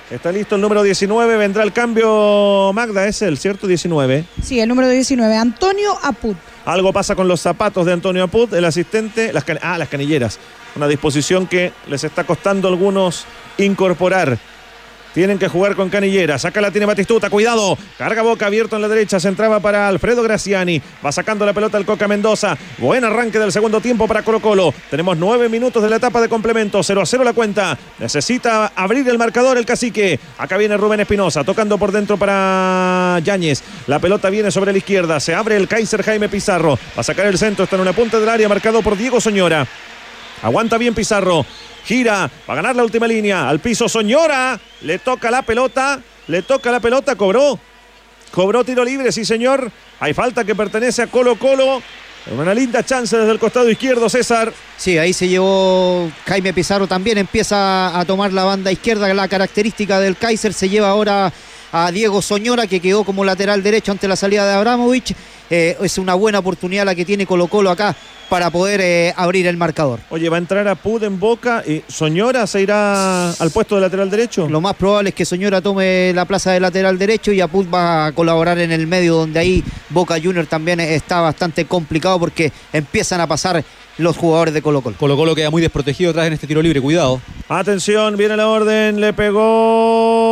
[0.09, 1.37] Está listo el número 19.
[1.37, 2.71] Vendrá el cambio.
[2.73, 3.65] Magda, es el, ¿cierto?
[3.65, 4.25] 19.
[4.43, 6.37] Sí, el número 19, Antonio Aput.
[6.65, 9.33] Algo pasa con los zapatos de Antonio Aput, el asistente.
[9.33, 10.39] Las ah, las canilleras.
[10.75, 13.25] Una disposición que les está costando a algunos
[13.57, 14.37] incorporar.
[15.15, 16.43] Tienen que jugar con canilleras.
[16.43, 17.29] Acá la tiene Batistuta.
[17.29, 17.77] Cuidado.
[17.97, 19.17] Carga boca abierto en la derecha.
[19.17, 20.81] Se entraba para Alfredo Graciani.
[21.03, 22.57] Va sacando la pelota el Coca Mendoza.
[22.79, 24.73] Buen arranque del segundo tiempo para Colo Colo.
[24.89, 26.83] Tenemos nueve minutos de la etapa de complemento.
[26.83, 27.77] 0 a 0 la cuenta.
[27.97, 30.19] Necesita abrir el marcador el cacique.
[30.37, 31.45] Acá viene Rubén Espinosa.
[31.45, 33.63] Tocando por dentro para Yáñez.
[33.87, 35.21] La pelota viene sobre la izquierda.
[35.21, 36.77] Se abre el Kaiser Jaime Pizarro.
[36.93, 37.63] Va a sacar el centro.
[37.63, 38.49] Está en una punta del área.
[38.49, 39.65] Marcado por Diego Soñora.
[40.45, 41.43] Aguanta bien Pizarro.
[41.85, 42.29] Gira.
[42.47, 43.49] Va a ganar la última línea.
[43.49, 44.59] Al piso Soñora.
[44.81, 45.99] Le toca la pelota.
[46.27, 47.15] Le toca la pelota.
[47.15, 47.59] Cobró.
[48.29, 49.71] Cobró tiro libre, sí señor.
[49.99, 51.81] Hay falta que pertenece a Colo Colo.
[52.31, 54.53] Una linda chance desde el costado izquierdo, César.
[54.77, 59.99] Sí, ahí se llevó Jaime Pizarro también, empieza a tomar la banda izquierda, la característica
[59.99, 61.31] del Kaiser, se lleva ahora
[61.77, 65.13] a Diego Soñora que quedó como lateral derecho ante la salida de Abramovich.
[65.49, 67.93] Eh, es una buena oportunidad la que tiene Colo Colo acá
[68.29, 69.99] para poder eh, abrir el marcador.
[70.09, 73.81] Oye, va a entrar a Pud en boca y Soñora se irá al puesto de
[73.81, 74.47] lateral derecho.
[74.47, 78.05] Lo más probable es que Soñora tome la plaza de lateral derecho y Apud va
[78.05, 83.19] a colaborar en el medio, donde ahí Boca Junior también está bastante complicado porque empiezan
[83.19, 83.65] a pasar
[83.97, 84.95] los jugadores de Colo Colo.
[84.97, 87.21] Colo Colo queda muy desprotegido atrás en este tiro libre, cuidado.
[87.47, 90.24] Atención, viene la orden, le pegó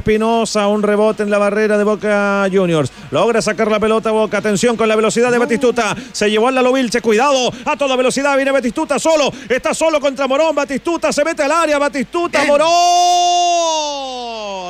[0.00, 2.90] Espinosa, un rebote en la barrera de Boca Juniors.
[3.10, 5.94] Logra sacar la pelota Boca, atención con la velocidad de Batistuta.
[6.12, 10.26] Se llevó al Lalo Vilche, cuidado, a toda velocidad viene Batistuta solo, está solo contra
[10.26, 12.68] Morón, Batistuta se mete al área, Batistuta, Morón.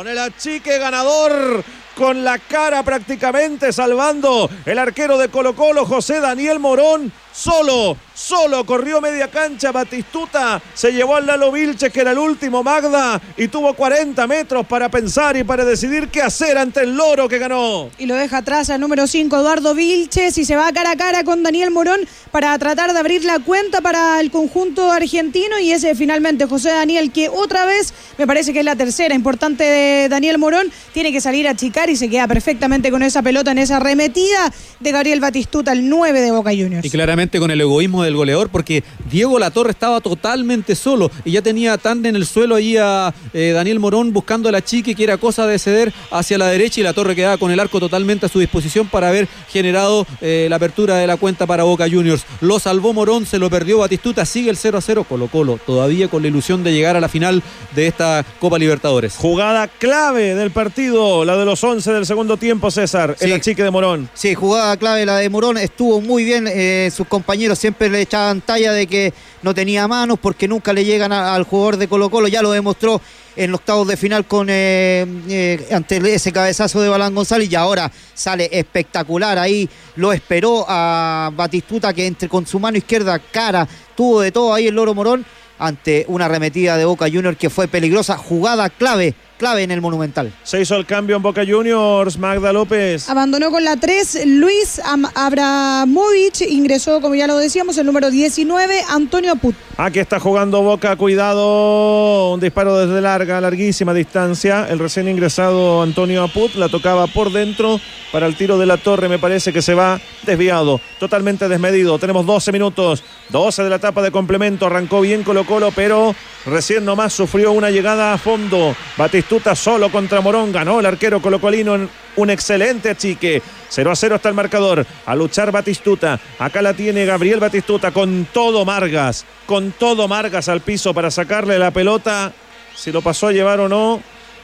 [0.08, 1.62] El achique ganador
[1.94, 7.12] con la cara prácticamente salvando el arquero de Colo Colo, José Daniel Morón.
[7.32, 12.62] Solo, solo corrió media cancha Batistuta, se llevó al Lalo Vilches, que era el último
[12.62, 17.28] Magda, y tuvo 40 metros para pensar y para decidir qué hacer ante el loro
[17.28, 17.88] que ganó.
[17.98, 21.22] Y lo deja atrás al número 5, Eduardo Vilches, y se va cara a cara
[21.22, 22.00] con Daniel Morón
[22.32, 25.58] para tratar de abrir la cuenta para el conjunto argentino.
[25.60, 29.64] Y ese finalmente José Daniel, que otra vez, me parece que es la tercera importante
[29.64, 33.52] de Daniel Morón, tiene que salir a chicar y se queda perfectamente con esa pelota
[33.52, 36.84] en esa arremetida de Gabriel Batistuta, el 9 de Boca Juniors.
[36.84, 41.42] Y claramente con el egoísmo del goleador, porque Diego Latorre estaba totalmente solo y ya
[41.42, 45.04] tenía tan en el suelo ahí a eh, Daniel Morón buscando a la chique, que
[45.04, 48.24] era cosa de ceder hacia la derecha y la torre quedaba con el arco totalmente
[48.24, 52.24] a su disposición para haber generado eh, la apertura de la cuenta para Boca Juniors.
[52.40, 56.08] Lo salvó Morón, se lo perdió Batistuta, sigue el 0 a 0 Colo Colo, todavía
[56.08, 57.42] con la ilusión de llegar a la final
[57.76, 59.16] de esta Copa Libertadores.
[59.16, 63.26] Jugada clave del partido, la de los 11 del segundo tiempo, César, Sí.
[63.26, 64.08] el achique de Morón.
[64.14, 68.40] Sí, jugada clave la de Morón, estuvo muy bien, eh, sus compañeros siempre le echaban
[68.40, 69.12] talla de que
[69.42, 73.02] no tenía manos porque nunca le llegan al jugador de Colo Colo, ya lo demostró
[73.36, 77.54] en los octavos de final con eh, eh, ante ese cabezazo de Balán González y
[77.54, 79.38] ahora sale espectacular.
[79.38, 84.54] Ahí, lo esperó a Batistuta que entre con su mano izquierda cara, tuvo de todo
[84.54, 85.26] ahí el Loro Morón
[85.58, 90.30] ante una arremetida de Boca Junior que fue peligrosa, jugada clave, clave en el Monumental.
[90.42, 93.08] Se hizo el cambio en Boca Juniors, Magda López.
[93.08, 98.82] Abandonó con la 3 Luis Am- Abramovich, ingresó, como ya lo decíamos, el número 19,
[98.90, 99.54] Antonio Put.
[99.78, 102.34] Aquí está jugando Boca, cuidado.
[102.34, 104.66] Un disparo desde larga, larguísima distancia.
[104.68, 107.80] El recién ingresado Antonio Aput la tocaba por dentro
[108.12, 109.08] para el tiro de la torre.
[109.08, 111.98] Me parece que se va desviado, totalmente desmedido.
[111.98, 114.66] Tenemos 12 minutos, 12 de la etapa de complemento.
[114.66, 116.14] Arrancó bien Colo Colo, pero
[116.46, 118.74] Recién nomás sufrió una llegada a fondo.
[118.96, 120.52] Batistuta solo contra Morón.
[120.52, 123.42] Ganó el arquero colocolino en un excelente achique.
[123.68, 124.86] 0 a 0 está el marcador.
[125.04, 126.18] A luchar Batistuta.
[126.38, 129.26] Acá la tiene Gabriel Batistuta con todo Margas.
[129.44, 132.32] Con todo Margas al piso para sacarle la pelota.
[132.74, 134.00] Si lo pasó a llevar o no,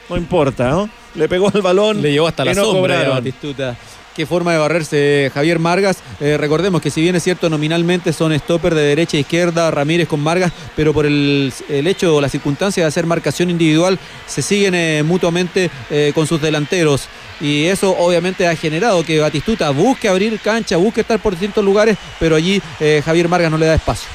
[0.07, 0.89] no importa, ¿no?
[1.15, 1.99] Le pegó el balón.
[1.99, 3.07] Le llevó hasta la no sombra de.
[3.07, 3.75] Batistuta.
[4.17, 5.99] Qué forma de barrerse Javier Margas.
[6.19, 10.07] Eh, recordemos que si bien es cierto nominalmente son stopper de derecha e izquierda, Ramírez
[10.07, 14.41] con Margas, pero por el, el hecho o la circunstancia de hacer marcación individual, se
[14.41, 17.07] siguen eh, mutuamente eh, con sus delanteros.
[17.39, 21.95] Y eso obviamente ha generado que Batistuta busque abrir cancha, busque estar por distintos lugares,
[22.19, 24.09] pero allí eh, Javier Margas no le da espacio.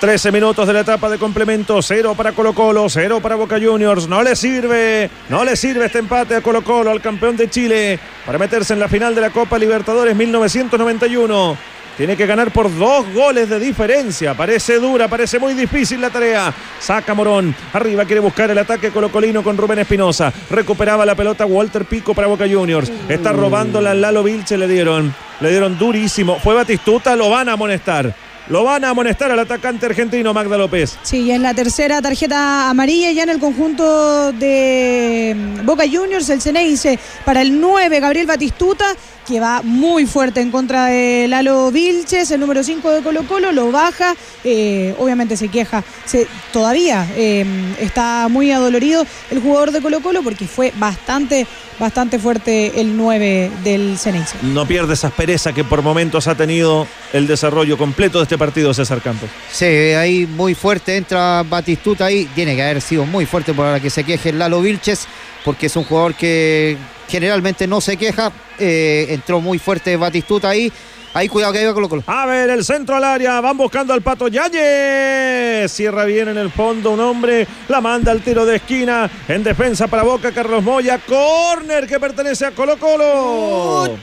[0.00, 4.06] 13 minutos de la etapa de complemento, cero para Colo Colo, cero para Boca Juniors.
[4.06, 7.98] No le sirve, no le sirve este empate a Colo Colo, al campeón de Chile,
[8.24, 11.56] para meterse en la final de la Copa Libertadores 1991.
[11.96, 14.34] Tiene que ganar por dos goles de diferencia.
[14.34, 16.54] Parece dura, parece muy difícil la tarea.
[16.78, 17.52] Saca Morón.
[17.72, 20.32] Arriba quiere buscar el ataque colocolino con Rubén Espinosa.
[20.48, 22.92] Recuperaba la pelota Walter Pico para Boca Juniors.
[23.08, 25.12] Está robándola Lalo Vilche, le dieron.
[25.40, 26.38] Le dieron durísimo.
[26.38, 28.14] Fue Batistuta, lo van a amonestar.
[28.48, 30.96] Lo van a amonestar al atacante argentino Magda López.
[31.02, 36.98] Sí, es la tercera tarjeta amarilla ya en el conjunto de Boca Juniors, el Ceneice
[37.26, 38.86] para el 9, Gabriel Batistuta,
[39.28, 43.52] que va muy fuerte en contra de Lalo Vilches, el número 5 de Colo Colo,
[43.52, 47.44] lo baja, eh, obviamente se queja, se, todavía eh,
[47.78, 51.46] está muy adolorido el jugador de Colo Colo porque fue bastante,
[51.78, 54.34] bastante fuerte el 9 del Ceneice.
[54.40, 58.72] No pierde esa aspereza que por momentos ha tenido el desarrollo completo de este partido,
[58.72, 59.28] César Campos.
[59.52, 62.24] Sí, ahí muy fuerte entra Batistuta ahí.
[62.34, 65.06] Tiene que haber sido muy fuerte para que se queje Lalo Vilches,
[65.44, 66.76] porque es un jugador que
[67.08, 68.32] generalmente no se queja.
[68.58, 70.72] Eh, entró muy fuerte Batistuta ahí.
[71.14, 72.04] Ahí cuidado que iba Colo Colo.
[72.06, 75.72] A ver, el centro al área, van buscando al Pato Yáñez.
[75.72, 79.10] Cierra bien en el fondo un hombre, la manda al tiro de esquina.
[79.26, 80.98] En defensa para Boca, Carlos Moya.
[80.98, 83.98] Corner que pertenece a Colo Colo.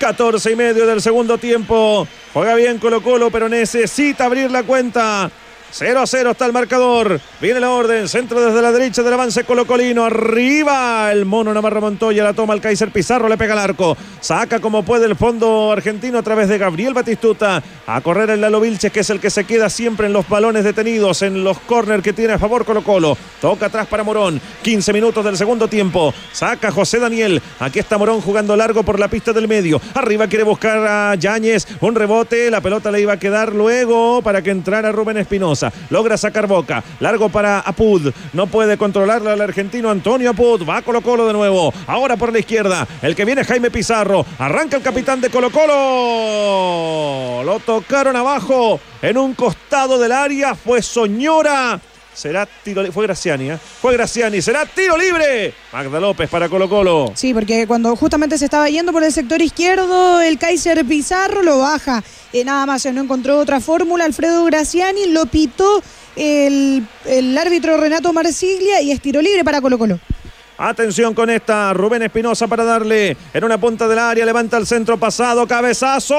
[0.00, 2.08] 14 y medio del segundo tiempo.
[2.32, 5.30] Juega bien Colo Colo, pero necesita abrir la cuenta.
[5.72, 7.20] 0 a 0 está el marcador.
[7.40, 8.08] Viene la orden.
[8.08, 10.04] Centro desde la derecha del avance Colocolino.
[10.04, 12.22] Arriba el mono Navarro Montoya.
[12.22, 13.28] La toma el Kaiser Pizarro.
[13.28, 13.96] Le pega al arco.
[14.20, 17.62] Saca como puede el fondo argentino a través de Gabriel Batistuta.
[17.86, 20.62] A correr el Lalo Vilches, que es el que se queda siempre en los balones
[20.64, 23.18] detenidos, en los corners que tiene a favor Colo Colo.
[23.40, 24.40] Toca atrás para Morón.
[24.62, 26.14] 15 minutos del segundo tiempo.
[26.32, 27.42] Saca José Daniel.
[27.58, 29.80] Aquí está Morón jugando largo por la pista del medio.
[29.94, 31.66] Arriba quiere buscar a Yáñez.
[31.80, 32.50] Un rebote.
[32.50, 35.63] La pelota le iba a quedar luego para que entrara Rubén Espinosa.
[35.90, 36.82] Logra sacar boca.
[37.00, 38.12] Largo para Apud.
[38.32, 40.68] No puede controlarla el argentino Antonio Apud.
[40.68, 41.72] Va Colo Colo de nuevo.
[41.86, 42.86] Ahora por la izquierda.
[43.02, 44.24] El que viene Jaime Pizarro.
[44.38, 47.42] Arranca el capitán de Colo Colo.
[47.44, 50.54] Lo tocaron abajo en un costado del área.
[50.54, 51.80] Fue Soñora.
[52.14, 52.90] Será tiro.
[52.92, 53.58] Fue Graciani, ¿eh?
[53.80, 54.40] Fue Graciani.
[54.40, 55.52] Será tiro libre.
[55.72, 57.12] Magda López para Colo Colo.
[57.14, 61.58] Sí, porque cuando justamente se estaba yendo por el sector izquierdo, el Kaiser Pizarro lo
[61.58, 62.02] baja.
[62.32, 64.04] Eh, nada más, eh, no encontró otra fórmula.
[64.04, 65.82] Alfredo Graciani lo pitó
[66.16, 69.98] el, el árbitro Renato Marsiglia y es tiro libre para Colo Colo.
[70.56, 71.72] Atención con esta.
[71.72, 74.24] Rubén Espinosa para darle en una punta del área.
[74.24, 75.46] Levanta el centro pasado.
[75.48, 76.14] Cabezazo.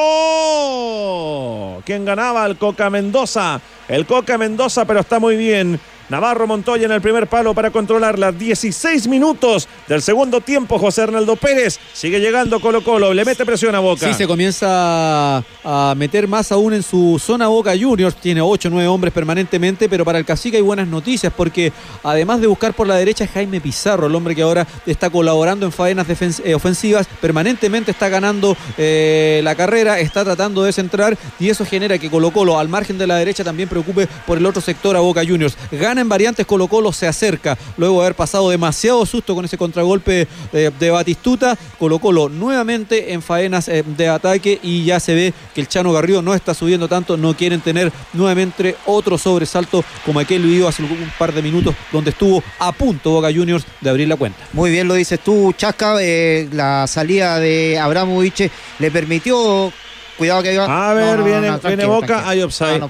[1.86, 2.46] ¿Quién ganaba?
[2.46, 3.62] El Coca Mendoza.
[3.88, 5.80] El Coca Mendoza, pero está muy bien.
[6.10, 8.32] Navarro Montoya en el primer palo para controlarla.
[8.32, 10.78] 16 minutos del segundo tiempo.
[10.78, 13.14] José Arnaldo Pérez sigue llegando Colo Colo.
[13.14, 14.08] Le mete presión a Boca.
[14.08, 18.16] Sí, se comienza a meter más aún en su zona Boca Juniors.
[18.16, 21.72] Tiene 8 o 9 hombres permanentemente, pero para el cacique hay buenas noticias porque
[22.04, 25.72] además de buscar por la derecha Jaime Pizarro, el hombre que ahora está colaborando en
[25.72, 26.08] faenas
[26.44, 31.98] eh, ofensivas, permanentemente está ganando eh, la carrera, está tratando de centrar y eso genera
[31.98, 35.00] que Colo Colo al margen de la derecha también preocupe por el otro sector a
[35.00, 35.58] Boca Juniors.
[35.72, 39.58] Gana en variantes, Colo Colo se acerca luego de haber pasado demasiado susto con ese
[39.58, 41.58] contragolpe eh, de Batistuta.
[41.80, 45.92] Colo Colo nuevamente en faenas eh, de ataque y ya se ve que el Chano
[45.92, 50.84] Garrido no está subiendo tanto, no quieren tener nuevamente otro sobresalto como aquel vivido hace
[50.84, 54.40] un par de minutos donde estuvo a punto Boca Juniors de abrir la cuenta.
[54.54, 55.98] Muy bien lo dices tú, Chasca.
[56.02, 58.50] eh, la salida de Abramovich
[58.80, 59.72] le permitió.
[60.18, 60.90] Cuidado que iba.
[60.90, 62.28] A ver, No, no, viene, no, viene Boca.
[62.28, 62.82] Hay offside.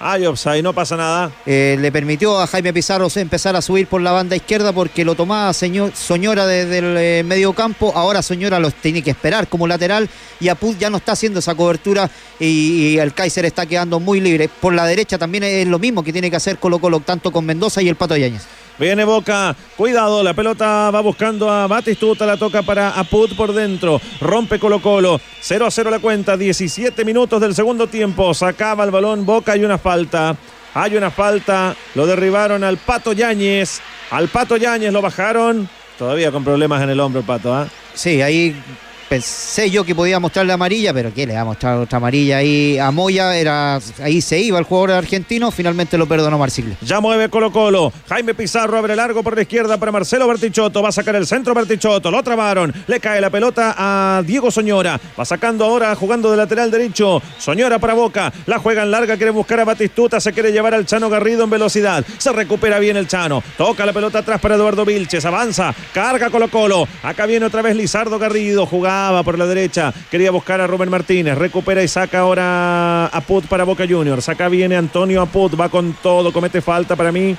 [0.00, 0.62] Hay offside.
[0.62, 1.30] No pasa nada.
[1.46, 5.14] Eh, le permitió a Jaime Pizarro empezar a subir por la banda izquierda porque lo
[5.14, 7.92] tomaba señor, Soñora desde el eh, medio campo.
[7.94, 10.08] Ahora Soñora los tiene que esperar como lateral
[10.40, 14.20] y Apud ya no está haciendo esa cobertura y, y el Kaiser está quedando muy
[14.20, 14.48] libre.
[14.48, 17.46] Por la derecha también es lo mismo que tiene que hacer Colo Colo tanto con
[17.46, 18.42] Mendoza y el Pato Yáñez.
[18.78, 24.00] Viene Boca, cuidado, la pelota va buscando a Batistuta, la toca para Apud por dentro,
[24.20, 28.90] rompe Colo Colo, 0 a 0 la cuenta, 17 minutos del segundo tiempo, sacaba el
[28.90, 30.36] balón Boca y una falta.
[30.74, 31.76] Hay una falta.
[31.94, 33.80] Lo derribaron al Pato Yáñez.
[34.10, 35.68] Al Pato Yáñez lo bajaron.
[35.98, 37.68] Todavía con problemas en el hombro el Pato, ¿ah?
[37.94, 38.60] Sí, ahí
[39.08, 42.78] pensé yo que podía mostrarle amarilla, pero ¿qué le va a mostrar otra amarilla ahí
[42.78, 43.36] a Moya?
[43.36, 46.76] Era, ahí se iba el jugador argentino, finalmente lo perdonó Marsigle.
[46.82, 47.92] Ya mueve Colo Colo.
[48.08, 50.82] Jaime Pizarro abre largo por la izquierda para Marcelo Bertichotto.
[50.82, 52.10] Va a sacar el centro Bertichotto.
[52.10, 52.72] Lo trabaron.
[52.86, 55.00] Le cae la pelota a Diego Soñora.
[55.18, 57.22] Va sacando ahora jugando de lateral derecho.
[57.38, 58.32] Soñora para Boca.
[58.46, 59.16] La juega en larga.
[59.16, 60.20] Quiere buscar a Batistuta.
[60.20, 62.04] Se quiere llevar al Chano Garrido en velocidad.
[62.18, 63.42] Se recupera bien el Chano.
[63.56, 65.24] Toca la pelota atrás para Eduardo Vilches.
[65.24, 65.74] Avanza.
[65.92, 66.86] Carga Colo Colo.
[67.02, 68.66] Acá viene otra vez Lizardo Garrido.
[68.94, 69.92] Jugaba por la derecha.
[70.08, 71.36] Quería buscar a Rubén Martínez.
[71.36, 74.28] Recupera y saca ahora a Put para Boca Juniors.
[74.28, 75.60] Acá viene Antonio Aput.
[75.60, 76.32] Va con todo.
[76.32, 77.36] Comete falta para mí.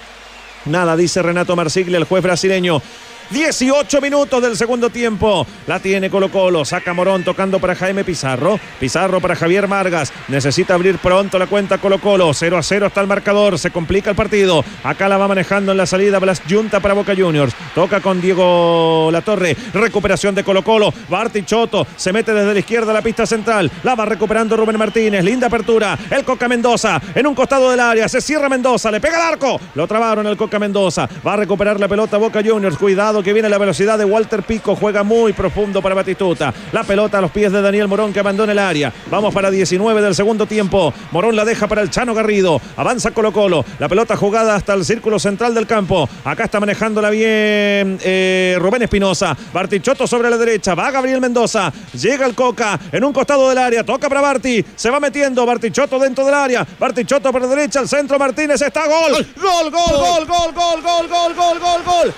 [0.65, 2.82] Nada, dice Renato Marsiglia, el juez brasileño.
[3.30, 5.45] 18 minutos del segundo tiempo.
[5.68, 6.64] La tiene Colo Colo.
[6.64, 8.60] Saca Morón tocando para Jaime Pizarro.
[8.80, 10.14] Pizarro para Javier Margas.
[10.27, 12.34] Necesita abrir pronto la cuenta Colo Colo.
[12.34, 13.57] 0 a 0 hasta el marcador.
[13.57, 14.64] Se complica el partido.
[14.84, 17.56] Acá la va manejando en la salida Blas Junta para Boca Juniors.
[17.73, 19.56] Toca con Diego Latorre.
[19.73, 20.93] Recuperación de Colo Colo.
[21.10, 21.88] Barti Choto.
[21.95, 23.72] Se mete desde la izquierda a la pista central.
[23.84, 25.23] La va recuperando Rubén Martínez.
[25.23, 25.97] Linda apertura.
[26.11, 27.02] El Coca Mendoza.
[27.14, 28.07] En un costado del área.
[28.07, 28.91] Se cierra Mendoza.
[28.91, 29.60] Le pega el arco.
[29.73, 31.10] Lo trabaron el Coca Mendoza.
[31.26, 32.77] Va a recuperar la pelota Boca Juniors.
[32.77, 36.54] Cuidado que viene la velocidad de Walter Pico, juega muy profundo para Batistuta.
[36.72, 38.92] La pelota a los pies de Daniel Morón que abandona el área.
[39.10, 40.94] Vamos para 19 del segundo tiempo.
[41.12, 42.62] Morón la deja para el Chano Garrido.
[42.78, 43.66] Avanza Colo Colo.
[43.80, 46.08] La pelota jugada hasta el círculo central del campo.
[46.24, 49.36] Acá está manejándola bien eh, Rubén Espinosa.
[49.54, 50.76] Bartichotto sobre la derecha.
[50.76, 51.72] Va Gabriel Mendoza.
[51.94, 53.84] Llega el Coca en un costado del área.
[53.84, 54.64] Toca para Barti.
[54.76, 56.66] Se va metiendo Bartichotto dentro del área.
[56.80, 57.80] Bartichotto por la derecha.
[57.80, 59.26] Al centro Martínez está gol.
[59.36, 62.14] Gol, gol, gol, gol, gol, gol, gol, gol, gol, gol.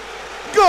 [0.55, 0.63] ¡Gol!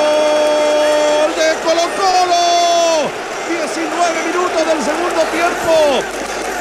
[0.00, 3.10] ¡Gol de Colo Colo!
[3.48, 5.74] 19 minutos del segundo tiempo.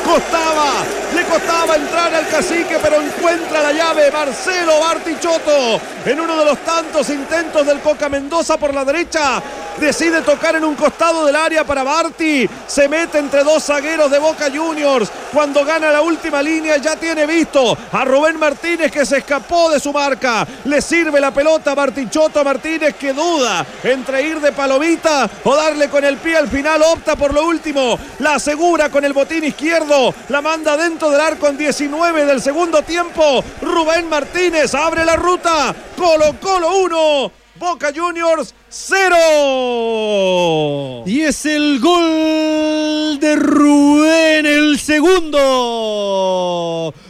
[0.05, 0.71] Costaba,
[1.13, 6.59] le costaba entrar al cacique, pero encuentra la llave Marcelo Bartichotto en uno de los
[6.59, 9.41] tantos intentos del Coca Mendoza por la derecha.
[9.79, 12.47] Decide tocar en un costado del área para Barti.
[12.67, 15.09] Se mete entre dos zagueros de Boca Juniors.
[15.31, 19.79] Cuando gana la última línea ya tiene visto a Rubén Martínez que se escapó de
[19.79, 20.47] su marca.
[20.65, 26.03] Le sirve la pelota a Martínez que duda entre ir de palomita o darle con
[26.03, 26.81] el pie al final.
[26.81, 27.97] Opta por lo último.
[28.19, 30.13] La asegura con el botín izquierdo.
[30.29, 33.43] La manda dentro del arco en 19 del segundo tiempo.
[33.61, 35.75] Rubén Martínez abre la ruta.
[35.95, 37.38] Colo Colo 1.
[37.59, 41.03] Boca Juniors 0.
[41.05, 45.33] Y es el gol de Rubén, el segundo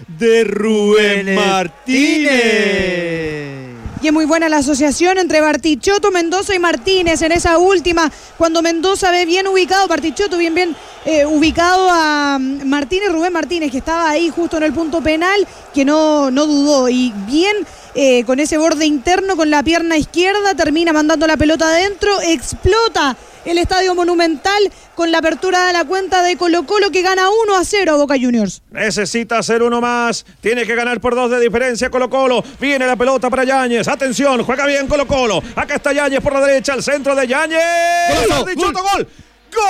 [0.08, 3.20] de Rubén Martínez.
[4.02, 8.62] Y es muy buena la asociación entre Bartichotto, Mendoza y Martínez en esa última, cuando
[8.62, 10.74] Mendoza ve bien ubicado, Bartichotto bien, bien
[11.06, 15.46] eh, ubicado a mm, Martínez, Rubén Martínez, que estaba ahí justo en el punto penal,
[15.74, 17.58] que no, no dudó y bien
[17.96, 23.16] eh, con ese borde interno, con la pierna izquierda, termina mandando la pelota adentro, explota
[23.46, 27.56] el Estadio Monumental con la apertura de la cuenta de Colo Colo que gana 1
[27.56, 28.62] a 0 a Boca Juniors.
[28.72, 30.26] Necesita hacer uno más.
[30.42, 32.44] Tiene que ganar por dos de diferencia Colo Colo.
[32.60, 33.88] Viene la pelota para Yáñez.
[33.88, 35.42] Atención, juega bien Colo Colo.
[35.56, 37.60] Acá está Yáñez por la derecha, al centro de Yáñez.
[38.56, 39.08] Gol.
[39.52, 39.68] ¡Gol!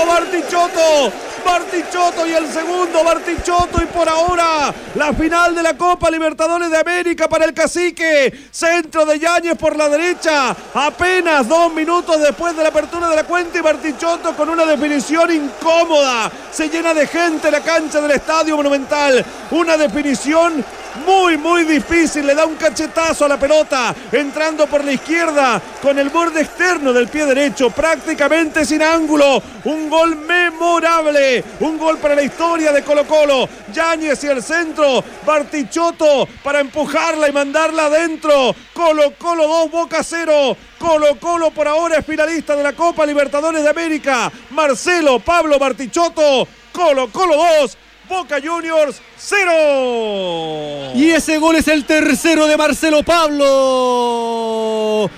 [1.56, 2.26] Bartichotto.
[2.26, 7.28] Y el segundo Bartichotto y por ahora la final de la Copa Libertadores de América
[7.28, 8.48] para el cacique.
[8.50, 10.54] Centro de Yáñez por la derecha.
[10.74, 15.30] Apenas dos minutos después de la apertura de la cuenta y Bartichotto con una definición
[15.32, 16.30] incómoda.
[16.52, 19.24] Se llena de gente la cancha del Estadio Monumental.
[19.50, 20.62] Una definición
[21.04, 22.26] muy, muy difícil.
[22.26, 26.92] Le da un cachetazo a la pelota, entrando por la izquierda con el borde externo
[26.92, 29.42] del pie derecho, prácticamente sin ángulo.
[29.64, 33.48] Un gol memorable, un gol para la historia de Colo Colo.
[33.72, 38.54] Yáñez y el centro, Bartichotto para empujarla y mandarla adentro.
[38.72, 40.56] Colo Colo 2, Boca 0.
[40.78, 44.30] Colo Colo por ahora es finalista de la Copa Libertadores de América.
[44.50, 47.78] Marcelo Pablo Bartichotto, Colo Colo 2,
[48.08, 50.92] Boca Juniors 0.
[50.94, 55.10] Y ese gol es el tercero de Marcelo Pablo.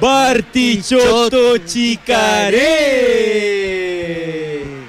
[0.00, 2.62] Bartichotto Chicaré.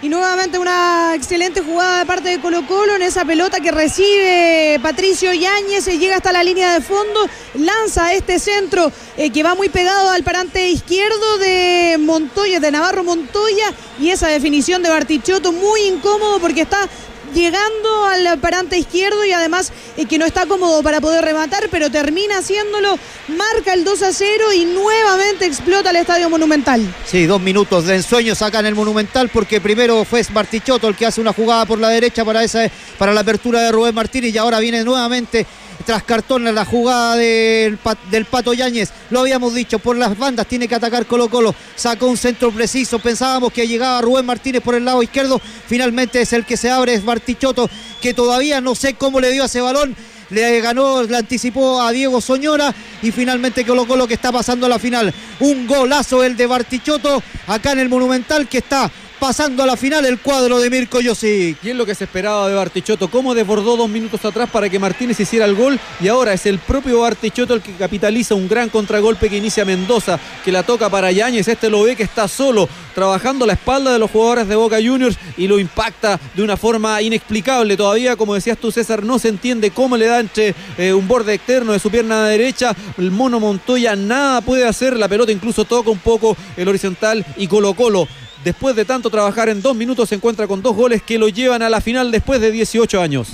[0.02, 4.78] Y nuevamente una excelente jugada de parte de Colo Colo en esa pelota que recibe
[4.84, 9.56] Patricio Yáñez, eh, llega hasta la línea de fondo, lanza este centro eh, que va
[9.56, 15.54] muy pegado al parante izquierdo de Montoya, de Navarro Montoya, y esa definición de Bartichotto
[15.54, 16.88] muy incómodo porque está
[17.36, 21.92] llegando al parante izquierdo y además eh, que no está cómodo para poder rematar, pero
[21.92, 22.98] termina haciéndolo,
[23.28, 26.82] marca el 2 a 0 y nuevamente explota el Estadio Monumental.
[27.06, 31.06] Sí, dos minutos de ensueño saca en el Monumental porque primero fue Bartichotto el que
[31.06, 34.38] hace una jugada por la derecha para, esa, para la apertura de Rubén Martínez y
[34.38, 35.46] ahora viene nuevamente
[35.86, 37.78] tras cartón la jugada del,
[38.10, 38.92] del Pato Yáñez.
[39.10, 41.56] Lo habíamos dicho, por las bandas tiene que atacar Colo Colo.
[41.76, 43.00] Sacó un centro preciso.
[43.00, 45.42] Pensábamos que llegaba Rubén Martínez por el lado izquierdo.
[45.68, 47.70] Finalmente es el que se abre, es Bartichotto,
[48.02, 49.96] que todavía no sé cómo le dio ese balón
[50.30, 54.70] le ganó, le anticipó a Diego Soñora y finalmente Colo Colo que está pasando a
[54.70, 55.14] la final.
[55.40, 58.92] Un golazo el de Bartichotto acá en el Monumental que está
[59.26, 61.58] pasando a la final el cuadro de Mirko Yossi.
[61.64, 64.78] Y es lo que se esperaba de Bartichotto, cómo desbordó dos minutos atrás para que
[64.78, 68.70] Martínez hiciera el gol y ahora es el propio Bartichotto el que capitaliza un gran
[68.70, 72.70] contragolpe que inicia Mendoza, que la toca para Yáñez, este lo ve que está solo,
[72.94, 77.02] trabajando la espalda de los jugadores de Boca Juniors y lo impacta de una forma
[77.02, 77.76] inexplicable.
[77.78, 81.34] Todavía, como decías tú César, no se entiende cómo le da entre eh, un borde
[81.34, 85.90] externo de su pierna derecha, el mono Montoya nada puede hacer, la pelota incluso toca
[85.90, 88.08] un poco el horizontal y Colo Colo
[88.46, 91.64] después de tanto trabajar en dos minutos, se encuentra con dos goles que lo llevan
[91.64, 93.30] a la final después de 18 años.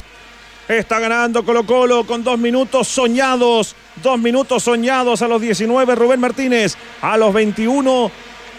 [0.70, 3.76] Está ganando Colo Colo con dos minutos soñados.
[4.02, 6.78] Dos minutos soñados a los 19 Rubén Martínez.
[7.02, 8.10] A los 21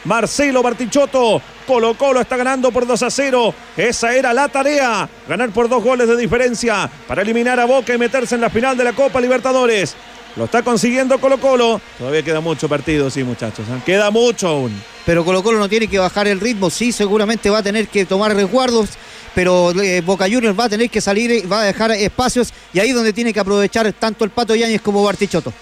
[0.04, 1.40] Marcelo Bartichotto.
[1.66, 3.54] Colo Colo está ganando por 2 a 0.
[3.78, 5.08] Esa era la tarea.
[5.26, 8.76] Ganar por dos goles de diferencia para eliminar a Boca y meterse en la final
[8.76, 9.96] de la Copa Libertadores.
[10.36, 11.80] Lo está consiguiendo Colo Colo.
[11.98, 13.66] Todavía queda mucho partido, sí, muchachos.
[13.68, 13.80] ¿eh?
[13.84, 14.72] Queda mucho aún.
[15.04, 16.70] Pero Colo Colo no tiene que bajar el ritmo.
[16.70, 18.90] Sí, seguramente va a tener que tomar resguardos.
[19.34, 22.52] Pero eh, Boca Juniors va a tener que salir, va a dejar espacios.
[22.72, 25.52] Y ahí es donde tiene que aprovechar tanto el Pato Yáñez como Bartichotto.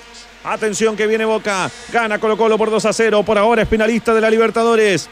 [0.45, 1.71] Atención que viene Boca.
[1.93, 3.25] Gana Colo Colo por 2 a 0.
[3.25, 5.09] Por ahora es finalista de la Libertadores.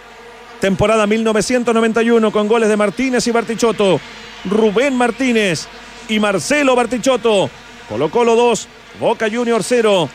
[0.60, 4.00] Temporada 1991 con goles de Martínez y Bartichotto.
[4.44, 5.66] Rubén Martínez
[6.08, 7.50] y Marcelo Bartichotto.
[7.88, 8.68] Colo Colo 2,
[9.00, 10.08] Boca Junior 0.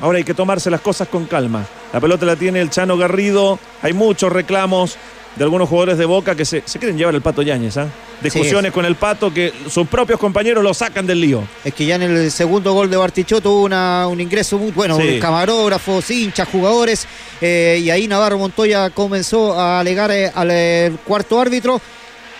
[0.00, 1.64] Ahora hay que tomarse las cosas con calma.
[1.92, 3.58] La pelota la tiene el Chano Garrido.
[3.82, 4.96] Hay muchos reclamos
[5.36, 7.76] de algunos jugadores de Boca que se, se quieren llevar el Pato Yáñez.
[7.78, 7.88] ¿ah?
[8.22, 11.42] Discusiones Sí, con el Pato que sus propios compañeros lo sacan del lío.
[11.64, 14.96] Es que ya en el segundo gol de Bartichotto hubo una, un ingreso muy bueno,
[14.98, 15.18] Sí.
[15.20, 17.06] camarógrafos, hinchas, jugadores,
[17.42, 21.80] eh, y ahí Navarro Montoya comenzó a alegar eh, al eh, cuarto árbitro.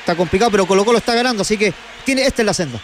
[0.00, 1.72] Está complicado, pero Colo Colo está ganando, así que
[2.04, 2.80] tiene, esta es la senda.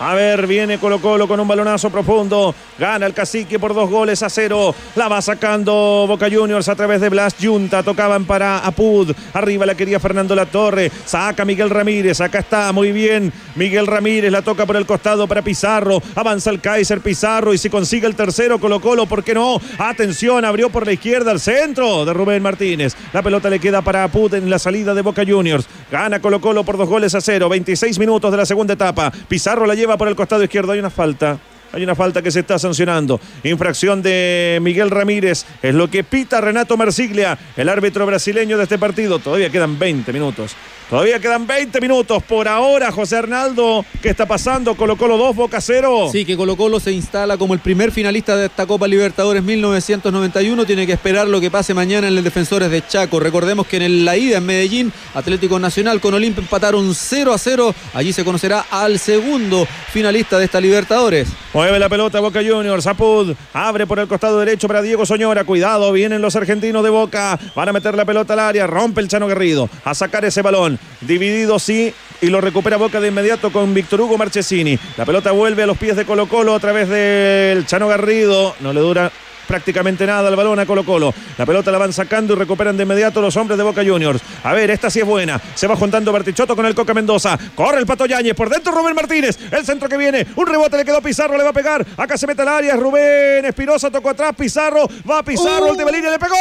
[0.00, 2.54] A ver, viene Colo Colo con un balonazo profundo.
[2.78, 4.74] Gana el cacique por dos goles a cero.
[4.96, 7.82] La va sacando Boca Juniors a través de Blas Junta.
[7.82, 9.12] Tocaban para Apud.
[9.34, 10.90] Arriba la quería Fernando La Torre.
[11.04, 12.22] Saca Miguel Ramírez.
[12.22, 13.30] Acá está, muy bien.
[13.56, 16.02] Miguel Ramírez la toca por el costado para Pizarro.
[16.14, 19.60] Avanza el Kaiser Pizarro y si consigue el tercero Colo Colo, ¿por qué no?
[19.76, 22.96] Atención, abrió por la izquierda al centro de Rubén Martínez.
[23.12, 25.66] La pelota le queda para Apud en la salida de Boca Juniors.
[25.92, 27.50] Gana Colo Colo por dos goles a cero.
[27.50, 29.12] 26 minutos de la segunda etapa.
[29.28, 30.72] Pizarro la lleva por el costado izquierdo.
[30.72, 31.38] Hay una falta.
[31.72, 33.20] Hay una falta que se está sancionando.
[33.44, 35.46] Infracción de Miguel Ramírez.
[35.62, 39.20] Es lo que pita Renato Marsiglia, el árbitro brasileño de este partido.
[39.20, 40.56] Todavía quedan 20 minutos.
[40.90, 42.20] Todavía quedan 20 minutos.
[42.24, 44.74] Por ahora, José Arnaldo, ¿qué está pasando?
[44.74, 46.08] Colo Colo 2, Boca 0.
[46.10, 50.64] Sí, que Colo Colo se instala como el primer finalista de esta Copa Libertadores 1991.
[50.66, 53.20] Tiene que esperar lo que pase mañana en el Defensores de Chaco.
[53.20, 57.38] Recordemos que en el- la ida en Medellín, Atlético Nacional con Olimpia empataron 0 a
[57.38, 57.72] 0.
[57.94, 61.28] Allí se conocerá al segundo finalista de esta Libertadores.
[61.54, 62.88] Mueve la pelota Boca Juniors.
[62.88, 65.44] Apud abre por el costado derecho para Diego Soñora.
[65.44, 67.38] Cuidado, vienen los argentinos de Boca.
[67.54, 68.66] Van a meter la pelota al área.
[68.66, 69.70] Rompe el Chano Garrido.
[69.84, 70.79] A sacar ese balón.
[71.00, 71.94] Dividido sí.
[72.22, 74.78] Y lo recupera Boca de inmediato con Víctor Hugo Marchesini.
[74.98, 78.54] La pelota vuelve a los pies de Colo Colo a través del Chano Garrido.
[78.60, 79.10] No le dura
[79.48, 81.12] prácticamente nada el balón a Colo Colo.
[81.36, 84.20] La pelota la van sacando y recuperan de inmediato los hombres de Boca Juniors.
[84.44, 85.40] A ver, esta sí es buena.
[85.54, 87.36] Se va juntando Bartichotto con el Coca Mendoza.
[87.56, 88.34] Corre el Pato Yáñez.
[88.34, 89.36] Por dentro Rubén Martínez.
[89.50, 90.24] El centro que viene.
[90.36, 91.36] Un rebote le quedó Pizarro.
[91.36, 91.84] Le va a pegar.
[91.96, 92.76] Acá se mete al área.
[92.76, 94.34] Rubén Espinosa tocó atrás.
[94.36, 94.86] Pizarro.
[95.10, 95.72] Va Pizarro.
[95.72, 96.36] El de Belín le pegó.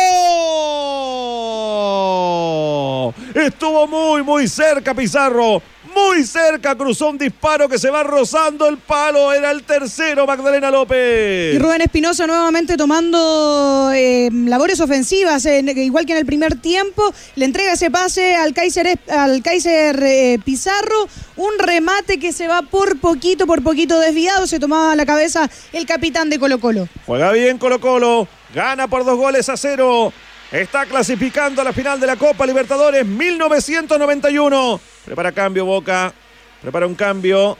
[3.49, 5.59] Estuvo muy, muy cerca Pizarro.
[5.95, 9.33] Muy cerca cruzó un disparo que se va rozando el palo.
[9.33, 11.55] Era el tercero, Magdalena López.
[11.55, 17.11] Y Rubén Espinosa nuevamente tomando eh, labores ofensivas, eh, igual que en el primer tiempo.
[17.35, 21.07] Le entrega ese pase al Kaiser, al Kaiser eh, Pizarro.
[21.35, 24.45] Un remate que se va por poquito, por poquito desviado.
[24.45, 26.87] Se tomaba la cabeza el capitán de Colo Colo.
[27.07, 28.27] Juega bien Colo Colo.
[28.53, 30.13] Gana por dos goles a cero.
[30.51, 34.81] Está clasificando a la final de la Copa Libertadores 1991.
[35.05, 36.11] Prepara cambio Boca.
[36.59, 37.55] Prepara un cambio.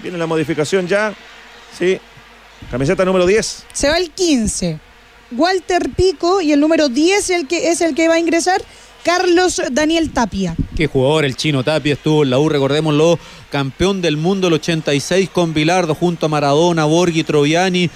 [0.00, 1.14] Viene la modificación ya.
[1.78, 1.98] Sí.
[2.70, 3.66] Camiseta número 10.
[3.72, 4.78] Se va el 15.
[5.32, 8.60] Walter Pico y el número 10 el que, es el que va a ingresar.
[9.02, 10.56] Carlos Daniel Tapia.
[10.76, 13.18] Qué jugador el chino Tapia estuvo en la U, recordémoslo,
[13.50, 17.88] campeón del mundo el 86 con Bilardo junto a Maradona, Borghi, Troviani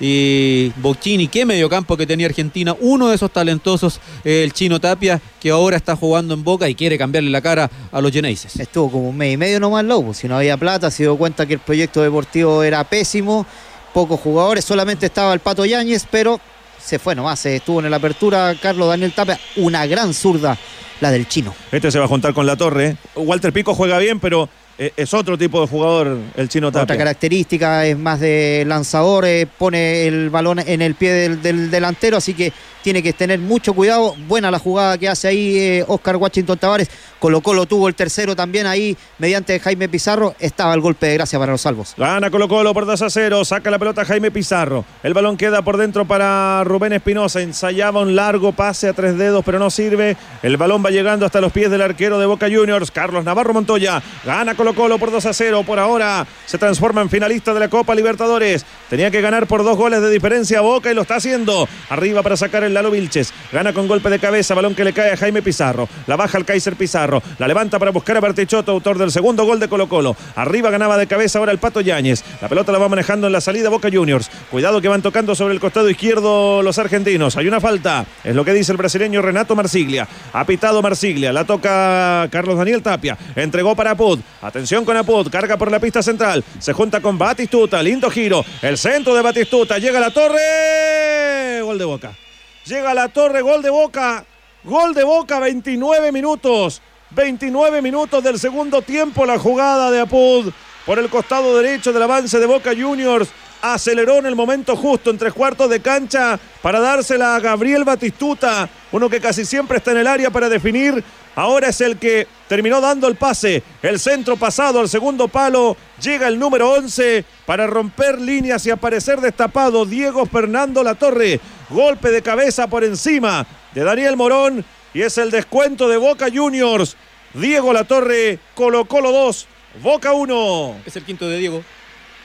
[0.00, 5.50] y Bocchini, qué mediocampo que tenía Argentina, uno de esos talentosos, el chino Tapia, que
[5.50, 8.56] ahora está jugando en Boca y quiere cambiarle la cara a los Geneises.
[8.56, 11.46] Estuvo como un mes y medio nomás lobo, si no había plata, se dio cuenta
[11.46, 13.46] que el proyecto deportivo era pésimo,
[13.92, 16.40] pocos jugadores, solamente estaba el Pato Yáñez, pero
[16.80, 20.56] se fue nomás, estuvo en la apertura Carlos Daniel Tapia, una gran zurda
[21.00, 21.54] la del chino.
[21.70, 22.96] Este se va a juntar con la torre.
[23.14, 24.48] Walter Pico juega bien, pero eh,
[24.78, 26.84] es otro tipo de jugador el chino Tapia.
[26.84, 32.16] Otra característica es más de lanzador, eh, pone el balón en el pie del, delantero,
[32.16, 32.52] así que
[32.88, 34.16] tiene que tener mucho cuidado.
[34.26, 36.88] Buena la jugada que hace ahí eh, Oscar Washington Tavares.
[37.18, 40.34] Colo Colo tuvo el tercero también ahí mediante Jaime Pizarro.
[40.38, 41.92] Estaba el golpe de gracia para los salvos.
[41.98, 43.44] Gana Colo Colo por 2 a 0.
[43.44, 44.86] Saca la pelota Jaime Pizarro.
[45.02, 47.42] El balón queda por dentro para Rubén Espinosa.
[47.42, 50.16] Ensayaba un largo pase a tres dedos, pero no sirve.
[50.42, 54.02] El balón va llegando hasta los pies del arquero de Boca Juniors, Carlos Navarro Montoya.
[54.24, 55.62] Gana Colo Colo por 2 a 0.
[55.66, 58.64] Por ahora se transforma en finalista de la Copa Libertadores.
[58.88, 61.68] Tenía que ganar por dos goles de diferencia Boca y lo está haciendo.
[61.90, 63.32] Arriba para sacar el Lalo Vilches.
[63.52, 64.54] Gana con golpe de cabeza.
[64.54, 65.88] Balón que le cae a Jaime Pizarro.
[66.06, 67.20] La baja al Kaiser Pizarro.
[67.38, 70.16] La levanta para buscar a Bartichotto, autor del segundo gol de Colo Colo.
[70.36, 72.22] Arriba ganaba de cabeza ahora el Pato Yáñez.
[72.40, 74.30] La pelota la va manejando en la salida Boca Juniors.
[74.50, 77.36] Cuidado que van tocando sobre el costado izquierdo los argentinos.
[77.36, 78.06] Hay una falta.
[78.22, 80.06] Es lo que dice el brasileño Renato Marsiglia.
[80.32, 81.32] Ha pitado Marsiglia.
[81.32, 83.18] La toca Carlos Daniel Tapia.
[83.34, 84.20] Entregó para Apud.
[84.40, 85.28] Atención con Apud.
[85.30, 86.44] Carga por la pista central.
[86.60, 87.82] Se junta con Batistuta.
[87.82, 88.44] Lindo giro.
[88.62, 89.78] El centro de Batistuta.
[89.78, 91.60] Llega a la torre.
[91.62, 92.27] Gol de Boca.
[92.68, 93.40] Llega a la torre.
[93.40, 94.26] Gol de Boca.
[94.62, 95.40] Gol de Boca.
[95.40, 96.82] 29 minutos.
[97.10, 100.52] 29 minutos del segundo tiempo la jugada de Apud
[100.84, 103.30] por el costado derecho del avance de Boca Juniors.
[103.62, 108.68] Aceleró en el momento justo en tres cuartos de cancha para dársela a Gabriel Batistuta,
[108.92, 111.02] uno que casi siempre está en el área para definir.
[111.34, 113.62] Ahora es el que terminó dando el pase.
[113.82, 115.76] El centro pasado al segundo palo.
[116.02, 119.86] Llega el número 11 para romper líneas y aparecer destapado.
[119.86, 121.40] Diego Fernando Latorre.
[121.70, 124.64] Golpe de cabeza por encima de Daniel Morón
[124.94, 126.96] y es el descuento de Boca Juniors.
[127.34, 129.46] Diego Latorre, Colo Colo 2,
[129.82, 130.80] Boca 1.
[130.86, 131.62] Es el quinto de Diego,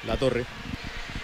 [0.07, 0.45] Latorre.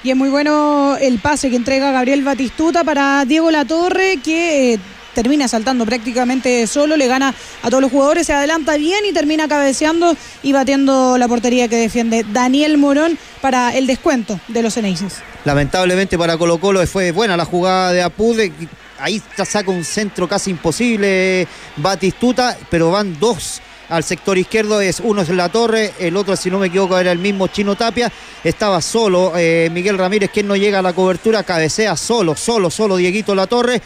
[0.04, 4.80] Y es muy bueno el pase que entrega Gabriel Batistuta para Diego Latorre, que eh,
[5.14, 9.50] termina saltando prácticamente solo, le gana a todos los jugadores, se adelanta bien y termina
[9.50, 15.18] cabeceando y batiendo la portería que defiende Daniel Morón para el descuento de los Eneises.
[15.44, 18.54] Lamentablemente para Colo Colo fue buena la jugada de Apude
[19.00, 25.22] ahí saca un centro casi imposible Batistuta, pero van dos al sector izquierdo, es uno
[25.22, 28.12] es la torre, el otro si no me equivoco era el mismo Chino Tapia,
[28.44, 32.98] estaba solo eh, Miguel Ramírez, quien no llega a la cobertura, cabecea solo, solo, solo
[32.98, 33.82] Dieguito La Torre.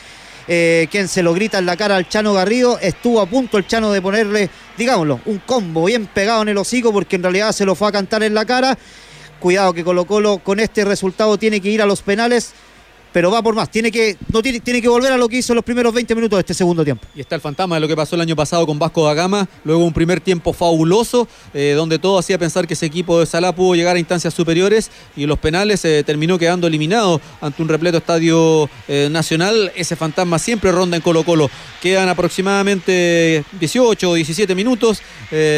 [0.46, 3.66] Eh, quien se lo grita en la cara al Chano Garrido, estuvo a punto el
[3.66, 7.64] Chano de ponerle, digámoslo, un combo bien pegado en el hocico porque en realidad se
[7.64, 8.78] lo fue a cantar en la cara.
[9.40, 12.54] Cuidado que Colo Colo con este resultado tiene que ir a los penales
[13.14, 13.70] pero va por más.
[13.70, 16.38] Tiene que, no tiene, tiene que volver a lo que hizo los primeros 20 minutos
[16.38, 17.06] de este segundo tiempo.
[17.16, 19.48] Y está el fantasma de lo que pasó el año pasado con Vasco da Gama,
[19.64, 23.54] luego un primer tiempo fabuloso, eh, donde todo hacía pensar que ese equipo de Salá
[23.54, 28.00] pudo llegar a instancias superiores y los penales eh, terminó quedando eliminado ante un repleto
[28.00, 29.72] estadio eh, nacional.
[29.76, 31.52] Ese fantasma siempre ronda en Colo Colo.
[31.82, 35.02] Quedan aproximadamente 18 o 17 minutos.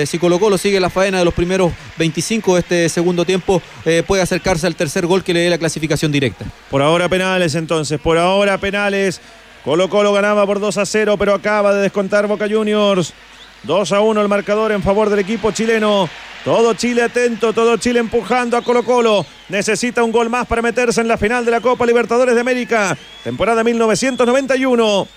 [0.05, 3.61] si Colo Colo sigue la faena de los primeros 25 de este segundo tiempo,
[4.07, 6.45] puede acercarse al tercer gol que le dé la clasificación directa.
[6.69, 7.07] Por ahora
[7.53, 7.99] entonces.
[7.99, 9.21] Por ahora penales.
[9.63, 13.13] Colo Colo ganaba por 2 a 0, pero acaba de descontar Boca Juniors.
[13.63, 16.09] 2 a 1 el marcador en favor del equipo chileno.
[16.43, 19.25] Todo Chile atento, todo Chile empujando a Colo Colo.
[19.49, 22.95] Necesita un gol más para meterse en la final de la Copa Libertadores de América.
[23.23, 25.07] Temporada 1991.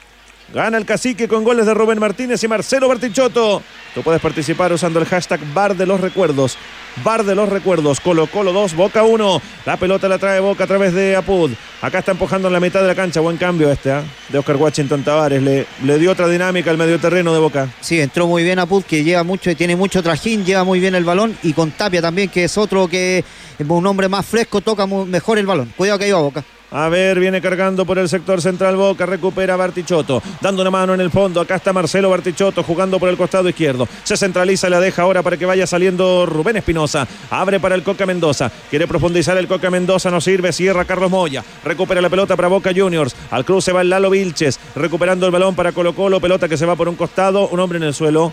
[0.53, 3.63] Gana el cacique con goles de Rubén Martínez y Marcelo Bertichotto.
[3.95, 6.57] Tú puedes participar usando el hashtag Bar de los Recuerdos.
[7.05, 8.01] Bar de los Recuerdos.
[8.01, 9.43] Colo Colo 2, Boca 1.
[9.67, 11.51] La pelota la trae Boca a través de Apud.
[11.83, 13.21] Acá está empujando en la mitad de la cancha.
[13.21, 14.01] Buen cambio este, ¿eh?
[14.31, 15.43] de Oscar Washington Tavares.
[15.43, 17.69] Le, le dio otra dinámica al medio terreno de Boca.
[17.83, 21.05] Sí, entró muy bien Apud, que lleva mucho, tiene mucho trajín, lleva muy bien el
[21.05, 21.37] balón.
[21.43, 23.19] Y con Tapia también, que es otro que
[23.59, 25.75] es un hombre más fresco, toca mejor el balón.
[25.77, 26.43] Cuidado que iba Boca.
[26.71, 31.01] A ver, viene cargando por el sector central Boca, recupera Bartichotto, dando una mano en
[31.01, 31.41] el fondo.
[31.41, 33.89] Acá está Marcelo Bartichotto jugando por el costado izquierdo.
[34.05, 37.09] Se centraliza, la deja ahora para que vaya saliendo Rubén Espinosa.
[37.31, 38.51] Abre para el Coca Mendoza.
[38.69, 40.53] Quiere profundizar el Coca Mendoza, no sirve.
[40.53, 41.43] Cierra Carlos Moya.
[41.65, 43.17] Recupera la pelota para Boca Juniors.
[43.31, 46.21] Al cruce va el Lalo Vilches, recuperando el balón para Colo Colo.
[46.21, 47.49] Pelota que se va por un costado.
[47.49, 48.33] Un hombre en el suelo.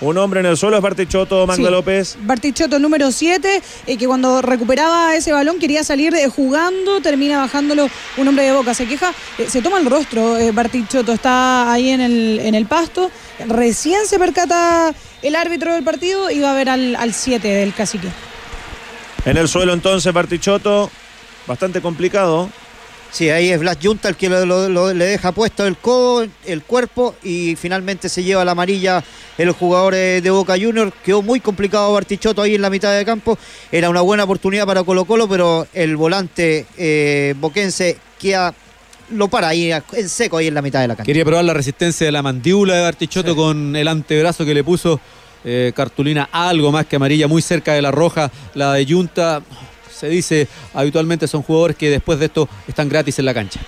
[0.00, 2.18] Un hombre en el suelo es Bartichotto, Magda López.
[2.20, 7.88] Bartichotto, número 7, eh, que cuando recuperaba ese balón quería salir eh, jugando, termina bajándolo
[8.18, 8.74] un hombre de boca.
[8.74, 13.10] Se queja, eh, se toma el rostro, Bartichotto está ahí en el, en el pasto.
[13.48, 18.08] Recién se percata el árbitro del partido y va a ver al 7 del cacique.
[19.24, 20.90] En el suelo entonces Bartichotto,
[21.46, 22.50] bastante complicado.
[23.16, 27.56] Sí, ahí es Blas Junta el que le deja puesto el codo, el cuerpo y
[27.56, 29.02] finalmente se lleva la amarilla
[29.38, 30.92] el jugador eh, de Boca Juniors.
[31.02, 33.38] Quedó muy complicado Bartichotto ahí en la mitad de campo.
[33.72, 38.54] Era una buena oportunidad para Colo Colo, pero el volante eh, boquense queda
[39.08, 41.06] lo para ahí en seco ahí en la mitad de la cancha.
[41.06, 45.00] Quería probar la resistencia de la mandíbula de Bartichotto con el antebrazo que le puso
[45.42, 49.42] eh, cartulina algo más que amarilla, muy cerca de la roja, la de Junta.
[49.98, 53.60] Se dice habitualmente son jugadores que después de esto están gratis en la cancha.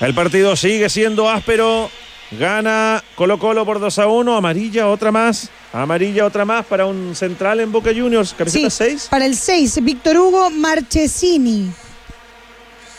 [0.00, 1.90] El partido sigue siendo áspero.
[2.30, 4.36] Gana Colo Colo por 2 a 1.
[4.36, 5.48] Amarilla, otra más.
[5.72, 8.34] Amarilla, otra más para un central en Boca Juniors.
[8.36, 9.08] Camiseta 6.
[9.10, 11.70] para el 6, Víctor Hugo Marchesini.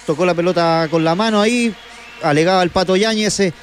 [0.06, 1.74] Tocó la pelota con la mano ahí.
[2.24, 3.54] Alegaba el Pato Yáñez.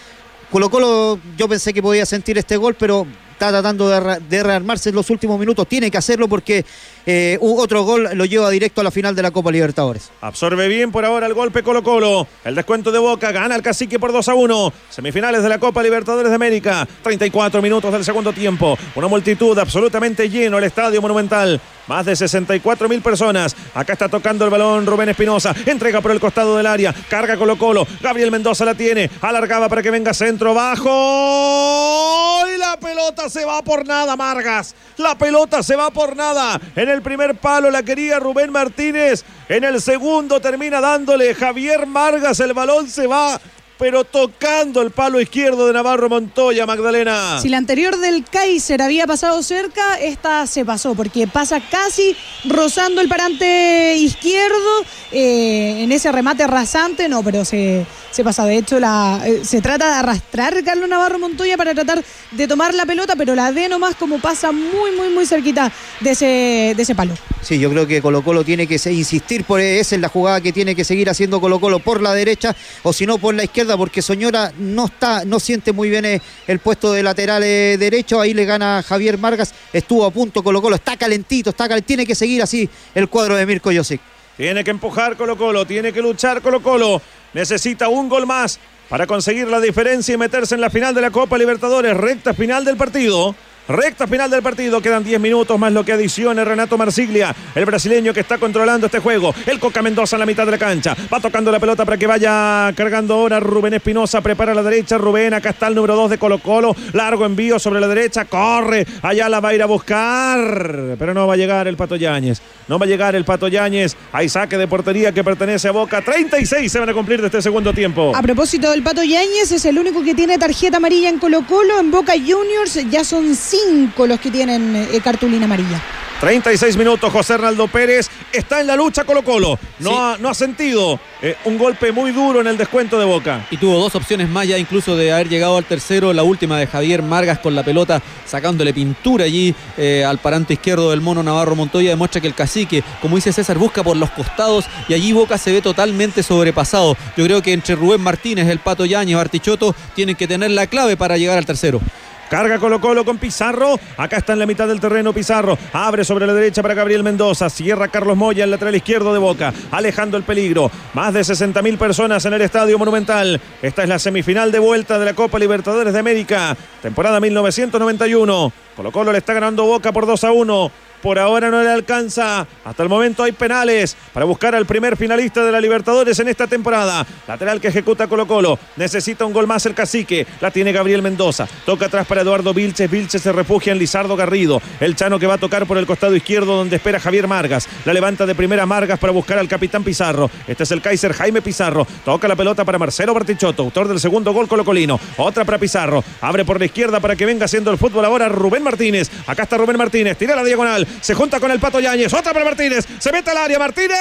[0.50, 4.94] Colo Colo, yo pensé que podía sentir este gol, pero está tratando de, rearmarse en
[4.94, 5.66] los últimos minutos.
[5.68, 6.64] Tiene que hacerlo porque
[7.06, 10.10] eh, otro gol lo lleva directo a la final de la Copa Libertadores.
[10.20, 12.26] Absorbe bien por ahora el golpe Colo Colo.
[12.44, 14.72] El descuento de Boca gana el cacique por 2 a 1.
[14.90, 16.86] Semifinales de la Copa Libertadores de América.
[17.02, 18.76] 34 minutos del segundo tiempo.
[18.96, 21.60] Una multitud absolutamente lleno el Estadio Monumental.
[21.86, 23.54] Más de 64 mil personas.
[23.74, 25.54] Acá está tocando el balón Rubén Espinosa.
[25.66, 26.94] Entrega por el costado del área.
[27.08, 27.86] Carga Colo Colo.
[28.00, 29.10] Gabriel Mendoza la tiene.
[29.20, 32.42] Alargaba para que venga centro bajo.
[32.52, 34.74] Y la pelota se va por nada, Margas.
[34.96, 36.60] La pelota se va por nada.
[36.74, 39.24] En el primer palo la quería Rubén Martínez.
[39.48, 42.40] En el segundo termina dándole Javier Margas.
[42.40, 43.40] El balón se va
[43.78, 47.38] pero tocando el palo izquierdo de Navarro Montoya, Magdalena.
[47.40, 53.00] Si la anterior del Kaiser había pasado cerca, esta se pasó, porque pasa casi rozando
[53.00, 58.44] el parante izquierdo eh, en ese remate rasante, no, pero se, se pasa.
[58.46, 62.74] De hecho, la, eh, se trata de arrastrar Carlos Navarro Montoya para tratar de tomar
[62.74, 65.70] la pelota, pero la ve nomás como pasa muy, muy, muy cerquita
[66.00, 67.14] de ese, de ese palo.
[67.42, 70.52] Sí, yo creo que Colo Colo tiene que insistir por esa es la jugada que
[70.52, 73.65] tiene que seguir haciendo Colo Colo por la derecha o si no por la izquierda,
[73.74, 78.20] porque Soñora no está, no siente muy bien eh, el puesto de lateral eh, derecho.
[78.20, 82.14] Ahí le gana Javier Margas, estuvo a punto Colo Colo, está calentito, está tiene que
[82.14, 84.02] seguir así el cuadro de Mirko Josic.
[84.36, 87.00] Tiene que empujar Colo Colo, tiene que luchar Colo Colo
[87.36, 91.10] necesita un gol más para conseguir la diferencia y meterse en la final de la
[91.10, 93.34] Copa Libertadores, recta final del partido.
[93.68, 98.14] Recta final del partido, quedan 10 minutos más lo que adicione Renato Marsiglia, el brasileño
[98.14, 99.34] que está controlando este juego.
[99.44, 102.06] El Coca Mendoza en la mitad de la cancha, va tocando la pelota para que
[102.06, 106.18] vaya cargando ahora Rubén Espinosa, prepara la derecha, Rubén, acá está el número 2 de
[106.18, 110.94] Colo Colo, largo envío sobre la derecha, corre, allá la va a ir a buscar,
[110.96, 113.96] pero no va a llegar el Pato Yáñez, no va a llegar el Pato Yáñez,
[114.12, 117.42] hay saque de portería que pertenece a Boca, 36 se van a cumplir de este
[117.42, 118.12] segundo tiempo.
[118.14, 121.80] A propósito del Pato Yáñez, es el único que tiene tarjeta amarilla en Colo Colo,
[121.80, 125.80] en Boca Juniors ya son cinco los que tienen eh, cartulina amarilla.
[126.20, 129.58] 36 minutos, José Hernaldo Pérez está en la lucha Colo Colo.
[129.80, 133.46] No, ha, no ha sentido eh, un golpe muy duro en el descuento de Boca.
[133.50, 136.14] Y tuvo dos opciones más ya incluso de haber llegado al tercero.
[136.14, 140.90] La última de Javier Margas con la pelota sacándole pintura allí eh, al parante izquierdo
[140.90, 141.90] del mono Navarro Montoya.
[141.90, 145.52] Demuestra que el cacique, como dice César, busca por los costados y allí Boca se
[145.52, 146.96] ve totalmente sobrepasado.
[147.18, 150.96] Yo creo que entre Rubén Martínez, el Pato Yañez, Bartichotto tienen que tener la clave
[150.96, 151.82] para llegar al tercero.
[152.28, 153.78] Carga Colo Colo con Pizarro.
[153.96, 155.56] Acá está en la mitad del terreno Pizarro.
[155.72, 157.48] Abre sobre la derecha para Gabriel Mendoza.
[157.48, 159.52] Cierra Carlos Moya, el lateral izquierdo de Boca.
[159.70, 160.70] Alejando el peligro.
[160.94, 163.40] Más de 60 mil personas en el Estadio Monumental.
[163.62, 166.56] Esta es la semifinal de vuelta de la Copa Libertadores de América.
[166.82, 168.52] Temporada 1991.
[168.74, 170.72] Colo Colo le está ganando Boca por 2 a 1
[171.06, 172.44] por ahora no le alcanza.
[172.64, 176.48] Hasta el momento hay penales para buscar al primer finalista de la Libertadores en esta
[176.48, 177.06] temporada.
[177.28, 178.58] Lateral que ejecuta Colo Colo.
[178.74, 180.26] Necesita un gol más el cacique.
[180.40, 181.46] La tiene Gabriel Mendoza.
[181.64, 182.90] Toca atrás para Eduardo Vilches.
[182.90, 184.60] Vilches se refugia en Lizardo Garrido.
[184.80, 187.68] El Chano que va a tocar por el costado izquierdo donde espera Javier Margas.
[187.84, 190.28] La levanta de primera Margas para buscar al capitán Pizarro.
[190.48, 191.86] Este es el Kaiser Jaime Pizarro.
[192.04, 194.98] Toca la pelota para Marcelo Bartichotto, autor del segundo gol colocolino.
[195.18, 196.02] Otra para Pizarro.
[196.20, 199.08] Abre por la izquierda para que venga haciendo el fútbol ahora Rubén Martínez.
[199.28, 200.18] Acá está Rubén Martínez.
[200.18, 200.84] Tira la diagonal.
[201.00, 202.12] Se junta con el Pato Yáñez.
[202.12, 202.86] Otra para Martínez.
[202.98, 203.58] Se mete al área.
[203.58, 203.98] Martínez.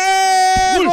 [0.77, 0.87] ¡Gol!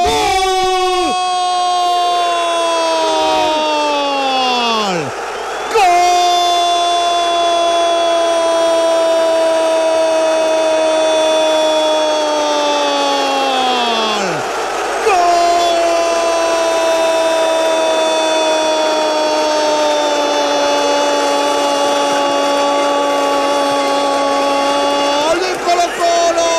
[25.32, 26.50] ¡Gol de Colo-Colo!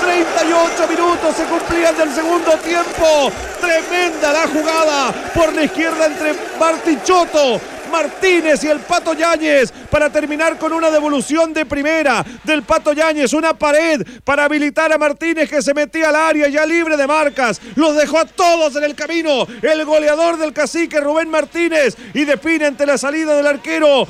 [0.00, 0.88] 38
[1.32, 3.32] se cumplían del segundo tiempo.
[3.60, 7.60] Tremenda la jugada por la izquierda entre Martichoto.
[7.90, 13.32] Martínez y el Pato Yáñez para terminar con una devolución de primera del Pato Yáñez,
[13.34, 17.60] una pared para habilitar a Martínez que se metía al área ya libre de marcas,
[17.76, 22.66] los dejó a todos en el camino, el goleador del cacique Rubén Martínez y define
[22.66, 24.08] ante la salida del arquero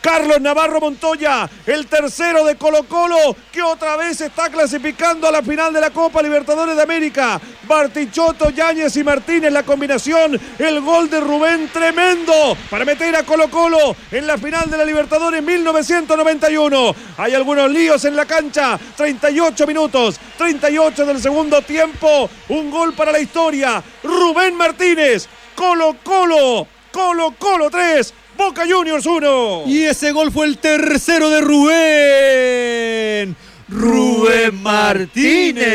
[0.00, 5.42] Carlos Navarro Montoya, el tercero de Colo Colo, que otra vez está clasificando a la
[5.42, 7.40] final de la Copa Libertadores de América.
[7.66, 13.50] Bartichotto, Yáñez y Martínez, la combinación, el gol de Rubén tremendo para meter a Colo
[13.50, 16.94] Colo en la final de la Libertadores 1991.
[17.18, 23.12] Hay algunos líos en la cancha, 38 minutos, 38 del segundo tiempo, un gol para
[23.12, 23.82] la historia.
[24.02, 28.14] Rubén Martínez, Colo Colo, Colo Colo 3.
[28.38, 29.64] Boca Juniors 1.
[29.66, 33.36] Y ese gol fue el tercero de Rubén.
[33.68, 35.66] Rubén Martínez.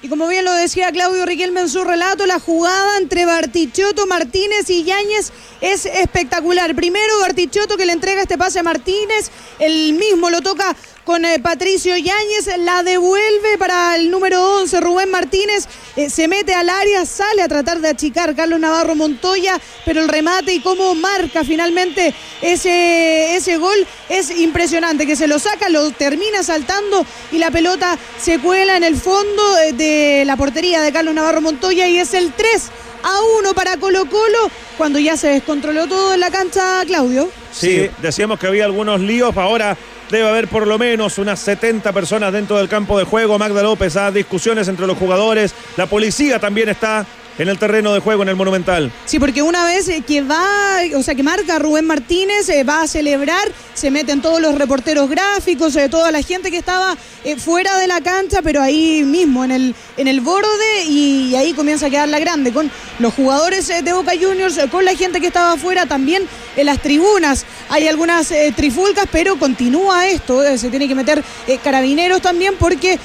[0.00, 4.70] Y como bien lo decía Claudio Riquelme en su relato, la jugada entre Bartichotto, Martínez
[4.70, 5.30] y Yáñez
[5.60, 6.74] es espectacular.
[6.74, 11.38] Primero Bartichotto que le entrega este pase a Martínez, el mismo lo toca con eh,
[11.40, 15.66] Patricio Yáñez, la devuelve para el número 11, Rubén Martínez,
[15.96, 20.08] eh, se mete al área, sale a tratar de achicar Carlos Navarro Montoya, pero el
[20.08, 25.90] remate y cómo marca finalmente ese, ese gol es impresionante, que se lo saca, lo
[25.90, 30.92] termina saltando y la pelota se cuela en el fondo eh, de la portería de
[30.92, 32.70] Carlos Navarro Montoya y es el 3
[33.02, 37.30] a 1 para Colo Colo cuando ya se descontroló todo en la cancha, Claudio.
[37.52, 39.76] Sí, decíamos que había algunos líos, ahora
[40.10, 43.38] debe haber por lo menos unas 70 personas dentro del campo de juego.
[43.38, 47.06] Magda López, a discusiones entre los jugadores, la policía también está
[47.40, 48.92] en el terreno de juego en el Monumental.
[49.06, 52.82] Sí, porque una vez eh, que va, o sea, que marca Rubén Martínez, eh, va
[52.82, 56.94] a celebrar, se meten todos los reporteros gráficos, eh, toda la gente que estaba
[57.24, 61.36] eh, fuera de la cancha, pero ahí mismo, en el, en el borde, y, y
[61.36, 65.18] ahí comienza a quedar la grande, con los jugadores de Boca Juniors, con la gente
[65.18, 66.24] que estaba afuera, también
[66.56, 67.46] en las tribunas.
[67.70, 71.24] Hay algunas trifulcas, pero continúa esto, se tiene que meter
[71.64, 72.98] carabineros también, porque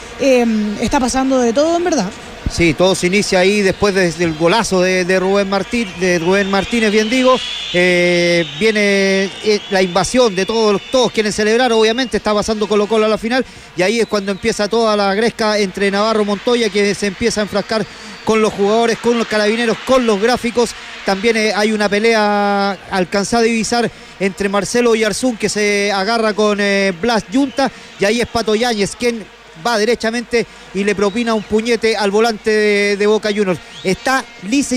[0.82, 2.10] está pasando de todo, en verdad.
[2.50, 6.92] Sí, todo se inicia ahí después de- del golazo de, Rubén, Martín, de Rubén Martínez,
[6.92, 7.36] bien digo.
[7.74, 13.06] Eh, viene eh, la invasión de todos, todos quieren celebrar, obviamente está pasando Colo Colo
[13.06, 13.44] a la final
[13.76, 17.44] y ahí es cuando empieza toda la gresca entre Navarro Montoya que se empieza a
[17.44, 17.86] enfrascar
[18.24, 20.70] con los jugadores, con los carabineros, con los gráficos.
[21.06, 26.34] También eh, hay una pelea alcanzada a divisar entre Marcelo y Arzún que se agarra
[26.34, 26.60] con
[27.02, 27.70] Blas Yunta
[28.00, 29.26] y ahí es Pato Yáñez quien
[29.66, 32.50] va derechamente y le propina un puñete al volante
[32.98, 33.60] de, Boca Juniors.
[33.84, 34.76] Está lisa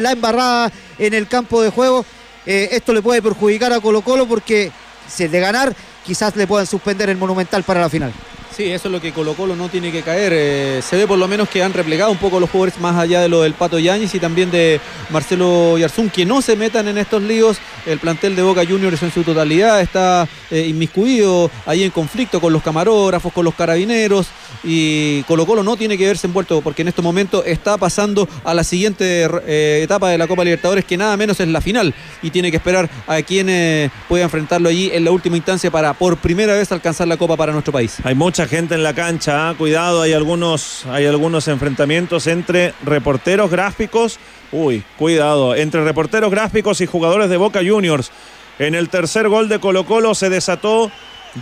[0.00, 2.04] la embarrada en el campo de juego.
[2.46, 4.72] Eh, esto le puede perjudicar a Colo Colo porque
[5.08, 5.74] si es de ganar,
[6.04, 8.12] quizás le puedan suspender el Monumental para la final.
[8.56, 10.32] Sí, eso es lo que Colo Colo no tiene que caer.
[10.34, 13.20] Eh, se ve por lo menos que han replegado un poco los jugadores más allá
[13.20, 16.98] de lo del Pato Yáñez y también de Marcelo Yarzún, que no se metan en
[16.98, 17.58] estos líos.
[17.86, 22.52] El plantel de Boca Juniors en su totalidad está eh, inmiscuido ahí en conflicto con
[22.52, 24.26] los camarógrafos, con los carabineros
[24.64, 28.52] y Colo Colo no tiene que verse envuelto porque en este momento está pasando a
[28.52, 32.30] la siguiente eh, etapa de la Copa Libertadores que nada menos es la final y
[32.30, 36.52] tiene que esperar a quien pueda enfrentarlo allí en la última instancia para por primera
[36.52, 37.96] vez alcanzar la Copa para nuestro país.
[38.04, 39.54] Hay mucha gente en la cancha, ¿ah?
[39.54, 44.18] cuidado, hay algunos, hay algunos enfrentamientos entre reporteros gráficos.
[44.50, 48.10] Uy, cuidado, entre reporteros gráficos y jugadores de Boca Juniors.
[48.58, 50.90] En el tercer gol de Colo Colo se desató,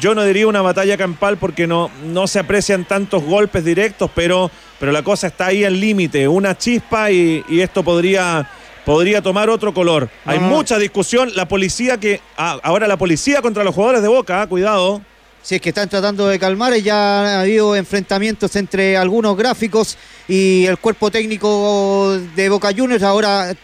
[0.00, 4.50] yo no diría una batalla campal porque no, no se aprecian tantos golpes directos, pero,
[4.80, 8.50] pero la cosa está ahí al límite, una chispa y, y esto podría,
[8.84, 10.10] podría tomar otro color.
[10.24, 10.56] Hay No, no.
[10.56, 14.48] mucha discusión, la policía que, ah, ahora la policía contra los jugadores de Boca, ah,
[14.48, 15.00] cuidado.
[15.42, 19.96] Sí, es que están tratando de calmar, ya ha habido enfrentamientos entre algunos gráficos
[20.26, 23.02] y el cuerpo técnico de Boca Juniors.
[23.02, 23.54] Ahora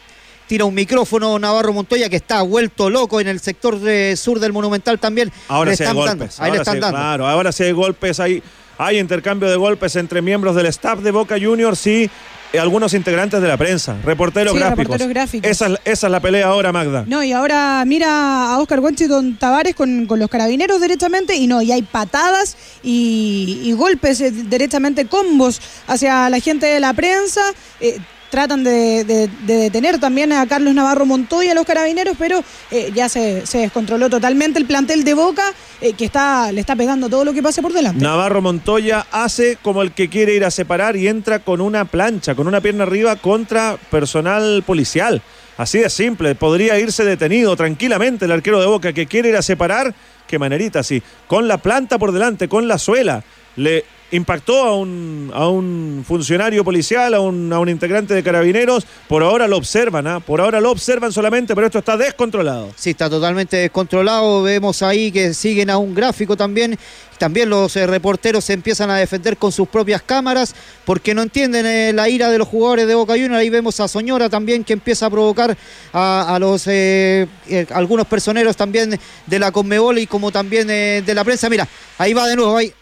[0.47, 4.53] tira un micrófono Navarro Montoya que está vuelto loco en el sector de sur del
[4.53, 5.33] Monumental también.
[5.49, 6.11] Ahora le están golpes.
[6.11, 6.99] dando, ahí ahora le están sí, dando.
[6.99, 8.43] Claro, ahora sí hay golpes, hay,
[8.79, 12.11] hay intercambio de golpes entre miembros del staff de Boca Juniors y
[12.59, 14.79] algunos integrantes de la prensa, reporteros Sí, gráficos.
[14.85, 15.51] reporteros gráficos.
[15.51, 17.05] Esa, es- esa es la pelea ahora, Magda.
[17.07, 21.63] No, y ahora mira a Oscar Washington Tavares con, con los carabineros directamente y no,
[21.63, 27.41] y hay patadas y, y golpes eh, directamente, combos hacia la gente de la prensa.
[27.81, 27.99] eh,
[28.35, 32.43] tratan de, de- de detener también a Carlos Navarro Montoya, a los carabineros, pero
[32.73, 35.45] eh, ya se, se descontroló totalmente el plantel de Boca,
[35.81, 38.03] eh, que está le está pegando todo lo que pase por delante.
[38.03, 42.35] Navarro Montoya hace como el que quiere ir a separar y entra con una plancha,
[42.35, 45.23] con una pierna arriba contra personal policial.
[45.57, 49.43] Así de simple, podría irse detenido tranquilamente el arquero de Boca que quiere ir a
[49.43, 49.95] separar.
[50.27, 53.23] Qué manerita, así, con la planta por delante, con la suela.
[53.55, 58.87] Le impactó a un, a un funcionario policial, a un, a un integrante de carabineros.
[59.09, 60.21] Por ahora lo observan, ¿ah?
[60.21, 62.71] por ahora lo observan solamente, pero esto está descontrolado.
[62.77, 64.43] Sí, está totalmente descontrolado.
[64.43, 66.79] Vemos ahí que siguen a un gráfico también.
[67.19, 70.55] También los eh, reporteros se empiezan a defender con sus propias cámaras
[70.85, 73.37] porque no entienden eh, la ira de los jugadores de Boca Juniors.
[73.37, 75.57] Ahí vemos a Soñora también que empieza a provocar
[75.93, 77.29] a, los eh,
[77.71, 81.49] algunos personeros también de la Conmebol y como también de la prensa.
[81.49, 81.69] Mira,
[81.99, 82.73] ahí va de nuevo, ahí,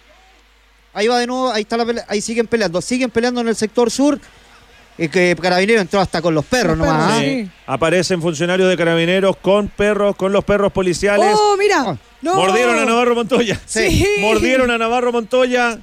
[0.92, 3.56] ahí va de nuevo, ahí está la pelea, ahí siguen peleando, siguen peleando en el
[3.56, 4.18] sector sur.
[4.98, 7.12] Y que Carabinero entró hasta con los perros Los nomás.
[7.12, 7.20] perros, ¿ah?
[7.20, 7.26] sí.
[7.40, 11.34] Eh, Aparecen funcionarios de carabineros con perros, con los perros policiales.
[11.34, 11.82] ¡Oh, mira!
[11.86, 11.96] Ah.
[12.20, 12.34] No.
[12.34, 13.58] Mordieron a Navarro Montoya.
[13.64, 14.06] Sí.
[14.20, 15.78] Mordieron a Navarro Montoya.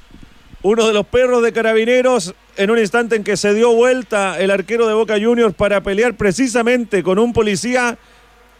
[0.61, 4.51] Uno de los perros de carabineros en un instante en que se dio vuelta el
[4.51, 7.97] arquero de Boca Juniors para pelear precisamente con un policía.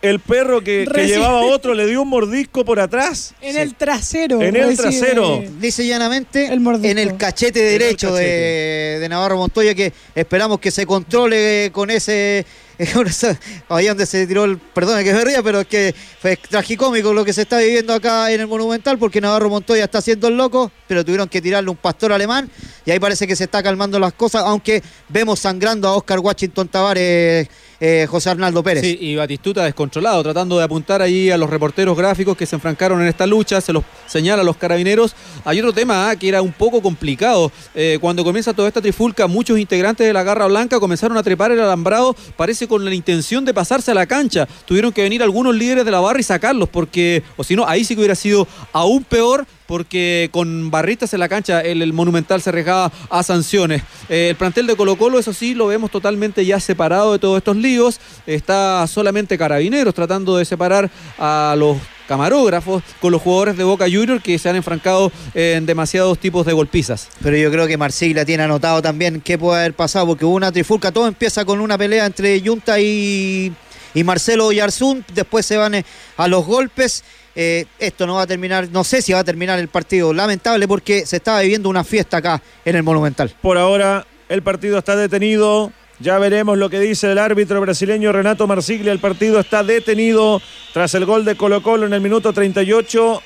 [0.01, 3.33] El perro que, llevaba otro le dio un mordisco por atrás.
[3.41, 4.41] En el trasero.
[4.41, 5.43] En el trasero.
[5.59, 6.87] Dice llanamente El mordisco.
[6.87, 12.45] en el cachete el derecho de, Navarro Montoya que esperamos que se controle con ese
[13.69, 17.25] ahí donde se tiró el perdón que me ría pero es que fue tragicómico lo
[17.25, 20.71] que se está viviendo acá en el Monumental porque Navarro Montoya está haciendo el loco
[20.87, 22.49] pero tuvieron que tirarle un pastor alemán
[22.85, 26.69] y ahí parece que se está calmando las cosas aunque vemos sangrando a Oscar Washington
[26.69, 27.49] Tavares
[27.81, 31.97] eh, José Arnaldo Pérez Sí, y Batistuta descontrolado, tratando de apuntar ahí a los reporteros
[31.97, 35.15] gráficos que se enfrancaron en esta lucha, se los señala a los carabineros.
[35.45, 37.51] Hay otro tema ah, que era un poco complicado.
[37.73, 41.51] Eh, cuando comienza toda esta trifulca, muchos integrantes de la Garra Blanca comenzaron a trepar
[41.51, 44.47] el alambrado, parece con la intención de pasarse a la cancha.
[44.65, 47.83] Tuvieron que venir algunos líderes de la barra y sacarlos, porque, o si no, ahí
[47.83, 52.49] sí que hubiera sido aún peor porque con barritas en la cancha el, Monumental se
[52.49, 53.83] arriesgaba a sanciones.
[54.09, 57.37] Eh, el plantel de Colo Colo, eso sí, lo vemos totalmente ya separado de todos
[57.37, 57.99] estos líos.
[58.25, 60.89] Está solamente Carabineros tratando de separar
[61.19, 61.77] a los
[62.09, 66.53] camarógrafos con los jugadores de Boca Junior que se han enfrancado en demasiados tipos de
[66.53, 67.07] golpizas.
[67.21, 70.51] Pero yo creo que Marsiglia tiene anotado también qué puede haber pasado, porque hubo una
[70.51, 73.53] trifulca, todo empieza con una pelea entre Junta y,
[73.93, 75.85] y Marcelo Yarzún, después se van eh,
[76.17, 77.03] a los golpes.
[77.35, 80.67] Eh, esto no va a terminar, no sé si va a terminar el partido, lamentable
[80.67, 83.33] porque se estaba viviendo una fiesta acá en el Monumental.
[83.39, 85.71] Por ahora el partido está detenido.
[86.01, 88.93] Ya veremos lo que dice el árbitro brasileño Renato Marsiglia.
[88.93, 90.41] El partido está detenido
[90.73, 93.21] tras el gol de Colo Colo en el minuto 38.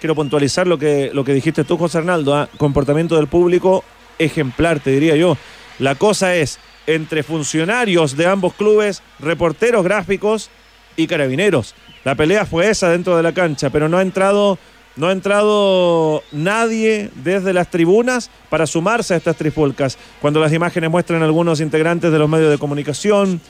[0.00, 2.34] Quiero puntualizar lo que, lo que dijiste tú, José Arnaldo.
[2.34, 2.48] ¿ah?
[2.58, 3.84] Comportamiento del público
[4.18, 5.36] ejemplar, te diría yo.
[5.78, 6.58] La cosa es
[6.88, 10.50] entre funcionarios de ambos clubes, reporteros gráficos
[10.96, 11.76] y carabineros.
[12.04, 14.58] La pelea fue esa dentro de la cancha, pero no ha entrado,
[14.96, 19.98] no ha entrado nadie desde las tribunas para sumarse a estas trifulcas.
[20.20, 23.40] Cuando las imágenes muestran a algunos integrantes de los medios de comunicación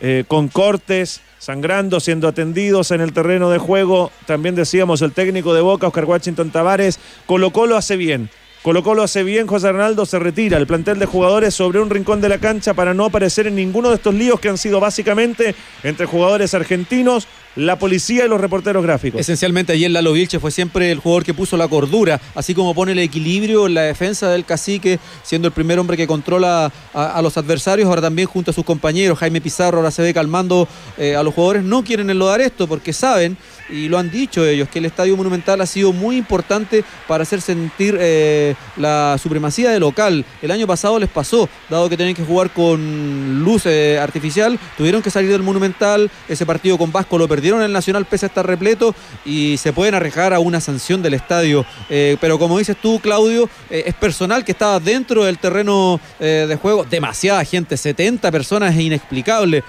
[0.00, 4.12] eh, con cortes, sangrando, siendo atendidos en el terreno de juego.
[4.26, 8.30] También decíamos el técnico de Boca, Oscar Washington Tavares, Colo Colo hace bien.
[8.62, 10.58] Colo Colo hace bien, José Arnaldo se retira.
[10.58, 13.88] El plantel de jugadores sobre un rincón de la cancha para no aparecer en ninguno
[13.88, 17.26] de estos líos que han sido básicamente entre jugadores argentinos,
[17.56, 19.18] la policía y los reporteros gráficos.
[19.18, 22.92] Esencialmente ayer Lalo Vilche fue siempre el jugador que puso la cordura, así como pone
[22.92, 27.38] el equilibrio en la defensa del cacique, siendo el primer hombre que controla a, los
[27.38, 30.68] adversarios, ahora también junto a sus compañeros, Jaime Pizarro ahora se ve calmando
[30.98, 33.38] eh, a los jugadores, no quieren enlodar esto porque saben,
[33.70, 37.40] y lo han dicho ellos, que el Estadio Monumental ha sido muy importante para hacer
[37.40, 37.96] sentir...
[37.98, 40.24] eh, eh, la supremacía de local.
[40.40, 45.02] El año pasado les pasó, dado que tenían que jugar con luz eh, artificial, tuvieron
[45.02, 48.28] que salir del Monumental, ese partido con Vasco lo perdieron en el Nacional pese a
[48.28, 48.94] estar repleto
[49.24, 51.66] y se pueden arriesgar a una sanción del estadio.
[51.88, 56.84] Eh, pero como dices tú, Claudio, es personal que estaba dentro del terreno de juego,
[56.84, 59.62] demasiada gente, 70 personas, es inexplicable.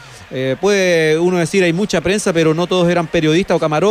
[0.60, 3.91] puede uno decir, hay mucha prensa, pero no todos eran periodistas o camarógrafos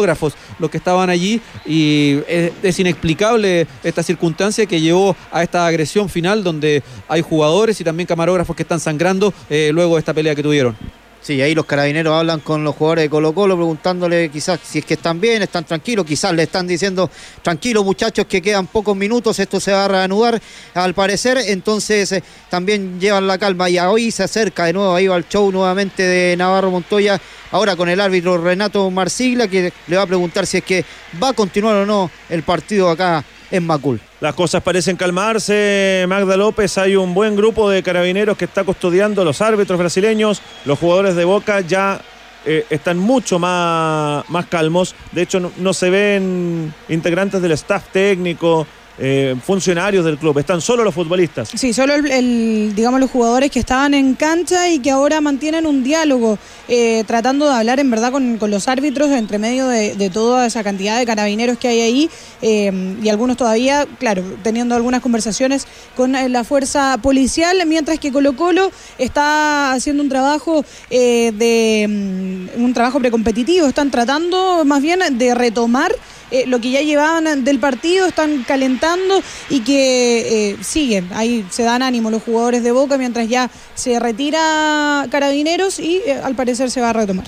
[0.59, 6.43] los que estaban allí y es, inexplicable esta circunstancia que llevó a esta agresión final
[6.43, 10.43] donde hay jugadores y también camarógrafos que están sangrando eh, luego de esta pelea que
[10.43, 11.00] tuvieron.
[11.23, 14.87] Sí, ahí los carabineros hablan con los jugadores de Colo Colo preguntándole quizás si es
[14.87, 17.11] que están bien, están tranquilos, quizás le están diciendo
[17.43, 20.41] tranquilos muchachos que quedan pocos minutos, esto se va a reanudar
[20.73, 25.09] al parecer, entonces eh, también llevan la calma y hoy se acerca de nuevo ahí
[25.09, 27.21] va el show nuevamente de Navarro Montoya,
[27.51, 30.87] ahora con el árbitro Renato Marsigla que le va a preguntar si es que
[31.23, 34.01] va a continuar o no el partido acá en Macul.
[34.21, 36.79] Las cosas parecen calmarse, Magda López.
[36.79, 40.43] Hay un buen grupo de carabineros que está custodiando los árbitros brasileños.
[40.65, 42.01] Los jugadores de Boca ya
[42.47, 44.95] eh, están mucho más, más calmos.
[45.13, 48.67] De hecho, no, se ven integrantes del staff técnico,
[49.03, 51.49] eh, funcionarios del club, están solo los futbolistas.
[51.55, 55.83] Sí, solo el, digamos los jugadores que estaban en cancha y que ahora mantienen un
[55.83, 60.63] diálogo, eh, tratando de hablar en verdad con, los árbitros entre medio de, toda esa
[60.63, 62.11] cantidad de carabineros que hay ahí
[62.43, 65.67] eh, y algunos todavía, claro, teniendo algunas conversaciones
[65.97, 72.75] con la fuerza policial, mientras que Colo Colo está haciendo un trabajo de mm, un
[72.75, 75.91] trabajo precompetitivo, están tratando más bien de retomar
[76.31, 81.09] eh, lo que ya llevaban del partido, están calentando y que eh, siguen.
[81.13, 86.21] Ahí se dan ánimo los jugadores de Boca mientras ya se retira Carabineros y eh,
[86.23, 87.27] al parecer se va a retomar.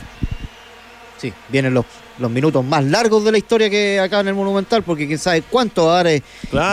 [1.18, 1.84] Sí, vienen los,
[2.18, 5.42] los minutos más largos de la historia que acá en el Monumental, porque quién sabe
[5.42, 6.22] cuánto va a dar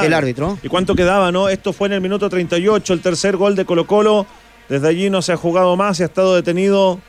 [0.03, 0.57] el árbitro.
[0.63, 1.49] ¿Y cuánto quedaba, no?
[1.49, 4.25] Esto fue en el minuto 38, el tercer gol de Colo Colo.
[4.67, 6.99] Desde allí no se ha jugado más, y ha estado detenido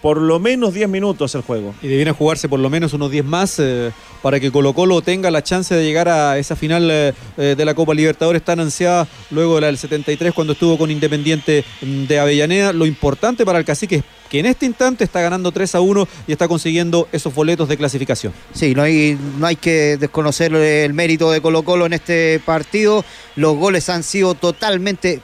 [0.00, 1.74] por lo menos 10 minutos el juego.
[1.82, 3.90] Y debiera jugarse por lo menos unos 10 más eh,
[4.22, 7.64] para que Colo Colo tenga la chance de llegar a esa final eh, eh, de
[7.64, 12.04] la Copa Libertadores tan ansiada luego de la del 73 cuando estuvo con Independiente mm,
[12.04, 12.72] de Avellaneda.
[12.72, 16.08] Lo importante para el cacique es que en este instante está ganando 3 a 1
[16.26, 18.32] y está consiguiendo esos boletos de clasificación.
[18.52, 23.04] Sí, no hay, no hay que desconocer el mérito de Colo Colo en este partido.
[23.36, 25.20] Los goles han sido totalmente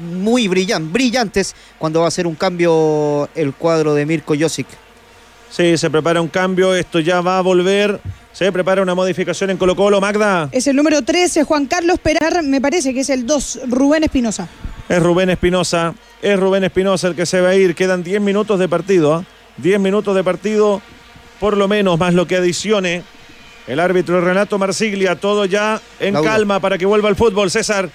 [0.00, 4.66] muy brillantes cuando va a hacer un cambio el cuadro de Mirko Josic.
[5.50, 8.00] Sí, se prepara un cambio, esto ya va a volver.
[8.32, 10.50] Se prepara una modificación en Colo Colo, Magda.
[10.52, 14.48] Es el número 13, Juan Carlos Perar, me parece que es el 2, Rubén Espinosa.
[14.88, 17.74] Es Rubén Espinosa, es Rubén Espinosa el que se va a ir.
[17.74, 19.24] Quedan 10 minutos de partido,
[19.56, 19.78] 10 ¿ah?
[19.78, 20.82] minutos de partido,
[21.40, 23.02] por lo menos, más lo que adicione
[23.66, 27.90] el árbitro Renato Marsiglia, todo ya en calma para que vuelva al fútbol, César.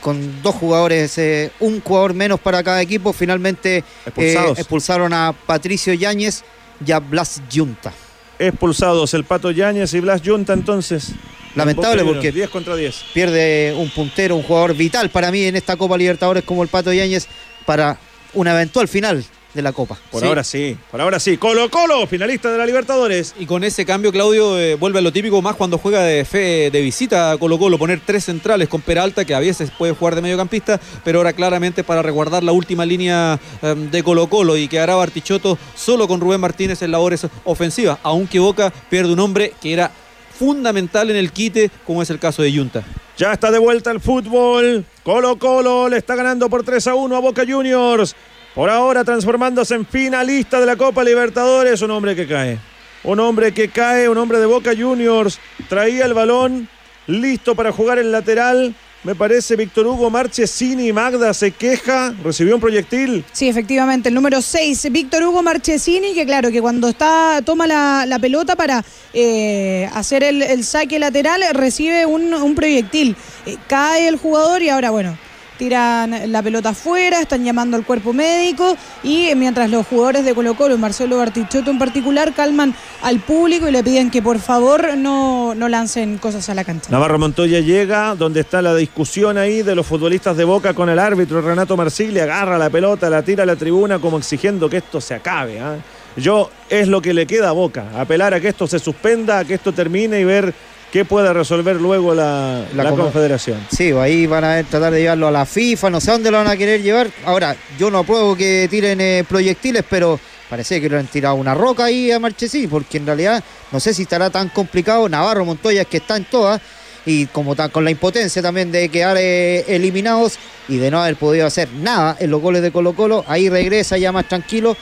[0.00, 3.84] con dos jugadores, eh, un jugador menos para cada equipo, finalmente
[4.16, 6.44] eh, expulsaron a Patricio Yáñez
[6.84, 7.92] y a Blas Junta.
[8.38, 11.12] Expulsados el Pato Yáñez y Blas Junta entonces.
[11.54, 13.04] Lamentable porque 10 contra 10.
[13.14, 16.92] pierde un puntero, un jugador vital para mí en esta Copa Libertadores como el Pato
[16.92, 17.26] Yáñez
[17.64, 17.98] para
[18.34, 19.24] una eventual final
[19.54, 19.98] de la Copa.
[20.10, 21.36] Por ahora sí, por ahora sí.
[21.36, 23.34] Colo Colo, finalista de la Libertadores.
[23.38, 26.70] Y con ese cambio, Claudio, eh, vuelve a lo típico más cuando juega de fe
[26.70, 30.14] de visita a Colo Colo, poner tres centrales con Peralta, que a veces puede jugar
[30.14, 34.68] de mediocampista, pero ahora claramente para resguardar la última línea em, de Colo Colo y
[34.68, 39.72] quedará Bartichotto solo con Rubén Martínez en labores ofensivas, aunque Boca pierde un hombre que
[39.72, 39.90] era
[40.38, 42.84] fundamental en el quite, como es el caso de Junta.
[43.16, 44.84] Ya está de vuelta el fútbol.
[45.02, 48.14] Colo Colo le está ganando por 3 a 1 a Boca Juniors.
[48.58, 52.58] Por ahora transformándose en finalista de la Copa Libertadores, un hombre que cae.
[53.04, 55.38] Un hombre que cae, un hombre de Boca Juniors.
[55.68, 56.68] Traía el balón,
[57.06, 58.74] listo para jugar el lateral.
[59.04, 63.24] Me parece Víctor Hugo Marchesini, Magda se queja, recibió un proyectil.
[63.30, 68.18] Sí, efectivamente, el número 6, Víctor Hugo Marchesini, que claro, que cuando está toma la,
[68.20, 73.14] pelota para eh, hacer el, saque lateral, recibe un, proyectil.
[73.46, 75.16] Eh, cae el jugador y ahora, bueno,
[75.58, 80.54] tiran la pelota afuera, están llamando al cuerpo médico y mientras los jugadores de Colo
[80.54, 85.54] Colo, Marcelo Bartichotto en particular, calman al público y le piden que por favor no,
[85.54, 86.90] no lancen cosas a la cancha.
[86.90, 90.98] Navarro Montoya llega donde está la discusión ahí de los futbolistas de Boca con el
[90.98, 95.00] árbitro Renato Marsiglia, agarra la pelota, la tira a la tribuna como exigiendo que esto
[95.00, 95.60] se acabe.
[95.60, 95.76] ¿ah?
[96.16, 99.44] Yo es lo que le queda a Boca, apelar a que esto se suspenda, a
[99.44, 100.54] que esto termine y ver
[100.92, 102.64] ¿Qué puede resolver luego la,
[102.96, 103.58] Confederación?
[103.70, 106.46] Sí, ahí van a tratar de llevarlo a la FIFA, no sé dónde lo van
[106.46, 107.10] a querer llevar.
[107.26, 111.54] Ahora, yo no apruebo que tiren eh, proyectiles, pero parece que le han tirado una
[111.54, 115.06] roca ahí a Marchesí, porque en realidad no sé si estará tan complicado.
[115.10, 116.58] Navarro Montoya es que está en todas.
[117.04, 120.38] y como tal, con la impotencia también de quedar eh, eliminados
[120.68, 123.98] y de no haber podido hacer nada en los goles de Colo Colo, ahí regresa
[123.98, 124.74] ya más tranquilo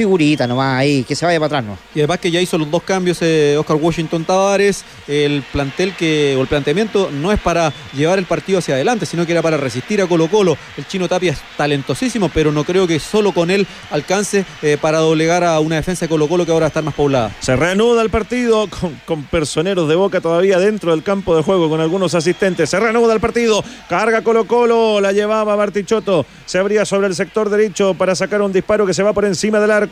[0.00, 1.78] figurita nomás ahí, que se vaya para atrás, ¿no?
[1.94, 6.34] Y además que ya hizo los dos cambios eh, Oscar Washington Tavares, el plantel que,
[6.38, 9.58] o el planteamiento no es para llevar el partido hacia adelante, sino que era para
[9.58, 10.56] resistir a Colo Colo.
[10.78, 15.00] El chino Tapia es talentosísimo, pero no creo que solo con él alcance eh, para
[15.00, 17.30] doblegar a una defensa de Colo Colo que ahora está más poblada.
[17.40, 21.68] Se reanuda el partido con, con personeros de boca todavía dentro del campo de juego,
[21.68, 22.70] con algunos asistentes.
[22.70, 27.50] Se reanuda el partido, carga Colo Colo, la llevaba Bartichotto, se abría sobre el sector
[27.50, 29.89] derecho para sacar un disparo que se va por encima del arco.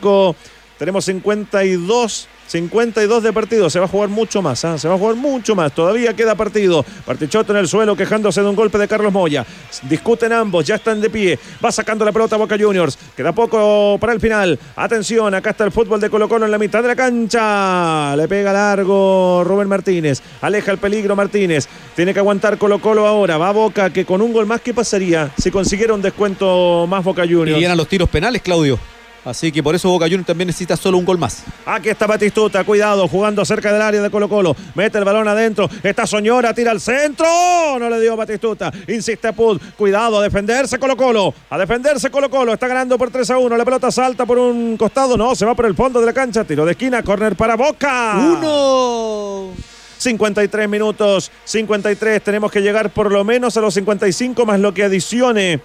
[0.77, 4.77] Tenemos 52 52 de partido, se va a jugar mucho más, ¿ah?
[4.77, 6.83] se va a jugar mucho más, todavía queda partido.
[7.05, 9.45] Partichoto en el suelo quejándose de un golpe de Carlos Moya.
[9.83, 14.13] Discuten ambos, ya están de pie, va sacando la pelota Boca Juniors, queda poco para
[14.13, 14.57] el final.
[14.75, 18.15] Atención, acá está el fútbol de Colo Colo en la mitad de la cancha.
[18.15, 21.67] Le pega largo Rubén Martínez, aleja el peligro Martínez.
[21.95, 25.31] Tiene que aguantar Colo Colo ahora, va Boca que con un gol más, ¿qué pasaría
[25.37, 27.61] si consiguiera un descuento más Boca Juniors?
[27.61, 28.79] Y a los tiros penales, Claudio.
[29.25, 31.43] Así que por eso Boca Juniors también necesita solo un gol más.
[31.65, 34.55] Aquí está Batistuta, cuidado, jugando cerca del área de Colo Colo.
[34.75, 35.69] Mete el balón adentro.
[35.83, 37.27] Esta Soñora tira al centro.
[37.79, 38.71] No le dio Batistuta.
[38.87, 39.61] Insiste Pud.
[39.77, 41.33] Cuidado, a defenderse Colo Colo.
[41.49, 42.53] A defenderse Colo Colo.
[42.53, 43.57] Está ganando por 3 a 1.
[43.57, 45.17] La pelota salta por un costado.
[45.17, 46.43] No, se va por el fondo de la cancha.
[46.43, 47.03] Tiro de esquina.
[47.03, 48.15] Corner para Boca.
[48.17, 49.51] Uno.
[49.97, 51.31] 53 minutos.
[51.43, 52.23] 53.
[52.23, 55.59] Tenemos que llegar por lo menos a los 55 más lo que adicione.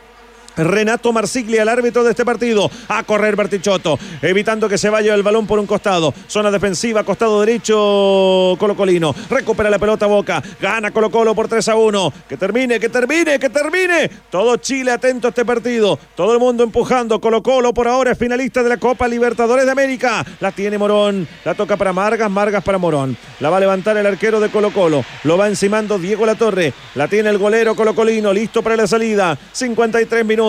[0.57, 2.71] Renato Marsiglia, el árbitro de este partido.
[2.89, 6.15] A correr Bertichotto, evitando que se vaya el balón por un costado.
[6.29, 9.15] Zona defensiva, costado derecho, Colo Colino.
[9.29, 10.43] Recupera la pelota Boca.
[10.61, 12.13] Gana Colo Colo por 3 a 1.
[12.29, 14.11] Que termine, que termine, que termine.
[14.31, 15.99] Todo Chile atento a este partido.
[16.15, 17.21] Todo el mundo empujando.
[17.21, 20.25] Colo Colo por ahora es finalista de la Copa Libertadores de América.
[20.41, 21.27] La tiene Morón.
[21.45, 23.17] La toca para Margas, Margas para Morón.
[23.41, 25.05] La va a levantar el arquero de Colo Colo.
[25.25, 26.73] Lo va encimando Diego Latorre.
[26.95, 28.33] La tiene el golero Colo Colino.
[28.33, 29.37] Listo para la salida.
[29.53, 30.44] 53 minutos.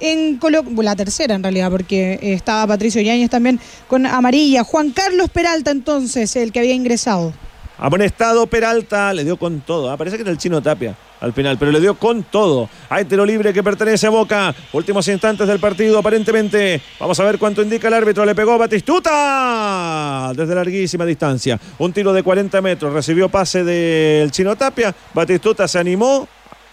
[0.00, 0.40] en
[0.82, 4.64] la tercera en realidad, porque estaba Patricio Yáñez también con amarilla.
[4.64, 7.32] Juan Carlos Peralta entonces, el que había ingresado.
[7.78, 9.90] Amonestado Peralta, le dio con todo.
[9.90, 12.68] Ah, parece que era el chino Tapia al final, pero le dio con todo.
[12.88, 14.54] Hay tiro libre que pertenece a Boca.
[14.72, 16.80] Últimos instantes del partido, aparentemente.
[16.98, 18.24] Vamos a ver cuánto indica el árbitro.
[18.24, 21.60] Le pegó Batistuta desde larguísima distancia.
[21.78, 22.92] Un tiro de 40 metros.
[22.92, 24.94] Recibió pase del chino Tapia.
[25.12, 26.26] Batistuta se animó,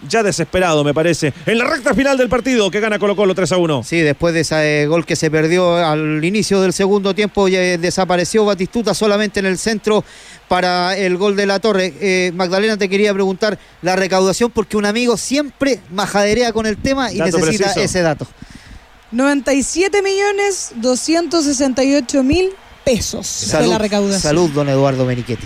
[0.08, 1.34] ya desesperado, me parece.
[1.46, 3.84] En la recta final del partido que gana Colo Colo 3 a 1.
[3.84, 8.46] Sí, después de ese gol que se perdió al inicio del segundo tiempo, ya desapareció
[8.46, 10.04] Batistuta solamente en el centro
[10.48, 11.94] para el gol de la torre.
[12.00, 17.12] Eh, Magdalena, te quería preguntar la recaudación porque un amigo siempre majaderea con el tema
[17.12, 18.28] y necesita ese dato.
[19.12, 22.50] 97 millones 268 mil
[22.84, 24.22] pesos salud, la recaudación.
[24.22, 25.46] Salud, don Eduardo Menichetti.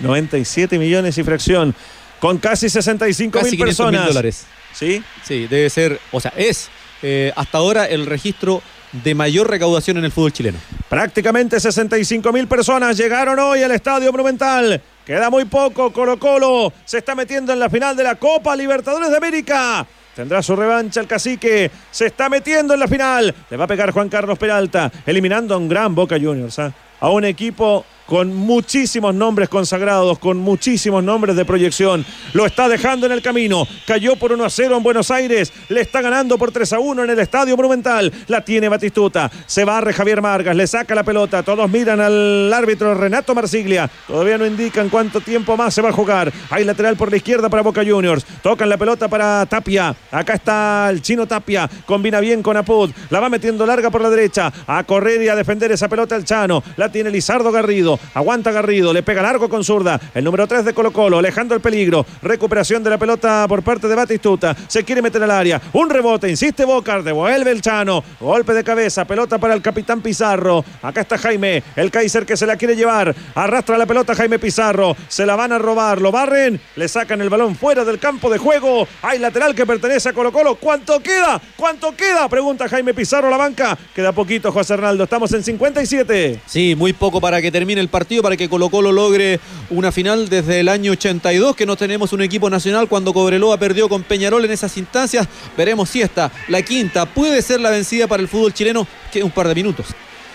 [0.00, 1.74] 97 millones y fracción
[2.22, 4.06] con casi 65 casi mil personas.
[4.06, 4.46] dólares.
[4.72, 5.02] ¿Sí?
[5.24, 6.68] Sí, debe ser, o sea, es
[7.02, 8.62] eh, hasta ahora el registro
[8.92, 10.58] de mayor recaudación en el fútbol chileno.
[10.88, 14.80] Prácticamente 65 mil personas llegaron hoy al Estadio Monumental.
[15.04, 19.10] Queda muy poco, Colo Colo se está metiendo en la final de la Copa Libertadores
[19.10, 19.84] de América.
[20.14, 21.72] Tendrá su revancha el cacique.
[21.90, 23.34] Se está metiendo en la final.
[23.50, 26.56] Le va a pegar Juan Carlos Peralta, eliminando a un gran Boca Juniors.
[26.60, 26.72] ¿ah?
[27.00, 32.04] A un equipo con muchísimos nombres consagrados, con muchísimos nombres de proyección.
[32.32, 33.66] Lo está dejando en el camino.
[33.86, 35.52] Cayó por 1 a 0 en Buenos Aires.
[35.68, 38.12] Le está ganando por 3 a 1 en el Estadio Monumental.
[38.28, 39.30] La tiene Batistuta.
[39.46, 40.56] Se barre Javier Vargas.
[40.56, 41.42] Le saca la pelota.
[41.42, 43.90] Todos miran al árbitro Renato Marsiglia.
[44.06, 46.32] Todavía no indican cuánto tiempo más se va a jugar.
[46.50, 48.24] Hay lateral por la izquierda para Boca Juniors.
[48.42, 49.94] Tocan la pelota para Tapia.
[50.10, 51.68] Acá está el chino Tapia.
[51.86, 52.90] Combina bien con Apud.
[53.10, 54.52] La va metiendo larga por la derecha.
[54.66, 56.62] A correr y a defender esa pelota el Chano.
[56.76, 57.91] La tiene Lizardo Garrido.
[58.14, 60.00] Aguanta Garrido, le pega largo con zurda.
[60.14, 62.04] El número 3 de Colo Colo, alejando el peligro.
[62.22, 64.56] Recuperación de la pelota por parte de Batistuta.
[64.68, 65.60] Se quiere meter al área.
[65.72, 68.02] Un rebote, insiste Bocar, devuelve el Chano.
[68.20, 70.64] Golpe de cabeza, pelota para el capitán Pizarro.
[70.82, 73.14] Acá está Jaime, el Kaiser que se la quiere llevar.
[73.34, 74.96] Arrastra la pelota Jaime Pizarro.
[75.08, 76.60] Se la van a robar, lo barren.
[76.76, 78.86] Le sacan el balón fuera del campo de juego.
[79.02, 80.54] Hay lateral que pertenece a Colo Colo.
[80.56, 81.40] ¿Cuánto queda?
[81.56, 82.28] ¿Cuánto queda?
[82.28, 83.76] Pregunta Jaime Pizarro a la banca.
[83.94, 85.04] Queda poquito, José Hernaldo.
[85.04, 86.40] Estamos en 57.
[86.46, 89.40] Sí, muy poco para que termine el partido, para que Colo Colo logre
[89.70, 93.88] una final desde el año 82, que no tenemos un equipo nacional cuando Cobreloa perdió
[93.88, 95.28] con Peñarol en esas instancias.
[95.56, 99.30] Veremos si esta, la quinta, puede ser la vencida para el fútbol chileno, que un
[99.30, 99.88] par de minutos.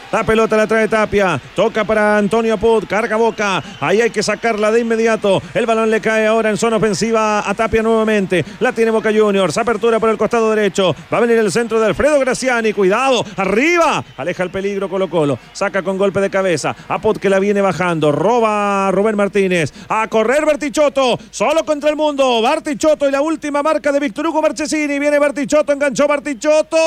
[0.09, 1.39] La pelota la trae Tapia.
[1.53, 2.85] Toca para Antonio Apud.
[2.87, 3.61] Carga boca.
[3.81, 5.41] Ahí hay que sacarla de inmediato.
[5.53, 8.45] El balón le cae ahora en zona ofensiva a Tapia nuevamente.
[8.61, 9.57] La tiene Boca Juniors.
[9.57, 10.95] Apertura por el costado derecho.
[11.11, 12.71] Va a venir el centro de Alfredo Graciani.
[12.71, 13.25] Cuidado.
[13.35, 14.01] Arriba.
[14.15, 15.37] Aleja el peligro Colo Colo.
[15.51, 16.73] Saca con golpe de cabeza.
[16.87, 18.13] Apud que la viene bajando.
[18.13, 19.73] Roba a Rubén Martínez.
[19.89, 21.19] A correr Bertichotto.
[21.31, 22.41] Solo contra el mundo.
[22.41, 24.99] Bartichotto y la última marca de Víctor Hugo Marchesini.
[24.99, 25.73] Viene Bertichotto.
[25.73, 26.77] Enganchó Bartichotto.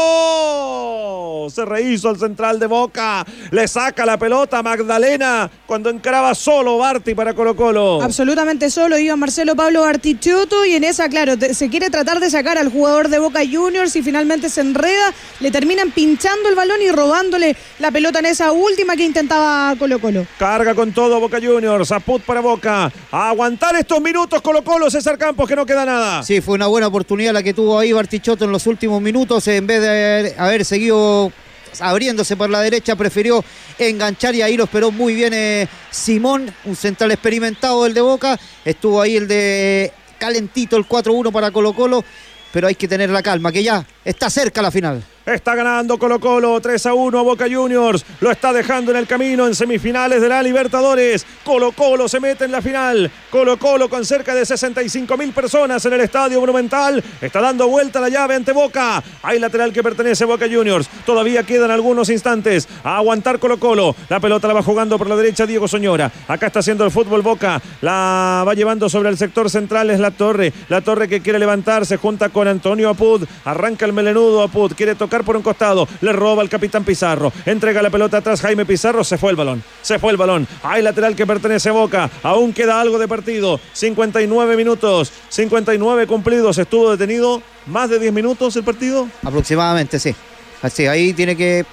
[1.51, 3.10] Se rehizo el central de Boca.
[3.51, 8.03] Le saca la pelota Magdalena cuando encaraba solo Barti para Colo Colo.
[8.03, 12.31] Absolutamente solo iba Marcelo Pablo Bartichotto y en esa, claro, te- se quiere tratar de
[12.31, 16.81] sacar al jugador de Boca Juniors y finalmente se enreda, le terminan pinchando el balón
[16.83, 20.27] y robándole la pelota en esa última que intentaba Colo Colo.
[20.39, 21.93] Carga con todo Boca Juniors.
[21.93, 22.91] Aput para Boca.
[23.13, 24.91] A aguantar estos minutos Colo Colo.
[24.91, 26.23] César Campos que no queda nada.
[26.23, 29.47] Sí, fue una buena oportunidad la que tuvo ahí Bartichotto en los últimos minutos.
[29.49, 31.33] En vez de haber, haber seguido
[31.79, 33.45] abriéndose por la derecha, prefirió
[33.79, 38.39] enganchar y ahí lo esperó muy bien eh, Simón, un central experimentado del de Boca.
[38.65, 42.05] Estuvo ahí el de calentito el 4-1 para Colo Colo,
[42.53, 45.03] pero hay que tener la calma, que ya está cerca la final.
[45.35, 48.05] Está ganando Colo Colo 3 a 1 Boca Juniors.
[48.19, 51.25] Lo está dejando en el camino en semifinales de la Libertadores.
[51.45, 53.09] Colo Colo se mete en la final.
[53.31, 57.03] Colo Colo con cerca de 65 mil personas en el Estadio Monumental.
[57.21, 59.01] Está dando vuelta la llave ante Boca.
[59.23, 60.89] Hay lateral que pertenece a Boca Juniors.
[61.07, 62.69] Todavía quedan algunos instantes.
[62.83, 63.95] A aguantar Colo Colo.
[64.09, 66.11] La pelota la va jugando por la derecha Diego Soñora.
[66.27, 67.63] Acá está haciendo el fútbol Boca.
[67.83, 69.91] La va llevando sobre el sector central.
[69.91, 70.53] Es la torre.
[70.69, 73.25] La torre que quiere levantarse junta con Antonio Apud.
[73.45, 74.73] Arranca el melenudo Apud.
[74.75, 75.89] Quiere tocar por un costado.
[76.01, 77.33] Le roba el capitán Pizarro.
[77.47, 79.05] Entrega la pelota atrás Jaime Pizarro.
[79.05, 79.63] Se fue el balón.
[79.83, 80.47] Se fue el balón.
[80.63, 82.11] Hay lateral que pertenece a Boca.
[82.23, 83.61] Aún queda algo de partido.
[83.73, 85.13] 59 minutos.
[85.29, 86.59] 59 cumplidos.
[86.59, 89.09] Estuvo detenido más de 10 minutos el partido.
[89.23, 90.15] Aproximadamente, sí.
[90.63, 91.65] Así, ahí tiene que.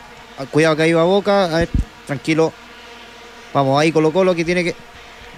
[0.51, 1.45] Cuidado que ahí va Boca.
[1.45, 1.69] A ver,
[2.05, 2.53] tranquilo.
[3.53, 4.75] Vamos, ahí Colo Colo que tiene que.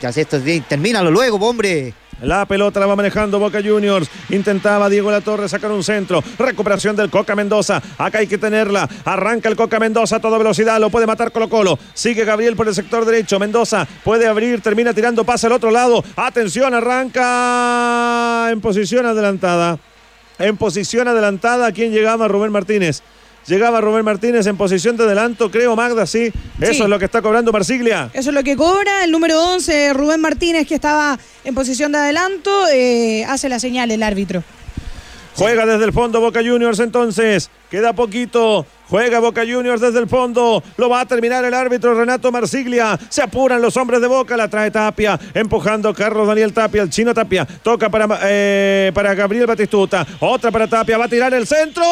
[0.02, 0.64] Ya sé, esto es bien.
[0.68, 1.94] Termínalo luego, hombre.
[2.22, 4.10] La pelota la va manejando Boca Juniors.
[4.30, 6.24] Intentaba Diego La Torre sacar un centro.
[6.38, 7.82] Recuperación del Coca Mendoza.
[7.98, 8.88] Acá hay que tenerla.
[9.06, 10.80] Arranca el Coca Mendoza a toda velocidad.
[10.80, 11.80] Lo puede matar Colo Colo.
[11.94, 13.40] Sigue Gabriel por el sector derecho.
[13.40, 14.62] Mendoza puede abrir.
[14.62, 16.04] Termina tirando pase al otro lado.
[16.16, 19.80] Atención, arranca en posición adelantada.
[20.38, 21.72] En posición adelantada.
[21.72, 22.28] ¿Quién llegaba?
[22.28, 23.02] Rubén Martínez.
[23.50, 26.32] Llegaba Rubén Martínez en posición de adelanto, creo, Magda, sí.
[26.62, 26.84] Eso Sí.
[26.84, 28.12] es lo que está cobrando Marsiglia.
[28.14, 29.04] Eso es lo que cobra.
[29.04, 33.90] El número 11, Rubén Martínez, que estaba en posición de adelanto, eh, hace la señal
[33.90, 34.44] el árbitro.
[35.36, 37.50] Juega desde el fondo Boca Juniors entonces.
[37.70, 38.66] Queda poquito.
[38.90, 40.64] Juega Boca Juniors desde el fondo.
[40.78, 43.00] Lo va a terminar el árbitro Renato Marsiglia.
[43.08, 44.36] Se apuran los hombres de Boca.
[44.36, 45.20] La trae Tapia.
[45.36, 46.82] Empujando Carlos Daniel Tapia.
[46.82, 47.46] El chino Tapia.
[47.46, 50.08] Toca para, eh, para Gabriel Batistuta.
[50.20, 50.98] Otra para Tapia.
[50.98, 51.84] Va a tirar el centro.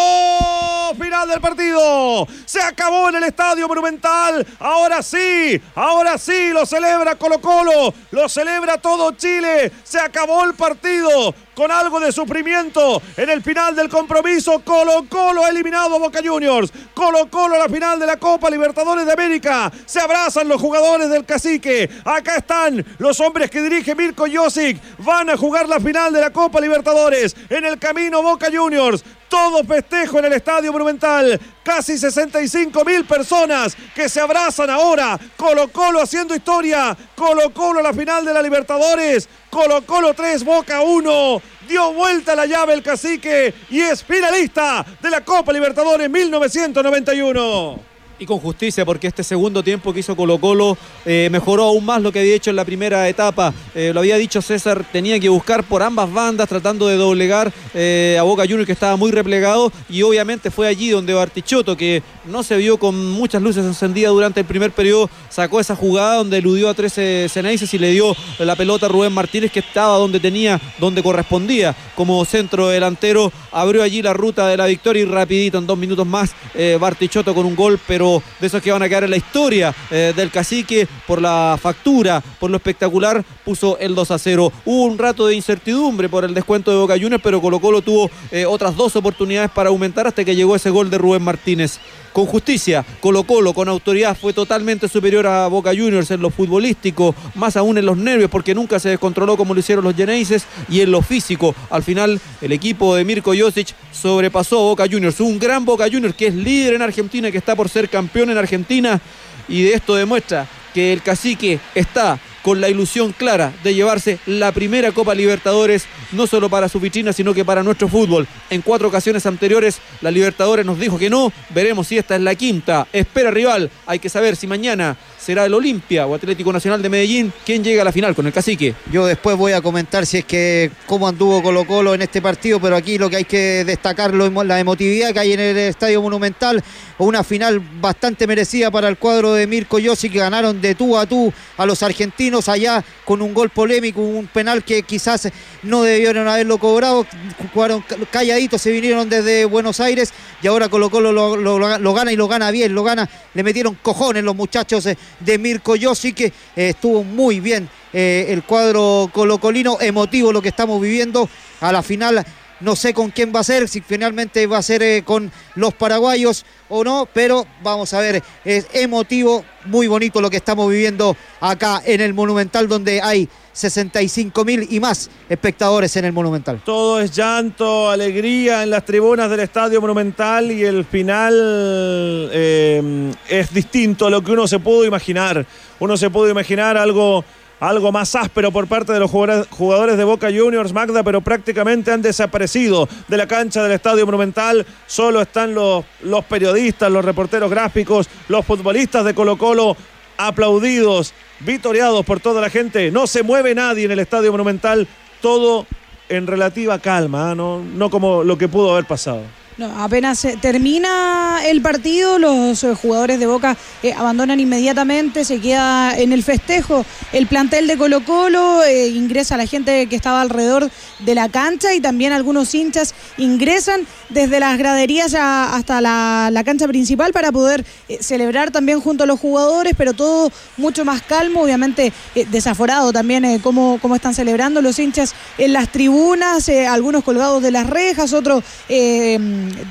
[0.99, 2.27] Final del partido.
[2.45, 4.45] Se acabó en el Estadio Monumental.
[4.59, 5.61] Ahora sí.
[5.75, 6.49] Ahora sí.
[6.51, 7.93] Lo celebra Colo Colo.
[8.09, 9.71] Lo celebra todo Chile.
[9.83, 11.35] Se acabó el partido.
[11.53, 14.61] Con algo de sufrimiento en el final del compromiso.
[14.63, 16.71] Colo Colo ha eliminado Boca Juniors.
[16.93, 19.71] Colo Colo a la final de la Copa Libertadores de América.
[19.85, 21.89] Se abrazan los jugadores del cacique.
[22.05, 24.79] Acá están los hombres que dirige Mirko Josic.
[24.99, 27.35] Van a jugar la final de la Copa Libertadores.
[27.49, 29.03] En el camino Boca Juniors.
[29.27, 31.37] Todo festejo en el Estadio Monumental.
[31.61, 35.19] Casi 65 mil personas que se abrazan ahora.
[35.35, 36.95] Colo Colo haciendo historia.
[37.13, 39.27] Colo Colo a la final de la Libertadores.
[39.49, 41.41] Colo Colo 3, Boca 1.
[41.67, 47.96] Dio vuelta la llave el cacique y es finalista de la Copa Libertadores 1991.
[48.19, 50.75] Y con justicia, porque este segundo tiempo que hizo Colo Colo
[51.05, 53.53] eh, mejoró aún más lo que había hecho en la primera etapa.
[53.75, 58.17] Eh, lo había dicho César, tenía que buscar por ambas bandas tratando de doblegar eh,
[58.19, 62.41] a Boca Juniors que estaba muy replegado y obviamente fue allí donde Bartichotto, que no
[62.41, 66.69] se vio con muchas luces encendidas durante el primer periodo, sacó esa jugada donde eludió
[66.69, 70.59] a 13 Ceneices y le dio la pelota a Rubén Martínez que estaba donde tenía,
[70.79, 75.67] donde correspondía como centro delantero, abrió allí la ruta de la victoria y rapidito en
[75.67, 76.31] dos minutos más
[76.79, 78.06] Bartichotto con un gol, pero
[78.39, 82.21] de esos que van a quedar en la historia eh, del cacique por la factura,
[82.39, 84.51] por lo espectacular, puso el 2 a 0.
[84.65, 88.09] Hubo un rato de incertidumbre por el descuento de Boca Juniors, pero Colo Colo tuvo
[88.31, 91.79] eh, otras dos oportunidades para aumentar hasta que llegó ese gol de Rubén Martínez
[92.17, 92.83] con justicia.
[92.99, 97.77] Colo Colo con autoridad fue totalmente superior a Boca Juniors en lo futbolístico, más aún
[97.77, 101.03] en los nervios porque nunca se descontroló como lo hicieron los Geneises y en lo
[101.03, 101.53] físico.
[101.69, 106.15] Al final el equipo de Mirko Josic sobrepasó a Boca Juniors, un gran Boca Juniors
[106.15, 108.99] que es líder en Argentina, que está por ser campeón en Argentina
[109.47, 114.51] y de esto demuestra que el cacique está con la ilusión clara de llevarse la
[114.51, 118.27] primera Copa Libertadores, no solo para su vitrina, sino que para nuestro fútbol.
[118.49, 122.35] En cuatro ocasiones anteriores, la Libertadores nos dijo que no, veremos si esta es la
[122.35, 122.87] quinta.
[122.93, 127.33] Espera rival, hay que saber si mañana será el Olimpia o Atlético Nacional de Medellín
[127.45, 128.75] quien llega a la final con el cacique.
[128.91, 132.61] Yo después voy a comentar si es que cómo anduvo Colo Colo en este partido,
[132.61, 136.63] pero aquí lo que hay que destacar la emotividad que hay en el Estadio Monumental,
[136.97, 141.05] una final bastante merecida para el cuadro de Mirko Yossi que ganaron de tú a
[141.05, 145.29] tú a los argentinos allá con un gol polémico, un penal que quizás
[145.63, 147.05] no debieron haberlo cobrado,
[147.53, 152.27] jugaron calladitos, se vinieron desde Buenos Aires y ahora Colo Colo lo, gana y lo
[152.27, 156.69] gana bien, lo gana, le metieron cojones los muchachos eh, de Mirko Yossi, que eh,
[156.69, 161.29] estuvo muy bien eh, el cuadro colocolino, emotivo lo que estamos viviendo.
[161.59, 162.23] A la final
[162.59, 165.73] no sé con quién va a ser, si finalmente va a ser eh, con los
[165.73, 171.15] paraguayos o no, pero vamos a ver, es emotivo, muy bonito lo que estamos viviendo
[171.39, 176.61] acá en el Monumental, donde hay 65 mil y más espectadores en el Monumental.
[176.63, 183.53] Todo es llanto, alegría en las tribunas del Estadio Monumental y el final eh, es
[183.53, 185.45] distinto a lo que uno se pudo imaginar.
[185.79, 187.23] Uno se pudo imaginar algo
[187.59, 192.01] algo más áspero por parte de los jugadores de Boca Juniors, Magda, pero prácticamente han
[192.01, 194.65] desaparecido de la cancha del Estadio Monumental.
[194.85, 195.85] Solo están los,
[196.29, 199.75] periodistas, los reporteros gráficos, los futbolistas de Colo Colo
[200.17, 202.91] aplaudidos, vitoreados por toda la gente.
[202.91, 204.87] No se mueve nadie en el Estadio Monumental,
[205.21, 205.65] todo
[206.09, 207.35] en relativa calma, ¿ah?
[207.35, 209.21] no como lo que pudo haber pasado.
[209.57, 215.97] No, apenas termina el partido, los eh, jugadores de Boca eh, abandonan inmediatamente, se queda
[215.97, 216.85] en el festejo.
[217.11, 220.69] El plantel de Colo Colo, eh, ingresa la gente que estaba alrededor
[220.99, 227.11] de la cancha y también algunos hinchas ingresan desde las graderías hasta la, cancha principal
[227.11, 227.65] para poder
[227.99, 231.91] celebrar también junto a los jugadores, pero todo mucho más calmo, obviamente
[232.31, 237.67] desaforado también cómo, cómo, están celebrando los hinchas en las tribunas, algunos colgados de las
[237.69, 238.43] rejas, otros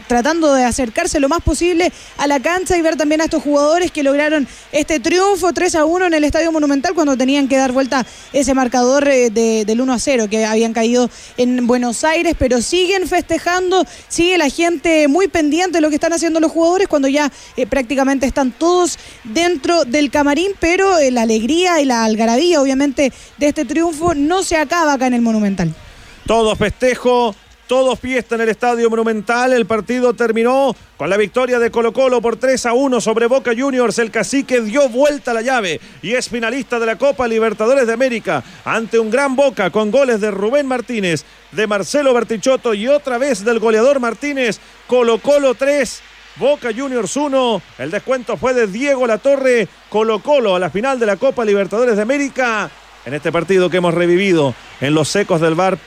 [0.07, 3.91] tratando de acercarse lo más posible a la cancha y ver también a estos jugadores
[3.91, 7.73] que lograron este triunfo 3 a 1 en el Estadio Monumental cuando tenían que dar
[7.73, 12.61] vuelta ese marcador eh, del 1 a 0 que habían caído en Buenos Aires, pero
[12.61, 13.87] siguen festejando,
[14.27, 17.65] sigue la gente muy pendiente de lo que están haciendo los jugadores cuando ya eh,
[17.65, 23.47] prácticamente están todos dentro del camarín, pero eh, la alegría y la algarabía obviamente de
[23.47, 25.73] este triunfo no se acaba acá en el Monumental.
[26.27, 27.37] Todo festejo,
[27.67, 29.53] todo fiesta en el Estadio Monumental.
[29.53, 33.53] El partido terminó con la victoria de Colo Colo por 3 a 1 sobre Boca
[33.57, 33.99] Juniors.
[33.99, 37.93] El cacique dio vuelta a la llave y es finalista de la Copa Libertadores de
[37.93, 43.19] América ante un gran Boca con goles de Rubén Martínez, de Marcelo Bertichotto y otra
[43.19, 44.59] vez del goleador Martínez.
[44.87, 46.03] Colo Colo 3.
[46.37, 51.07] Boca Juniors 1, el descuento fue de Diego Latorre, Colo Colo a la final de
[51.07, 52.71] la Copa Libertadores de América,
[53.07, 55.79] en este partido que hemos revivido en los secos del bar